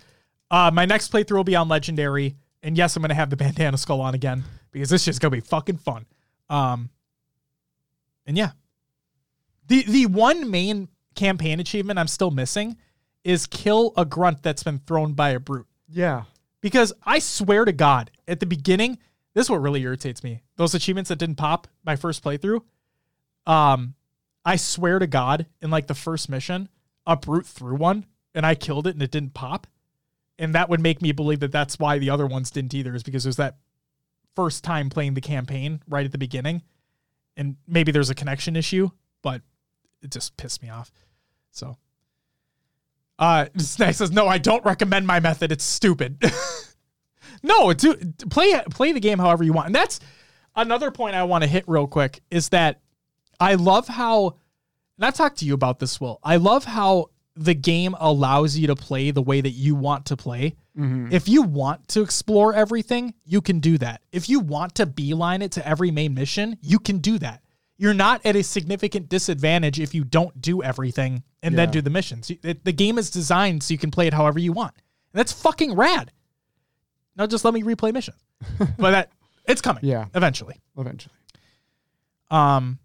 [0.51, 3.77] Uh, my next playthrough will be on Legendary, and yes, I'm gonna have the bandana
[3.77, 6.07] skull on again because this shit's gonna be fucking fun.
[6.49, 6.91] Um,
[8.27, 8.51] and yeah,
[9.67, 12.77] the the one main campaign achievement I'm still missing
[13.25, 15.67] is kill a grunt that's been thrown by a brute.
[15.89, 16.25] Yeah.
[16.61, 18.99] Because I swear to God, at the beginning,
[19.35, 20.43] this is what really irritates me.
[20.57, 22.61] Those achievements that didn't pop my first playthrough.
[23.47, 23.95] Um,
[24.45, 26.69] I swear to God, in like the first mission,
[27.07, 29.67] a brute threw one and I killed it and it didn't pop.
[30.39, 33.03] And that would make me believe that that's why the other ones didn't either, is
[33.03, 33.57] because there's that
[34.35, 36.63] first time playing the campaign right at the beginning.
[37.37, 38.91] And maybe there's a connection issue,
[39.23, 39.43] but
[40.03, 40.91] it just pissed me off.
[41.51, 41.77] So
[43.19, 45.53] uh Snag says, No, I don't recommend my method.
[45.53, 46.23] It's stupid.
[47.43, 47.95] no, do
[48.31, 49.67] play play the game however you want.
[49.67, 50.01] And that's
[50.57, 52.81] another point I want to hit real quick is that
[53.41, 54.37] I love how
[54.97, 56.21] and I've talked to you about this, Will.
[56.23, 60.17] I love how the game allows you to play the way that you want to
[60.17, 60.55] play.
[61.13, 64.03] If you want to explore everything, you can do that.
[64.13, 67.43] If you want to beeline it to every main mission, you can do that.
[67.77, 71.91] You're not at a significant disadvantage if you don't do everything and then do the
[71.91, 72.31] missions.
[72.43, 74.75] It- the game is designed so you can play it however you want.
[75.13, 76.13] And that's fucking rad.
[77.17, 78.19] Now just let me replay missions.
[78.79, 79.13] but that
[79.47, 79.85] it's coming.
[79.85, 80.07] Yeah.
[80.15, 80.61] Eventually.
[80.79, 81.15] Eventually.
[82.31, 82.79] Um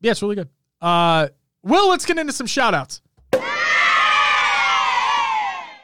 [0.00, 0.48] yeah, it's really good.
[0.80, 1.28] Uh
[1.62, 3.00] Will, let's get into some shout outs.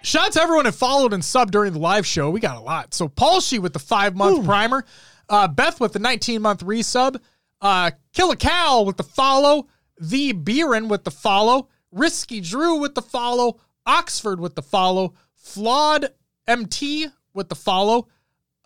[0.03, 2.29] Shout out to everyone who followed and subbed during the live show.
[2.29, 2.93] We got a lot.
[2.93, 4.85] So Paul She with the five month primer,
[5.31, 7.17] uh, Beth with the 19 month resub,
[7.65, 9.67] uh, Kill a Cow with the follow,
[9.99, 16.11] The Beerin with the follow, Risky Drew with the follow, Oxford with the follow, Flawed
[16.47, 18.09] MT with the follow,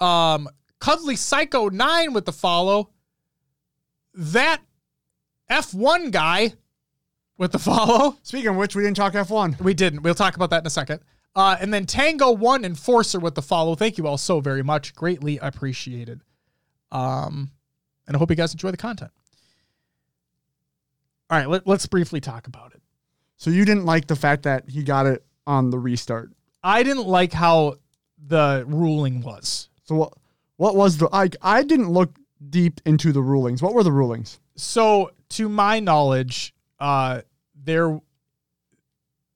[0.00, 0.48] um,
[0.80, 2.90] Cuddly Psycho 9 with the follow,
[4.14, 4.60] that
[5.48, 6.54] F1 guy
[7.36, 8.18] with the follow.
[8.22, 9.60] Speaking of which, we didn't talk F1.
[9.60, 10.02] We didn't.
[10.02, 11.00] We'll talk about that in a second.
[11.36, 13.76] Uh, and then Tango One Enforcer with the follow.
[13.76, 14.92] Thank you all so very much.
[14.94, 16.22] Greatly appreciated.
[16.90, 17.52] Um,
[18.08, 19.12] and I hope you guys enjoy the content.
[21.30, 22.82] All right, let, let's briefly talk about it.
[23.36, 26.32] So you didn't like the fact that he got it on the restart.
[26.64, 27.76] I didn't like how
[28.26, 29.68] the ruling was.
[29.84, 30.14] So what?
[30.56, 31.08] What was the?
[31.12, 32.18] I I didn't look
[32.50, 33.62] deep into the rulings.
[33.62, 34.40] What were the rulings?
[34.56, 37.20] So, to my knowledge, uh,
[37.54, 38.00] there,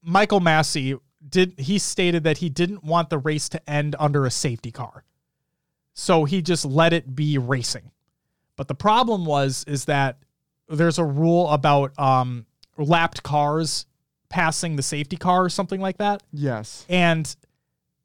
[0.02, 1.54] Michael Masi did.
[1.58, 5.04] He stated that he didn't want the race to end under a safety car,
[5.94, 7.92] so he just let it be racing.
[8.56, 10.18] But the problem was is that
[10.68, 13.86] there's a rule about um, lapped cars
[14.28, 16.22] passing the safety car or something like that.
[16.32, 16.86] Yes.
[16.88, 17.34] And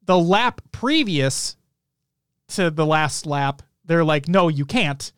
[0.04, 1.56] the lap previous
[2.48, 5.12] to the last lap, they're like, no, you can't.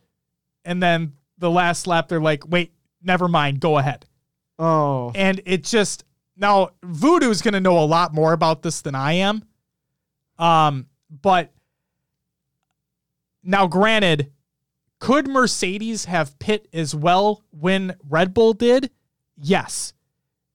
[0.64, 4.06] And then the last lap, they're like, wait, never mind, go ahead.
[4.58, 5.10] Oh.
[5.14, 6.04] And it just
[6.36, 9.42] now Voodoo's gonna know a lot more about this than I am.
[10.38, 11.52] Um, but
[13.42, 14.30] now granted,
[15.00, 18.90] could Mercedes have pit as well when Red Bull did?
[19.36, 19.94] Yes.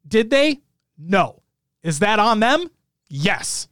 [0.08, 0.62] Did they?
[0.98, 1.42] No.
[1.84, 2.70] Is that on them?
[3.10, 3.68] Yes.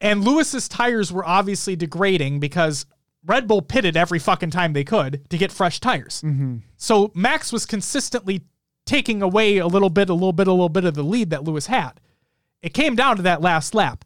[0.00, 2.84] And Lewis's tires were obviously degrading because
[3.24, 6.22] Red Bull pitted every fucking time they could to get fresh tires.
[6.22, 6.56] Mm-hmm.
[6.76, 8.42] So Max was consistently
[8.84, 11.44] taking away a little bit, a little bit, a little bit of the lead that
[11.44, 12.00] Lewis had.
[12.60, 14.04] It came down to that last lap.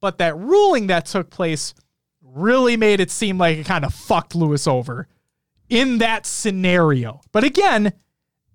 [0.00, 1.74] But that ruling that took place
[2.32, 5.08] really made it seem like it kind of fucked Lewis over
[5.68, 7.20] in that scenario.
[7.32, 7.92] But again,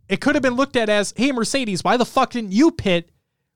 [0.07, 3.09] it could have been looked at as, hey Mercedes, why the fuck didn't you pit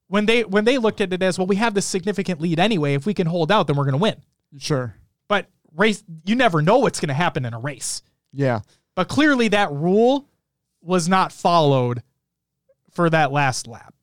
[0.08, 2.94] when they when they looked at it as, well, we have this significant lead anyway.
[2.94, 4.16] If we can hold out, then we're gonna win.
[4.58, 4.94] Sure.
[5.28, 8.02] But race you never know what's gonna happen in a race.
[8.32, 8.60] Yeah.
[8.96, 10.28] But clearly that rule
[10.82, 12.02] was not followed
[12.90, 13.94] for that last lap.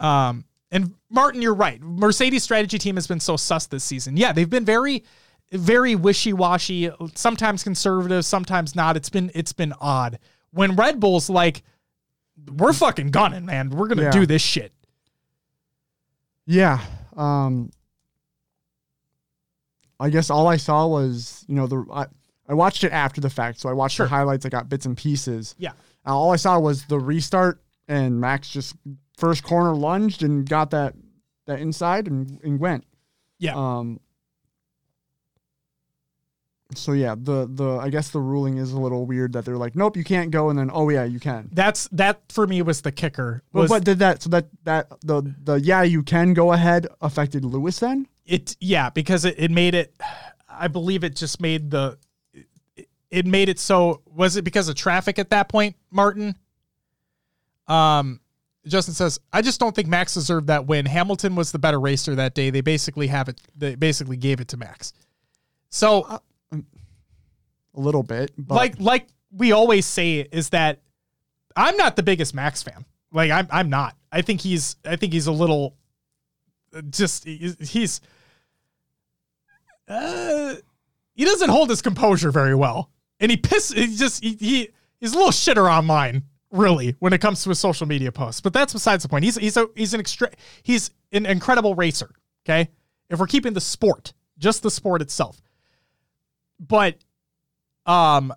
[0.00, 1.80] Um, and Martin, you're right.
[1.80, 4.16] Mercedes strategy team has been so sus this season.
[4.16, 5.04] Yeah, they've been very,
[5.52, 8.96] very wishy-washy, sometimes conservative, sometimes not.
[8.96, 10.18] It's been it's been odd.
[10.50, 11.62] When Red Bull's like,
[12.56, 13.70] we're fucking gunning, man.
[13.70, 14.10] We're gonna Yeah.
[14.10, 14.72] do this shit.
[16.46, 16.80] Yeah.
[17.16, 17.70] Um,
[20.00, 22.06] I guess all I saw was, you know, the I,
[22.48, 24.06] I watched it after the fact, so I watched Sure.
[24.06, 24.44] the highlights.
[24.44, 25.54] I got bits and pieces.
[25.58, 25.72] Yeah.
[26.04, 28.74] Uh, all I saw was the restart, and Max just
[29.22, 30.94] first corner lunged and got that
[31.46, 32.84] that inside and, and went.
[33.38, 33.54] Yeah.
[33.54, 34.00] Um.
[36.74, 39.76] So yeah, the the I guess the ruling is a little weird that they're like,
[39.76, 41.50] nope, you can't go, and then oh yeah, you can.
[41.52, 43.42] That's that for me was the kicker.
[43.52, 44.22] But Was what did that?
[44.22, 48.08] So that that the the yeah, you can go ahead affected Lewis then?
[48.24, 49.94] it yeah because it, it made it
[50.48, 51.98] i believe it just made the
[52.76, 56.36] it, it made it so was it because of traffic at that point martin
[57.68, 58.20] um
[58.66, 62.14] justin says i just don't think max deserved that win hamilton was the better racer
[62.14, 64.92] that day they basically have it they basically gave it to max
[65.68, 66.20] so
[66.52, 70.82] A little bit, but like like we always say is that
[71.56, 72.84] I'm not the biggest Max fan.
[73.10, 73.96] Like I'm I'm not.
[74.12, 75.74] I think he's I think he's a little
[76.90, 78.02] just he's,
[79.88, 80.54] uh
[81.14, 82.90] he doesn't hold his composure very well.
[83.18, 84.68] And he piss he just he, he
[85.00, 88.40] he's a little shitter online really when it comes to his social media posts.
[88.40, 89.24] But that's besides the point.
[89.24, 90.30] He's he's a he's an extra
[90.62, 92.10] he's an incredible racer,
[92.46, 92.70] okay?
[93.10, 95.40] If we're keeping the sport, just the sport itself.
[96.60, 96.96] But
[97.86, 98.32] um,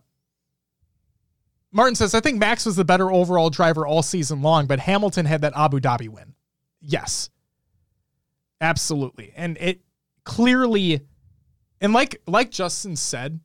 [1.71, 5.25] Martin says, I think Max was the better overall driver all season long, but Hamilton
[5.25, 6.33] had that Abu Dhabi win.
[6.81, 7.29] Yes.
[8.61, 9.33] Absolutely.
[9.35, 9.81] And it
[10.23, 11.01] clearly
[11.81, 13.39] and like like Justin said,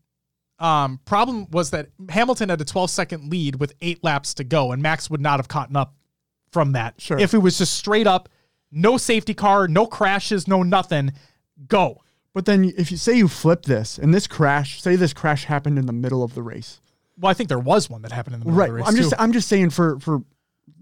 [0.60, 4.72] um, problem was that Hamilton had a 12 second lead with eight laps to go,
[4.72, 5.94] and Max would not have caught up
[6.52, 7.00] from that.
[7.00, 7.18] Sure.
[7.18, 8.28] If it was just straight up,
[8.70, 11.12] no safety car, no crashes, no nothing,
[11.68, 12.02] go.
[12.34, 15.78] but then if you say you flip this and this crash, say this crash happened
[15.78, 16.80] in the middle of the race,
[17.18, 18.68] Well, I think there was one that happened in the middle right?
[18.70, 18.88] of the race.
[18.88, 19.16] I'm just too.
[19.18, 20.22] I'm just saying for for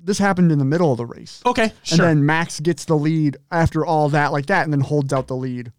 [0.02, 1.98] this happened in the middle of the race, okay, sure.
[2.06, 5.26] and then Max gets the lead after all that like that, and then holds out
[5.28, 5.72] the lead.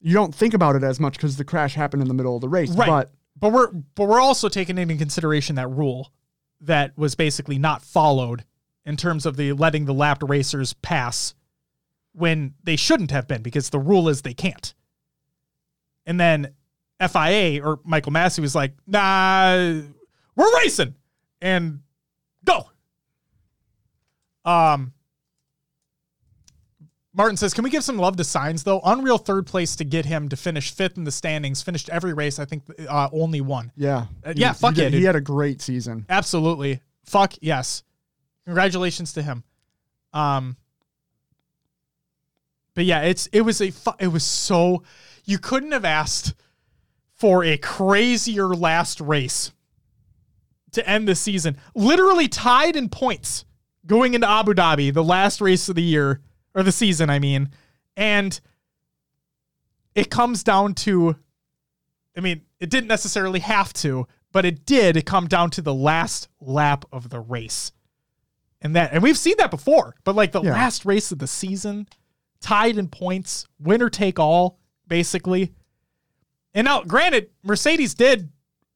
[0.00, 2.40] You don't think about it as much because the crash happened in the middle of
[2.40, 2.86] the race, Right.
[2.88, 6.12] but But we're but we're also taking into consideration that rule
[6.60, 8.44] that was basically not followed
[8.84, 11.34] in terms of the letting the lapped racers pass
[12.12, 14.74] when they shouldn't have been because the rule is they can't.
[16.06, 16.54] And then
[17.00, 19.82] FIA or Michael Masi was like, "Nah,
[20.34, 20.94] we're racing."
[21.42, 21.80] And
[22.44, 22.70] go.
[24.44, 24.94] Um
[27.16, 28.80] Martin says, "Can we give some love to Sainz though?
[28.84, 31.62] Unreal third place to get him to finish fifth in the standings.
[31.62, 32.38] Finished every race.
[32.38, 33.72] I think uh, only one.
[33.74, 34.98] yeah, Uh, yeah, fuck he, yeah, dude.
[34.98, 36.04] He had a great season.
[36.10, 36.80] Absolutely.
[37.04, 37.82] Fuck yes.
[38.44, 39.44] Congratulations to him.
[40.12, 40.56] Um
[42.74, 44.82] But yeah, it's it was a fu- it was so
[45.24, 46.34] you couldn't have asked
[47.14, 49.52] for a crazier last race
[50.72, 51.56] to end the season.
[51.74, 53.46] Literally tied in points
[53.86, 56.20] going into Abu Dhabi, the last race of the year
[56.56, 57.50] or the season, I mean.
[57.96, 58.40] And
[59.94, 61.14] it comes down to
[62.16, 66.28] I mean, it didn't necessarily have to, but it did come down to the last
[66.40, 67.72] lap of the race.
[68.62, 70.52] And that and we've seen that before, but like the Yeah.
[70.52, 71.86] last race of the season,
[72.40, 75.52] tied in points, winner take all, basically.
[76.54, 78.30] And now, granted, Mercedes did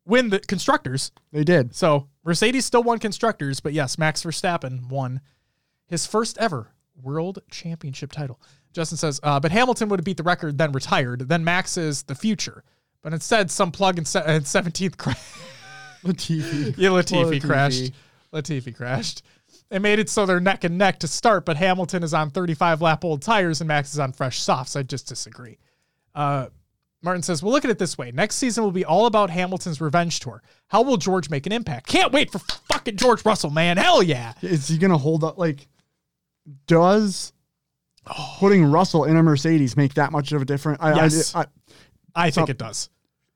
[0.05, 1.12] win the constructors.
[1.33, 1.75] They did.
[1.75, 5.23] So Mercedes still won constructors, but yes, Max Verstappen won
[5.86, 6.73] his first ever
[7.03, 8.41] world championship title.
[8.73, 11.29] Justin says, uh, but Hamilton would have beat the record, then retired.
[11.29, 12.62] Then Max is the future.
[13.03, 15.17] But instead, some plug in, se- in 17th cra-
[16.05, 16.75] Latifi.
[16.79, 17.45] yeah, Latifi, Latifi.
[17.45, 17.93] crashed.
[18.33, 19.23] Latifi crashed.
[19.70, 22.83] They made it so they're neck and neck to start, but Hamilton is on 35
[22.83, 24.77] lap old tires and Max is on fresh softs.
[24.77, 25.59] I just disagree.
[26.15, 26.47] Uh,
[27.03, 28.11] Martin says, Well, look at it this way.
[28.12, 30.43] Next season will be all about Hamilton's revenge tour.
[30.69, 31.87] How will George make an impact?
[31.87, 33.77] Can't wait for fucking George Russell, man.
[33.77, 34.35] Hell yeah.
[34.43, 35.39] Is he gonna hold up?
[35.39, 35.67] Like,
[36.67, 37.33] does
[38.39, 40.79] putting Russell in a Mercedes make that much of a difference?
[40.81, 41.35] I, Yes.
[41.35, 41.47] I, I,
[42.15, 42.91] I think it does.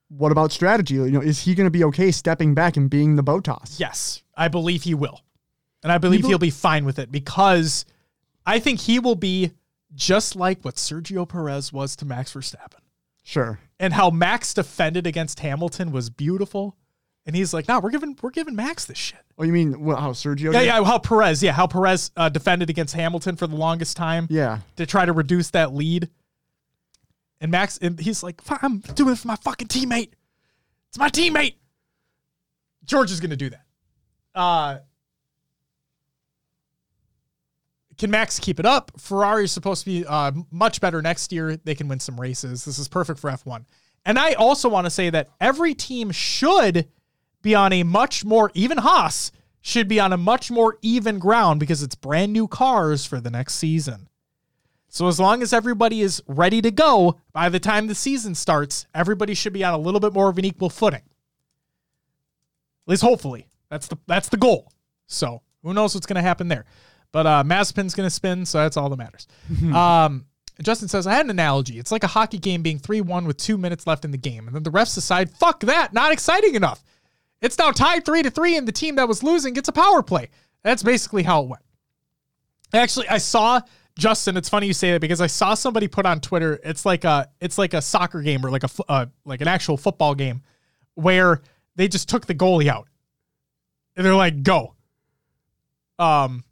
[0.09, 0.94] what about strategy?
[0.94, 3.78] You know, is he gonna be okay stepping back and being the Bottas?
[3.78, 5.20] Yes, I believe he will.
[5.83, 7.84] And I believe bel- he'll be fine with it because
[8.47, 9.52] I think he will be
[9.94, 12.81] just like what Sergio Perez was to Max Verstappen.
[13.26, 13.59] Sure.
[13.81, 16.76] and how Max defended against Hamilton was beautiful.
[17.27, 19.97] And he's like, "No, we're giving we're giving Max this shit." Oh, you mean well,
[19.97, 20.53] how Sergio?
[20.53, 20.67] Yeah, did?
[20.67, 20.85] yeah.
[20.85, 24.59] How Perez, yeah, how Perez uh, defended against Hamilton for the longest time yeah.
[24.77, 26.11] to try to reduce that lead.
[27.41, 30.11] And Max, and he's like, "I'm doing it for my fucking teammate.
[30.89, 31.55] It's my teammate."
[32.85, 33.65] George is going to do that.
[34.35, 34.78] Uh,
[37.97, 38.93] can Max keep it up?
[38.99, 41.57] Ferrari is supposed to be uh, much better next year.
[41.57, 42.65] They can win some races.
[42.65, 43.65] This is perfect for F1.
[44.05, 46.89] And I also want to say that every team should
[47.44, 51.60] be on a much more even Haas should be on a much more even ground
[51.60, 54.08] because it's brand new cars for the next season.
[54.89, 58.86] So as long as everybody is ready to go by the time the season starts,
[58.94, 61.00] everybody should be on a little bit more of an equal footing.
[61.00, 63.48] At least hopefully.
[63.70, 64.70] That's the that's the goal.
[65.06, 66.64] So who knows what's going to happen there.
[67.10, 69.26] But uh, Mazepin's going to spin, so that's all that matters.
[69.73, 70.26] um,
[70.62, 71.78] Justin says, I had an analogy.
[71.78, 74.47] It's like a hockey game being 3 1 with two minutes left in the game.
[74.47, 76.84] And then the refs decide, fuck that, not exciting enough.
[77.41, 80.03] It's now tied 3 to 3, and the team that was losing gets a power
[80.03, 80.31] play.
[80.63, 81.63] That's basically how it went.
[82.73, 83.61] Actually, I saw
[83.99, 84.37] Justin.
[84.37, 86.59] It's funny you say that because I saw somebody put on Twitter.
[86.65, 89.77] It's like a it's like a soccer game or like a uh, like an actual
[89.77, 90.43] football game
[90.95, 91.43] where
[91.77, 92.89] they just took the goalie out,
[93.97, 94.75] and they're like, "Go."
[95.99, 96.45] Um,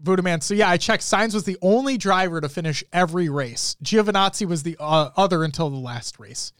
[0.00, 0.40] Voodoo Man.
[0.40, 1.02] So yeah, I checked.
[1.02, 3.76] Sainz was the only driver to finish every race.
[3.82, 6.52] Giovinazzi was the uh, other until the last race.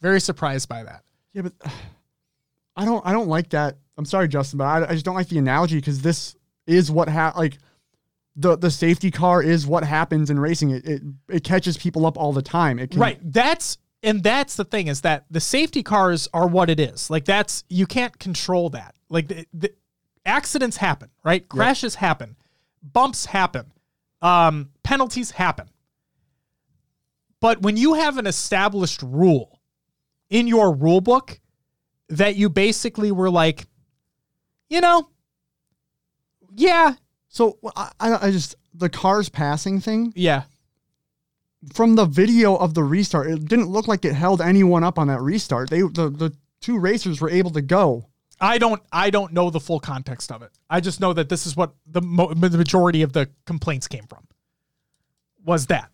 [0.00, 1.02] Very surprised by that.
[1.32, 1.52] Yeah, but
[2.76, 3.78] I don't I don't like that.
[3.98, 6.34] I'm sorry, Justin, but I, I just don't like the analogy because this
[6.66, 7.58] is what ha- like
[8.36, 10.70] the the safety car is what happens in racing.
[10.70, 12.78] It it, it catches people up all the time.
[12.78, 13.18] It can, Right.
[13.22, 17.10] That's and that's the thing is that the safety cars are what it is.
[17.10, 18.94] Like that's you can't control that.
[19.08, 19.72] Like the, the
[20.24, 21.46] accidents happen, right?
[21.48, 22.36] Crashes happen,
[22.82, 23.72] bumps happen,
[24.22, 25.68] um, penalties happen.
[27.40, 29.60] But when you have an established rule
[30.30, 31.40] in your rule book
[32.12, 33.66] that you basically were like,
[34.68, 35.08] you know,
[36.54, 36.94] yeah,
[37.28, 40.44] So I I just the cars passing thing yeah,
[41.72, 45.08] from the video of the restart, it didn't look like it held anyone up on
[45.08, 45.70] that restart.
[45.70, 48.08] They the the two racers were able to go.
[48.40, 50.50] I don't I don't know the full context of it.
[50.68, 54.06] I just know that this is what the mo- the majority of the complaints came
[54.06, 54.26] from.
[55.44, 55.90] Was that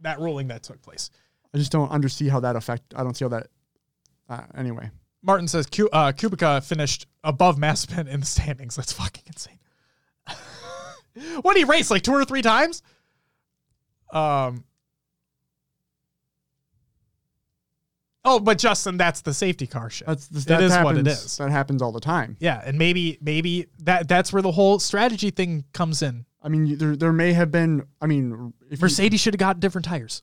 [0.00, 1.10] that ruling that took place?
[1.54, 2.94] I just don't understand how that affect.
[2.96, 3.46] I don't see how that.
[4.28, 4.90] Uh, anyway,
[5.22, 8.76] Martin says Cu- uh, Kubica finished above Mazepin in the standings.
[8.76, 9.58] That's fucking insane.
[11.42, 12.82] what did he race like two or three times?
[14.12, 14.64] Um.
[18.24, 20.06] Oh, but Justin, that's the safety car shit.
[20.06, 21.36] that's It that is happens, what it is.
[21.38, 22.36] That happens all the time.
[22.38, 26.24] Yeah, and maybe maybe that that's where the whole strategy thing comes in.
[26.40, 27.84] I mean, there there may have been.
[28.00, 30.22] I mean, if Mercedes should have got different tires.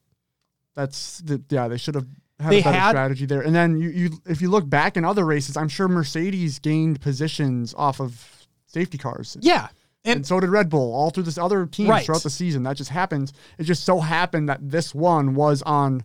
[0.76, 2.08] that's the yeah they should have
[2.40, 3.42] had They a better had- strategy there.
[3.42, 7.02] And then you you if you look back in other races, I'm sure Mercedes gained
[7.02, 9.36] positions off of safety cars.
[9.42, 9.68] Yeah.
[10.06, 12.06] And And so did Red Bull, all through this other teams Right.
[12.06, 12.64] throughout the season.
[12.64, 13.34] That just happens.
[13.58, 16.04] It just so happened that this one was on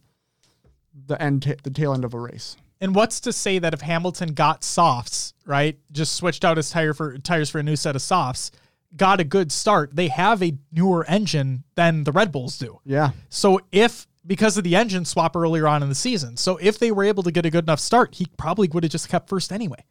[1.07, 2.57] the end, ta- the tail end of a race.
[2.81, 5.79] and what's to say that if Hamilton got softs, right?
[5.93, 8.51] Just switched out his tire for tires for a new set of softs,
[8.97, 9.95] got a good start.
[9.95, 12.81] They have a newer engine than the Red Bulls do.
[12.85, 16.79] Yeah, So if because of the engine swap earlier on in the season, so if
[16.79, 19.29] they were able to get a good enough start, he probably would have just kept
[19.29, 19.85] first anyway.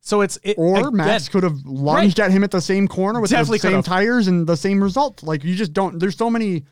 [0.00, 3.20] So it's it, or again, Max could have lunged at him at the same corner
[3.20, 5.22] with Definitely the same tires and the same result.
[5.22, 6.00] Like you just don't.
[6.00, 6.64] There's so many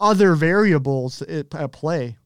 [0.00, 2.16] other variables at, at play.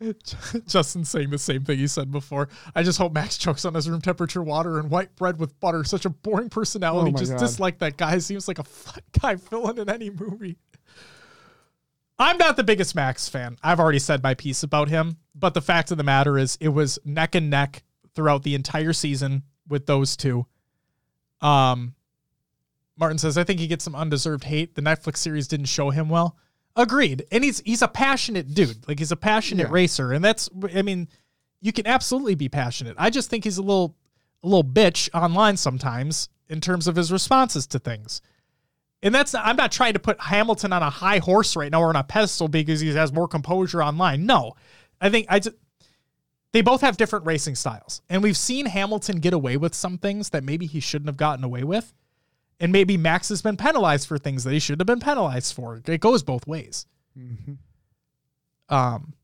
[0.66, 2.48] Justin saying the same thing he said before.
[2.74, 5.84] I just hope Max chokes on his room temperature water and white bread with butter.
[5.84, 7.12] Such a boring personality.
[7.14, 7.38] Oh just God.
[7.40, 8.18] dislike that guy.
[8.18, 8.64] Seems like a
[9.20, 10.56] guy filling in any movie.
[12.22, 13.56] I'm not the biggest Max fan.
[13.62, 15.16] I've already said my piece about him.
[15.34, 17.82] But the fact of the matter is, it was neck and neck
[18.14, 20.46] throughout the entire season with those two.
[21.40, 21.94] Um,
[22.96, 24.74] Martin says, I think he gets some undeserved hate.
[24.74, 26.36] The Netflix series didn't show him well.
[26.76, 27.26] Agreed.
[27.32, 28.86] And he's he's a passionate dude.
[28.88, 29.72] Like he's a passionate Yeah.
[29.72, 30.12] racer.
[30.12, 31.08] And that's I mean,
[31.60, 32.94] you can absolutely be passionate.
[32.98, 33.94] I just think he's a little
[34.42, 38.22] a little bitch online sometimes in terms of his responses to things.
[39.02, 41.88] And that's I'm not trying to put Hamilton on a high horse right now or
[41.88, 44.26] on a pedestal because he has more composure online.
[44.26, 44.52] No.
[45.00, 45.56] I think I just
[46.52, 48.02] they both have different racing styles.
[48.08, 51.44] And we've seen Hamilton get away with some things that maybe he shouldn't have gotten
[51.44, 51.92] away with.
[52.60, 55.80] And maybe Max has been penalized for things that he should have been penalized for.
[55.84, 56.86] It goes both ways.
[58.68, 59.14] Um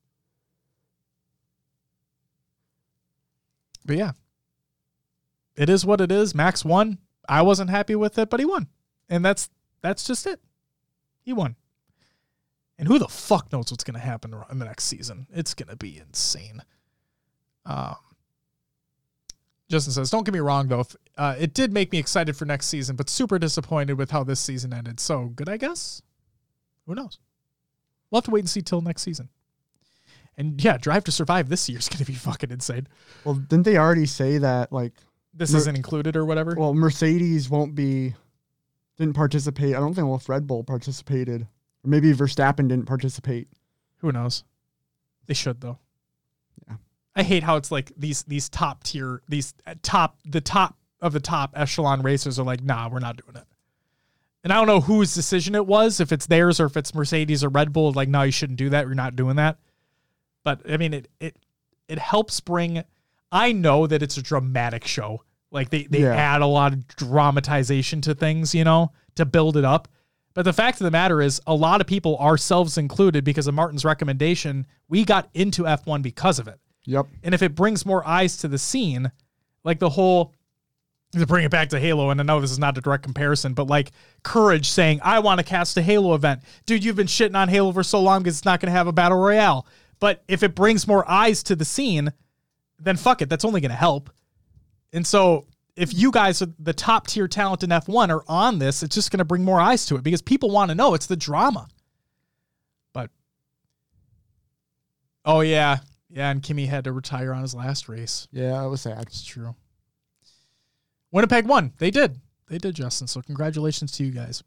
[3.84, 4.12] But yeah.
[5.56, 6.34] It is what it is.
[6.34, 6.98] Max won.
[7.28, 8.68] I wasn't happy with it, but he won.
[9.08, 9.48] And that's
[9.82, 10.40] that's just it.
[11.22, 11.56] He won.
[12.78, 15.26] And who the fuck knows what's going to happen in the next season?
[15.32, 16.62] It's going to be insane.
[17.66, 17.96] Um,
[19.68, 20.80] Justin says, "Don't get me wrong, though.
[20.80, 24.24] If, uh, it did make me excited for next season, but super disappointed with how
[24.24, 25.00] this season ended.
[25.00, 26.00] So good, I guess.
[26.86, 27.18] Who knows?
[28.10, 29.28] We'll have to wait and see till next season."
[30.38, 32.86] And yeah, Drive to Survive this year is going to be fucking insane.
[33.24, 34.92] Well, didn't they already say that like
[35.34, 36.54] This Mer- isn't included or whatever.
[36.56, 38.14] well Mercedes won't be
[38.98, 39.74] didn't participate.
[39.74, 41.42] I don't think well if Red Bull participated.
[41.84, 43.48] Or maybe Verstappen didn't participate.
[43.98, 44.44] Who knows?
[45.26, 45.78] They should though.
[46.66, 46.76] Yeah.
[47.14, 51.12] I hate how it's like these these top tier these uh, top the top of
[51.12, 53.44] the top echelon racers are like, nah, we're not doing it.
[54.44, 57.42] And I don't know whose decision it was, if it's theirs or if it's Mercedes
[57.44, 57.92] or Red Bull.
[57.92, 58.86] Like, no, you shouldn't do that.
[58.86, 59.58] You're not doing that.
[60.44, 61.36] But I mean, it it
[61.88, 62.82] it helps bring.
[63.30, 65.22] I know that it's a dramatic show.
[65.50, 66.14] Like they they Yeah.
[66.14, 69.88] add a lot of dramatization to things, you know, to build it up.
[70.34, 73.54] But the fact of the matter is, a lot of people, ourselves included, because of
[73.54, 76.60] Martin's recommendation, we got into F1 because of it.
[76.84, 77.06] Yep.
[77.24, 79.10] And if it brings more eyes to the scene,
[79.64, 80.32] like the whole
[81.12, 83.54] to bring it back to Halo, and I know this is not a direct comparison,
[83.54, 86.42] but like Courage saying, I want to cast a Halo event.
[86.66, 88.86] Dude, you've been shitting on Halo for so long because it's not going to have
[88.86, 89.66] a battle royale.
[90.00, 92.12] But if it brings more eyes to the scene,
[92.78, 93.30] then fuck it.
[93.30, 94.10] That's only going to help.
[94.92, 98.82] And so if you guys are the top tier talent in F1 are on this,
[98.82, 100.94] it's just going to bring more eyes to it because people want to know.
[100.94, 101.68] It's the drama.
[102.92, 103.10] But
[105.24, 105.78] oh yeah,
[106.10, 108.26] yeah, and Kimi had to retire on his last race.
[108.32, 109.02] Yeah, it was sad.
[109.02, 109.54] It's true.
[111.12, 111.72] Winnipeg won.
[111.78, 112.20] They did.
[112.48, 113.06] They did, Justin.
[113.06, 114.42] So congratulations to you guys.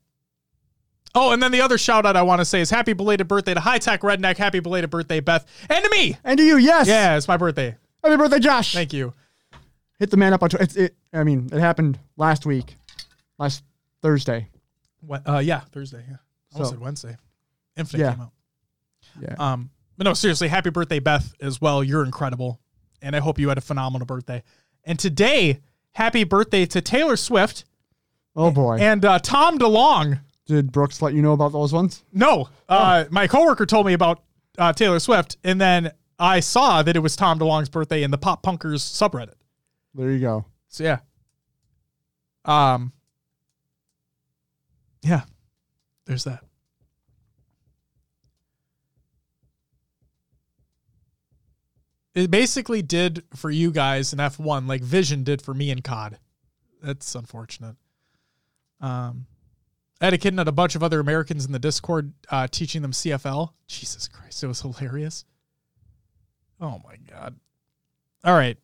[1.13, 3.53] Oh, and then the other shout out I want to say is happy belated birthday
[3.53, 4.37] to High Tech Redneck.
[4.37, 5.45] Happy belated birthday, Beth.
[5.69, 6.17] And to me.
[6.23, 6.87] And to you, yes.
[6.87, 7.75] Yeah, it's my birthday.
[8.03, 8.73] Happy birthday, Josh.
[8.73, 9.13] Thank you.
[10.01, 10.63] Hit the man up on Twitter.
[10.63, 10.95] It's it.
[11.13, 12.75] I mean, it happened last week,
[13.37, 13.63] last
[14.01, 14.47] Thursday.
[15.01, 16.03] What, uh, yeah, Thursday.
[16.09, 16.15] Yeah.
[16.15, 17.17] I almost So- said Wednesday.
[17.77, 18.11] Infinite Yeah.
[18.13, 18.31] came out.
[19.21, 19.35] Yeah.
[19.37, 21.83] Um, but no, seriously, happy birthday, Beth, as well.
[21.83, 22.59] You're incredible.
[22.99, 24.41] And I hope you had a phenomenal birthday.
[24.85, 25.59] And today,
[25.91, 27.65] happy birthday to Taylor Swift
[28.35, 28.77] oh boy.
[28.79, 30.19] and uh, Tom DeLonge.
[30.47, 32.03] Did Brooks let you know about those ones?
[32.11, 34.23] No, uh, my coworker told me about
[34.57, 38.17] uh, Taylor Swift, and then I saw that it was Tom DeLonge's birthday in the
[38.17, 39.33] Pop Punkers subreddit.
[39.93, 40.45] There you go.
[40.67, 40.99] So yeah,
[42.45, 42.93] um,
[45.01, 45.21] yeah,
[46.05, 46.43] there's that.
[52.13, 56.17] It basically did for you guys in F1 like Vision did for me in COD.
[56.83, 57.77] That's unfortunate.
[58.81, 59.27] Um,
[60.01, 62.47] I had a kid and had a bunch of other Americans in the Discord uh,
[62.47, 63.51] teaching them CFL.
[63.67, 65.25] Jesus Christ, it was hilarious.
[66.59, 67.35] Oh my god.
[68.23, 68.57] All right.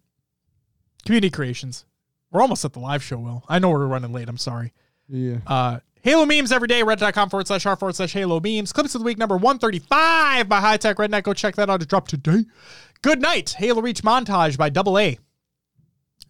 [1.06, 1.86] Community creations.
[2.32, 3.44] We're almost at the live show, Will.
[3.48, 4.28] I know we're running late.
[4.28, 4.74] I'm sorry.
[5.08, 5.38] Yeah.
[5.48, 8.72] Uh, Halo memes every day, red.com forward slash r forward slash Halo memes.
[8.72, 11.24] Clips of the week number 135 by High Tech Redneck.
[11.24, 11.82] Go check that out.
[11.82, 12.46] It dropped today.
[13.02, 13.56] Good night.
[13.58, 15.18] Halo Reach montage by Double A.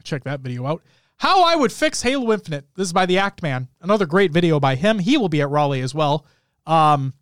[0.04, 0.84] Check that video out.
[1.18, 2.66] How I would fix Halo Infinite.
[2.76, 3.68] This is by the Act Man.
[3.82, 5.00] Another great video by him.
[5.00, 6.26] He will be at Raleigh as well.
[6.66, 7.14] Um,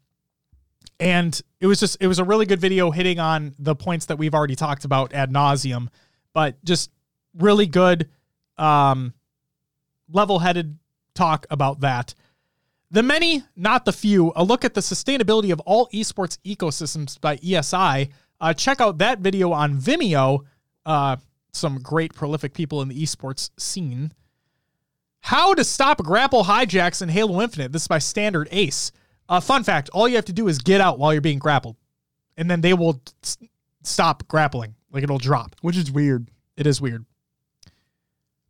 [1.00, 4.18] and it was just it was a really good video hitting on the points that
[4.18, 5.88] we've already talked about ad nauseum,
[6.34, 6.90] but just
[7.38, 8.10] really good,
[8.58, 9.14] um,
[10.12, 10.78] level-headed
[11.14, 12.14] talk about that.
[12.92, 14.32] The many, not the few.
[14.36, 18.10] A look at the sustainability of all esports ecosystems by ESI.
[18.40, 20.42] Uh, check out that video on Vimeo.
[20.86, 21.16] Uh,
[21.52, 24.14] some great prolific people in the esports scene.
[25.22, 27.72] How to stop grapple hijacks in Halo Infinite.
[27.72, 28.92] This is by Standard Ace.
[29.28, 31.78] Uh, fun fact: all you have to do is get out while you're being grappled,
[32.38, 33.38] and then they will s-
[33.82, 34.76] stop grappling.
[34.92, 35.56] Like it'll drop.
[35.62, 36.30] Which is weird.
[36.56, 37.06] It is weird.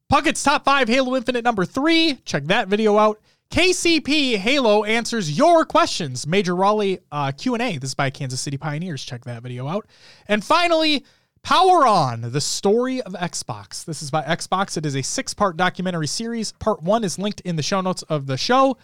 [0.08, 2.20] Puckett's top five Halo Infinite number three.
[2.26, 3.20] Check that video out.
[3.50, 6.28] KCP Halo answers your questions.
[6.28, 7.78] Major Raleigh uh, Q&A.
[7.78, 9.04] This is by Kansas City Pioneers.
[9.04, 9.88] Check that video out.
[10.28, 11.04] And finally,
[11.42, 13.84] Power On, the story of Xbox.
[13.84, 14.78] This is by Xbox.
[14.78, 16.52] It is a six-part documentary series.
[16.54, 18.78] Part one is linked in the show notes of the show.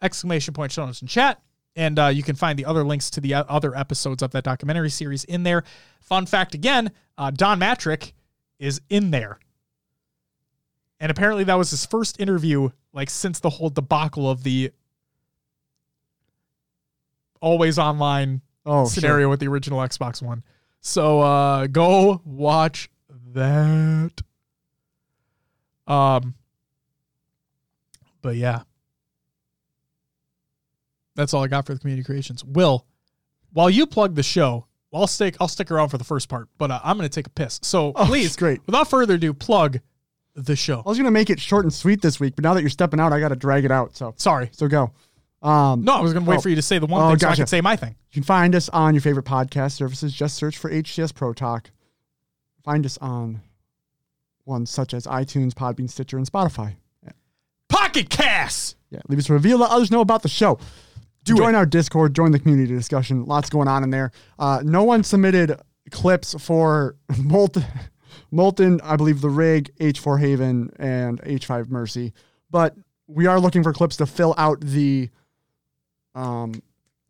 [0.00, 1.42] Exclamation point show notes in chat.
[1.76, 4.90] And uh, you can find the other links to the other episodes of that documentary
[4.90, 5.64] series in there.
[6.00, 8.12] Fun fact again, uh, Don Mattrick
[8.58, 9.38] is in there.
[11.02, 14.70] And apparently that was his first interview, like since the whole debacle of the
[17.40, 20.44] always online Oh, scenario with the original Xbox One.
[20.80, 22.88] So uh go watch
[23.34, 24.12] that.
[25.88, 26.34] Um
[28.22, 28.62] but yeah.
[31.16, 32.44] That's all I got for the community creations.
[32.44, 32.86] Will,
[33.52, 36.70] while you plug the show, I'll stick I'll stick around for the first part, but
[36.70, 37.58] uh, I'm going to take a piss.
[37.64, 38.60] So Oh, please, great.
[38.66, 39.80] without further ado, plug
[40.34, 40.82] the show.
[40.84, 43.00] I was gonna make it short and sweet this week, but now that you're stepping
[43.00, 43.96] out, I gotta drag it out.
[43.96, 44.48] So Sorry.
[44.52, 44.92] so go.
[45.42, 46.40] Um, No, I was going to wait Oh.
[46.42, 47.96] for you to say the one Oh, thing so I could say my thing.
[48.12, 50.12] You can find us on your favorite podcast services.
[50.14, 51.72] Just search for HCS Pro Talk.
[52.62, 53.40] Find us on
[54.44, 56.76] ones such as iTunes, Podbean, Stitcher, and Spotify.
[57.68, 58.76] Pocket Cast.
[58.90, 59.56] Yeah, leave us a review.
[59.56, 60.60] Let others know about the show.
[61.24, 61.58] Do join it.
[61.58, 62.14] our Discord.
[62.14, 63.24] Join the community discussion.
[63.24, 64.12] Lots going on in there.
[64.38, 67.64] Uh, no one submitted clips for Molten,
[68.32, 72.12] Molten, I believe the Rig, H4 Haven, and H5 Mercy.
[72.50, 72.74] But
[73.06, 75.10] we are looking for clips to fill out the.
[76.14, 76.54] Um,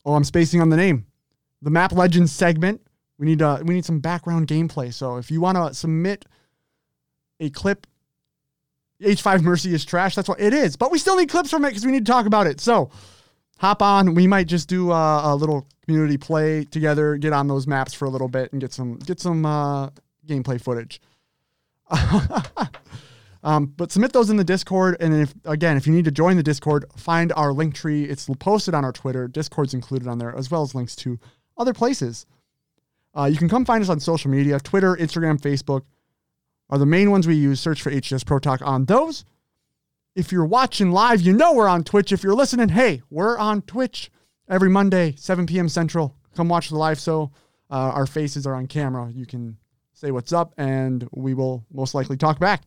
[0.05, 1.07] oh, I'm spacing on the name.
[1.63, 2.83] The Map Legends segment.
[3.19, 4.93] We need uh, we need some background gameplay.
[4.93, 6.27] So if you want to submit
[7.39, 7.87] a clip,
[9.01, 10.17] H5 Mercy is trash.
[10.17, 10.77] That's what it is.
[10.77, 12.61] But we still need clips from it because we need to talk about it.
[12.61, 12.91] So
[13.59, 14.15] hop on.
[14.15, 18.07] We might just do uh, a little community play together, get on those maps for
[18.07, 19.91] a little bit, and get some get some uh,
[20.27, 21.01] gameplay footage.
[23.43, 26.37] um, but submit those in the Discord, and if again, if you need to join
[26.37, 28.05] the Discord, find our link tree.
[28.05, 29.29] It's posted on our Twitter.
[29.29, 31.19] Discord's included on there, as well as links to
[31.57, 32.27] other places.
[33.15, 35.83] Uh, you can come find us on social media: Twitter, Instagram, Facebook
[36.71, 37.61] are the main ones we use.
[37.61, 39.25] Search for HCS Pro Talk on those.
[40.15, 42.13] If you're watching live, you know we're on Twitch.
[42.13, 44.11] If you're listening, hey, we're on Twitch
[44.49, 45.69] every Monday, 7 p.m.
[45.69, 46.15] Central.
[46.35, 47.31] Come watch the live so
[47.71, 49.11] uh, our faces are on camera.
[49.11, 49.57] You can
[50.03, 52.63] say what's up, and we will most likely talk back.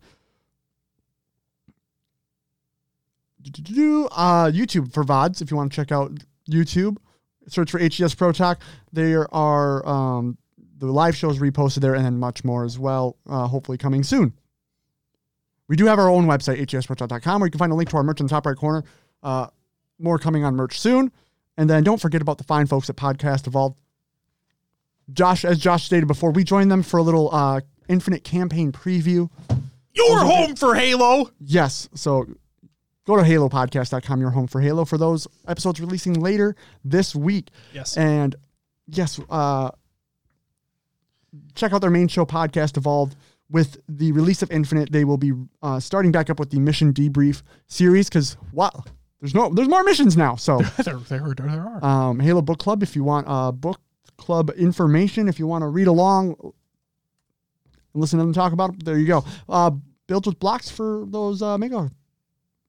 [3.46, 6.12] Uh, YouTube for VODs, if you want to check out
[6.50, 6.98] YouTube,
[7.48, 8.60] search for HCS Pro Talk.
[8.92, 10.38] There are um,
[10.78, 14.34] the live shows reposted there, and then much more as well, uh, hopefully coming soon.
[15.68, 18.04] We do have our own website, hcsmerch.com, where you can find a link to our
[18.04, 18.84] merch in the top right corner.
[19.22, 19.48] Uh,
[20.00, 21.12] more coming on merch soon.
[21.58, 23.78] And then don't forget about the fine folks at Podcast Evolved.
[25.14, 29.30] Josh, as Josh stated before, we joined them for a little uh, Infinite campaign preview.
[29.94, 31.30] You're home for Halo.
[31.40, 31.88] Yes.
[31.94, 32.26] So
[33.06, 34.20] go to halopodcast.com.
[34.20, 37.50] You're home for Halo for those episodes releasing later this week.
[37.74, 37.96] Yes.
[37.96, 38.36] And
[38.88, 39.70] yes, uh,
[41.54, 43.16] check out their main show, Podcast Evolved.
[43.52, 46.92] With the release of Infinite, they will be uh, starting back up with the mission
[46.92, 48.72] debrief series because wow,
[49.22, 50.36] there's no there's more missions now.
[50.36, 51.48] So there, there, there
[51.82, 51.86] are.
[51.86, 53.80] um, Halo Book Club, if you want uh, book
[54.18, 56.54] club information, if you want to read along and
[57.94, 59.24] listen to them talk about it, there you go.
[59.48, 59.72] Uh,
[60.08, 61.90] built with blocks for those uh, mega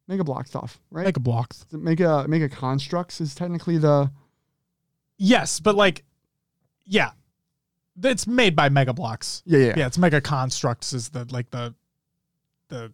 [0.09, 1.05] mega block stuff, right?
[1.05, 1.67] Mega blocks.
[1.73, 4.11] Mega mega constructs is technically the
[5.19, 6.05] Yes, but like,
[6.85, 7.13] yeah,
[8.03, 9.43] it's made by Mega Bloks.
[9.47, 9.75] yeah yeah.
[9.77, 11.75] Yeah, it's Mega Construx is the like the
[12.69, 12.93] the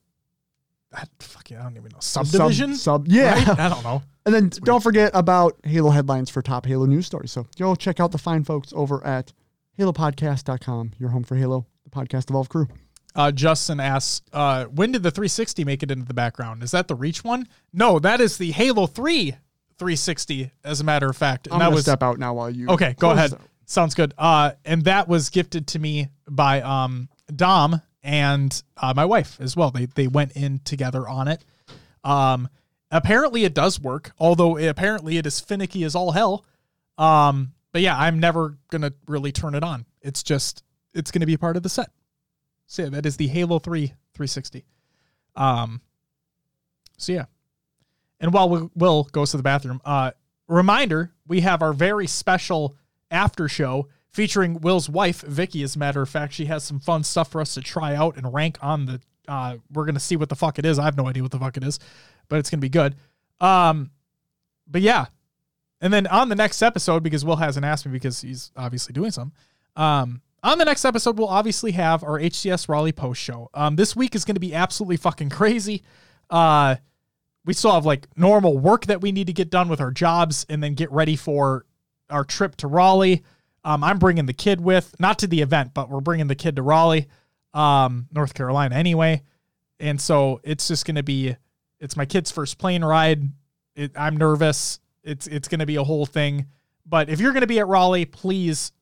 [0.94, 2.76] I, fuck yeah, I don't even know Sub- subdivision.
[2.76, 3.32] Sub, yeah.
[3.34, 3.48] right?
[3.58, 4.02] I don't know.
[4.24, 7.32] And then don't forget about Halo headlines for top Halo news stories.
[7.32, 9.32] So go check out the fine folks over at
[9.78, 12.68] halopodcast.com, your home for Halo, the podcast evolve crew.
[13.14, 16.62] Uh, Justin asks, uh, when did the 360 make it into the background?
[16.62, 17.46] Is that the Reach one?
[17.72, 19.32] No, that is the Halo 3
[19.78, 21.48] 360, as a matter of fact.
[21.50, 22.94] I'm that was step out now while you okay.
[22.98, 23.34] Go ahead.
[23.34, 23.40] out.
[23.66, 24.14] Sounds good.
[24.16, 29.56] Uh, and that was gifted to me by um Dom and uh, my wife as
[29.56, 29.70] well.
[29.70, 31.44] They they went in together on it.
[32.04, 32.48] Um,
[32.92, 36.44] apparently it does work, although it, apparently it is finicky as all hell.
[36.98, 39.86] Um, but yeah, I'm never gonna really turn it on.
[40.02, 40.62] It's just
[40.94, 41.90] it's gonna be part of the set.
[42.66, 44.64] So yeah, that is the Halo 3 360.
[45.34, 45.80] Um,
[46.98, 47.24] so yeah.
[48.20, 50.12] And while Will- Will goes to the bathroom, uh,
[50.46, 52.76] reminder we have our very special
[53.10, 55.62] after show featuring Will's wife, Vicky.
[55.62, 58.16] As a matter of fact, she has some fun stuff for us to try out
[58.16, 59.00] and rank on the.
[59.28, 60.78] Uh, we're gonna see what the fuck it is.
[60.78, 61.78] I have no idea what the fuck it is,
[62.28, 62.96] but it's gonna be good.
[63.40, 63.90] Um,
[64.66, 65.06] but yeah,
[65.80, 69.10] and then on the next episode, because Will hasn't asked me because he's obviously doing
[69.10, 69.32] some.
[69.76, 73.48] Um, on the next episode, we'll obviously have our HCS Raleigh post show.
[73.54, 75.82] Um, this week is to be absolutely fucking crazy.
[76.30, 76.76] Uh,
[77.44, 80.46] we still have like normal work that we need to get done with our jobs
[80.48, 81.66] and then get ready for
[82.10, 83.22] our trip to Raleigh.
[83.64, 86.56] Um, I'm bringing the kid with, not to the event, but we're bringing the kid
[86.56, 87.06] to Raleigh,
[87.54, 89.22] um, North Carolina anyway.
[89.80, 91.36] And so it's just going to be,
[91.80, 93.22] it's my kid's first plane ride.
[93.74, 94.80] It, I'm nervous.
[95.02, 96.46] It's, it's going to be a whole thing.
[96.86, 98.72] But if you're going to be at Raleigh, please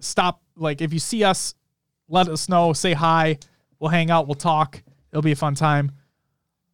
[0.00, 0.42] stop.
[0.56, 1.54] Like if you see us,
[2.08, 3.38] let us know, say hi.
[3.78, 4.26] We'll hang out.
[4.26, 4.82] We'll talk.
[5.12, 5.92] It'll be a fun time.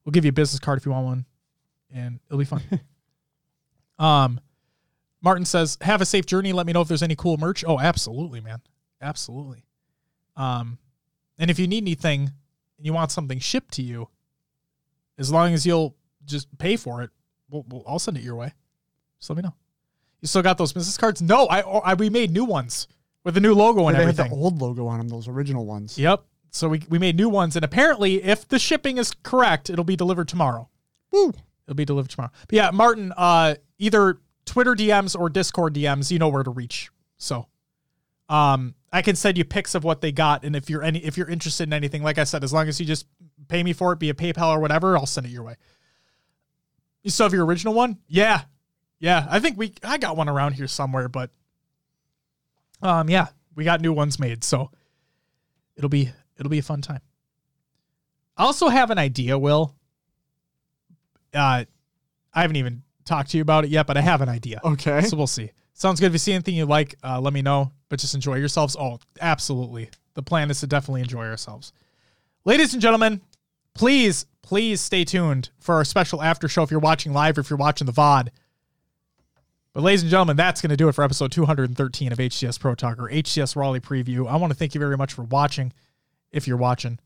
[0.05, 1.27] We'll give you a business card if you want one
[1.95, 2.63] and it'll be fun.
[3.99, 4.41] um,
[5.23, 6.53] Martin says, "Have a safe journey.
[6.53, 8.61] Let me know if there's any cool merch." Oh, absolutely, man,
[9.01, 9.65] absolutely.
[10.37, 10.79] Um,
[11.39, 12.33] and if you need anything
[12.77, 14.09] and you want something shipped to you,
[15.19, 17.11] as long as you'll just pay for it,
[17.51, 18.53] we'll, we'll, I'll send it your way.
[19.19, 19.55] Just let me know.
[20.21, 21.21] You still got those business cards?
[21.21, 22.89] No, I, I we made new ones
[23.25, 24.31] with the new logo and they everything.
[24.31, 25.99] the old logo on them, those original ones.
[25.99, 26.25] Yep.
[26.51, 29.97] So we we made new ones, and apparently, if the shipping is correct, it'll be
[29.97, 30.69] delivered tomorrow.
[31.11, 31.33] Woo.
[31.67, 32.31] It'll be delivered tomorrow.
[32.47, 36.91] But yeah, Martin, uh, either Twitter DMs or Discord DMs, you know where to reach.
[37.17, 37.49] So,
[38.29, 41.17] um, I can send you pics of what they got, and if you're any if
[41.17, 43.07] you're interested in anything, like I said, as long as you just
[43.49, 45.57] pay me for it, be a PayPal or whatever, I'll send it your way.
[47.03, 47.99] You still have your original one?
[48.07, 48.43] Yeah,
[49.01, 49.27] yeah.
[49.29, 51.31] I think we I got one around here somewhere, but
[52.83, 54.71] um, yeah, we got new ones made, so
[55.77, 57.01] it'll be it'll be a fun time.
[58.37, 59.75] I also have an idea, Will.
[61.35, 61.65] Uh,
[62.33, 64.61] I haven't even talked to you about it yet, but I have an idea.
[64.63, 65.01] Okay.
[65.01, 65.51] So we'll see.
[65.75, 66.07] Sounds good.
[66.07, 67.73] If you see anything you like, uh, let me know.
[67.89, 68.77] But just enjoy yourselves.
[68.79, 69.91] Oh, absolutely.
[70.15, 71.73] The plan is to definitely enjoy ourselves.
[72.45, 73.21] Ladies and gentlemen,
[73.75, 77.51] please, please stay tuned for our special after show if you're watching live or if
[77.51, 78.29] you're watching the VOD.
[79.73, 82.77] But ladies and gentlemen, that's going to do it for episode 213 of HCS Pro
[82.77, 84.31] Talk or HCS Raleigh Preview.
[84.31, 85.73] I want to thank you very much for watching
[86.31, 86.99] if you're watching.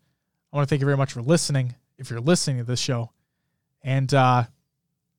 [0.53, 3.11] I want to thank you very much for listening if you're listening to this show.
[3.83, 4.45] And uh,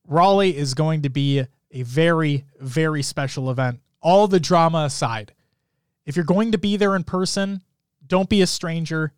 [0.06, 3.80] Raleigh is going to be a very, very special event.
[4.02, 5.34] All the drama aside,
[6.06, 7.62] if you're going to be there in person,
[8.06, 9.12] don't be a stranger.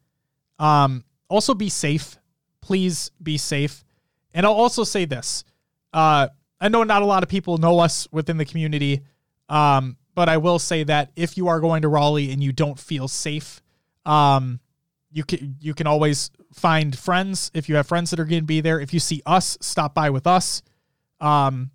[0.59, 2.17] Um, also, be safe.
[2.61, 3.85] Please be safe.
[4.35, 5.45] And I'll also say this.
[5.93, 6.29] Uh,
[6.61, 9.03] I know not a lot of people know us within the community,
[9.49, 12.79] um, but I will say that if you are going to Raleigh and you don't
[12.79, 13.61] feel safe,
[14.05, 14.61] um,
[15.11, 18.47] you can you can always find friends if you have friends that are going to
[18.47, 18.81] be there.
[18.81, 20.63] If you see us, stop by with us.
[21.21, 21.71] Um,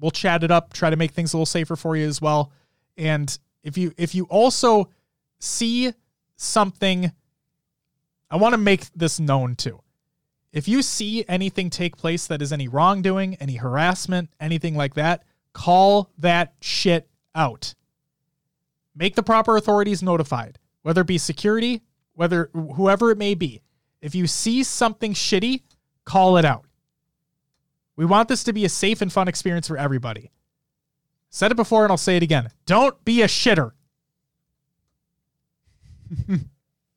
[0.00, 2.52] we'll chat it up, try to make things a little safer for you as well.
[2.96, 4.90] And if you if you also
[5.38, 5.92] see
[6.36, 7.12] something,
[8.30, 9.80] I want to make this known too.
[10.52, 15.22] If you see anything take place that is any wrongdoing, any harassment, anything like that,
[15.52, 17.74] call that shit out.
[18.94, 21.82] Make the proper authorities notified, whether it be security,
[22.14, 23.62] whether whoever it may be.
[24.02, 25.62] If you see something shitty,
[26.04, 26.64] call it out.
[28.00, 30.30] We want this to be a safe and fun experience for everybody.
[31.28, 32.48] Said it before and I'll say it again.
[32.64, 33.72] Don't be a shitter.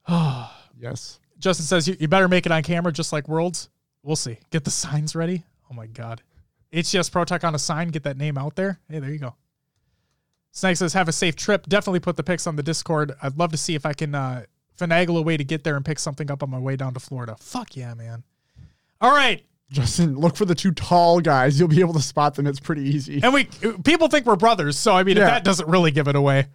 [0.80, 1.19] Yes.
[1.40, 3.69] Justin says you, you better make it on camera just like Worlds.
[4.01, 4.38] We'll see.
[4.49, 5.43] Get the signs ready.
[5.69, 6.22] Oh my God.
[6.72, 7.90] HCS Pro Tech on a sign.
[7.90, 8.80] Get that name out there.
[8.90, 9.35] Hey, there you go.
[10.51, 11.65] Snake says, have a safe trip.
[11.67, 13.14] Definitely put the pics on the Discord.
[13.22, 14.43] I'd love to see if I can uh,
[14.80, 16.99] finagle a way to get there and pick something up on my way down to
[17.01, 17.35] Florida.
[17.40, 18.23] Fuck yeah, man.
[19.01, 19.45] All right.
[19.72, 21.59] Justin, look for the two tall guys.
[21.59, 22.45] You'll be able to spot them.
[22.45, 23.22] It's pretty easy.
[23.24, 23.45] And we
[23.83, 25.24] people think we're brothers, so I mean, Yeah.
[25.24, 26.48] if that doesn't really give it away,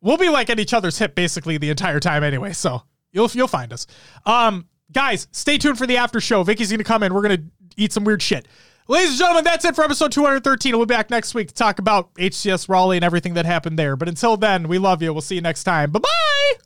[0.00, 2.52] we'll be like at each other's hip basically the entire time anyway.
[2.52, 3.86] So you'll you'll find us.
[4.24, 6.42] Um, guys, stay tuned for the after show.
[6.42, 7.14] Vicky's gonna come in.
[7.14, 7.44] We're gonna
[7.76, 8.48] eat some weird shit.
[8.88, 10.76] Ladies and gentlemen, that's it for episode 213.
[10.76, 13.96] We'll be back next week to talk about HCS Raleigh and everything that happened there.
[13.96, 15.12] But until then, we love you.
[15.12, 15.90] We'll see you next time.
[15.90, 16.65] Bye bye.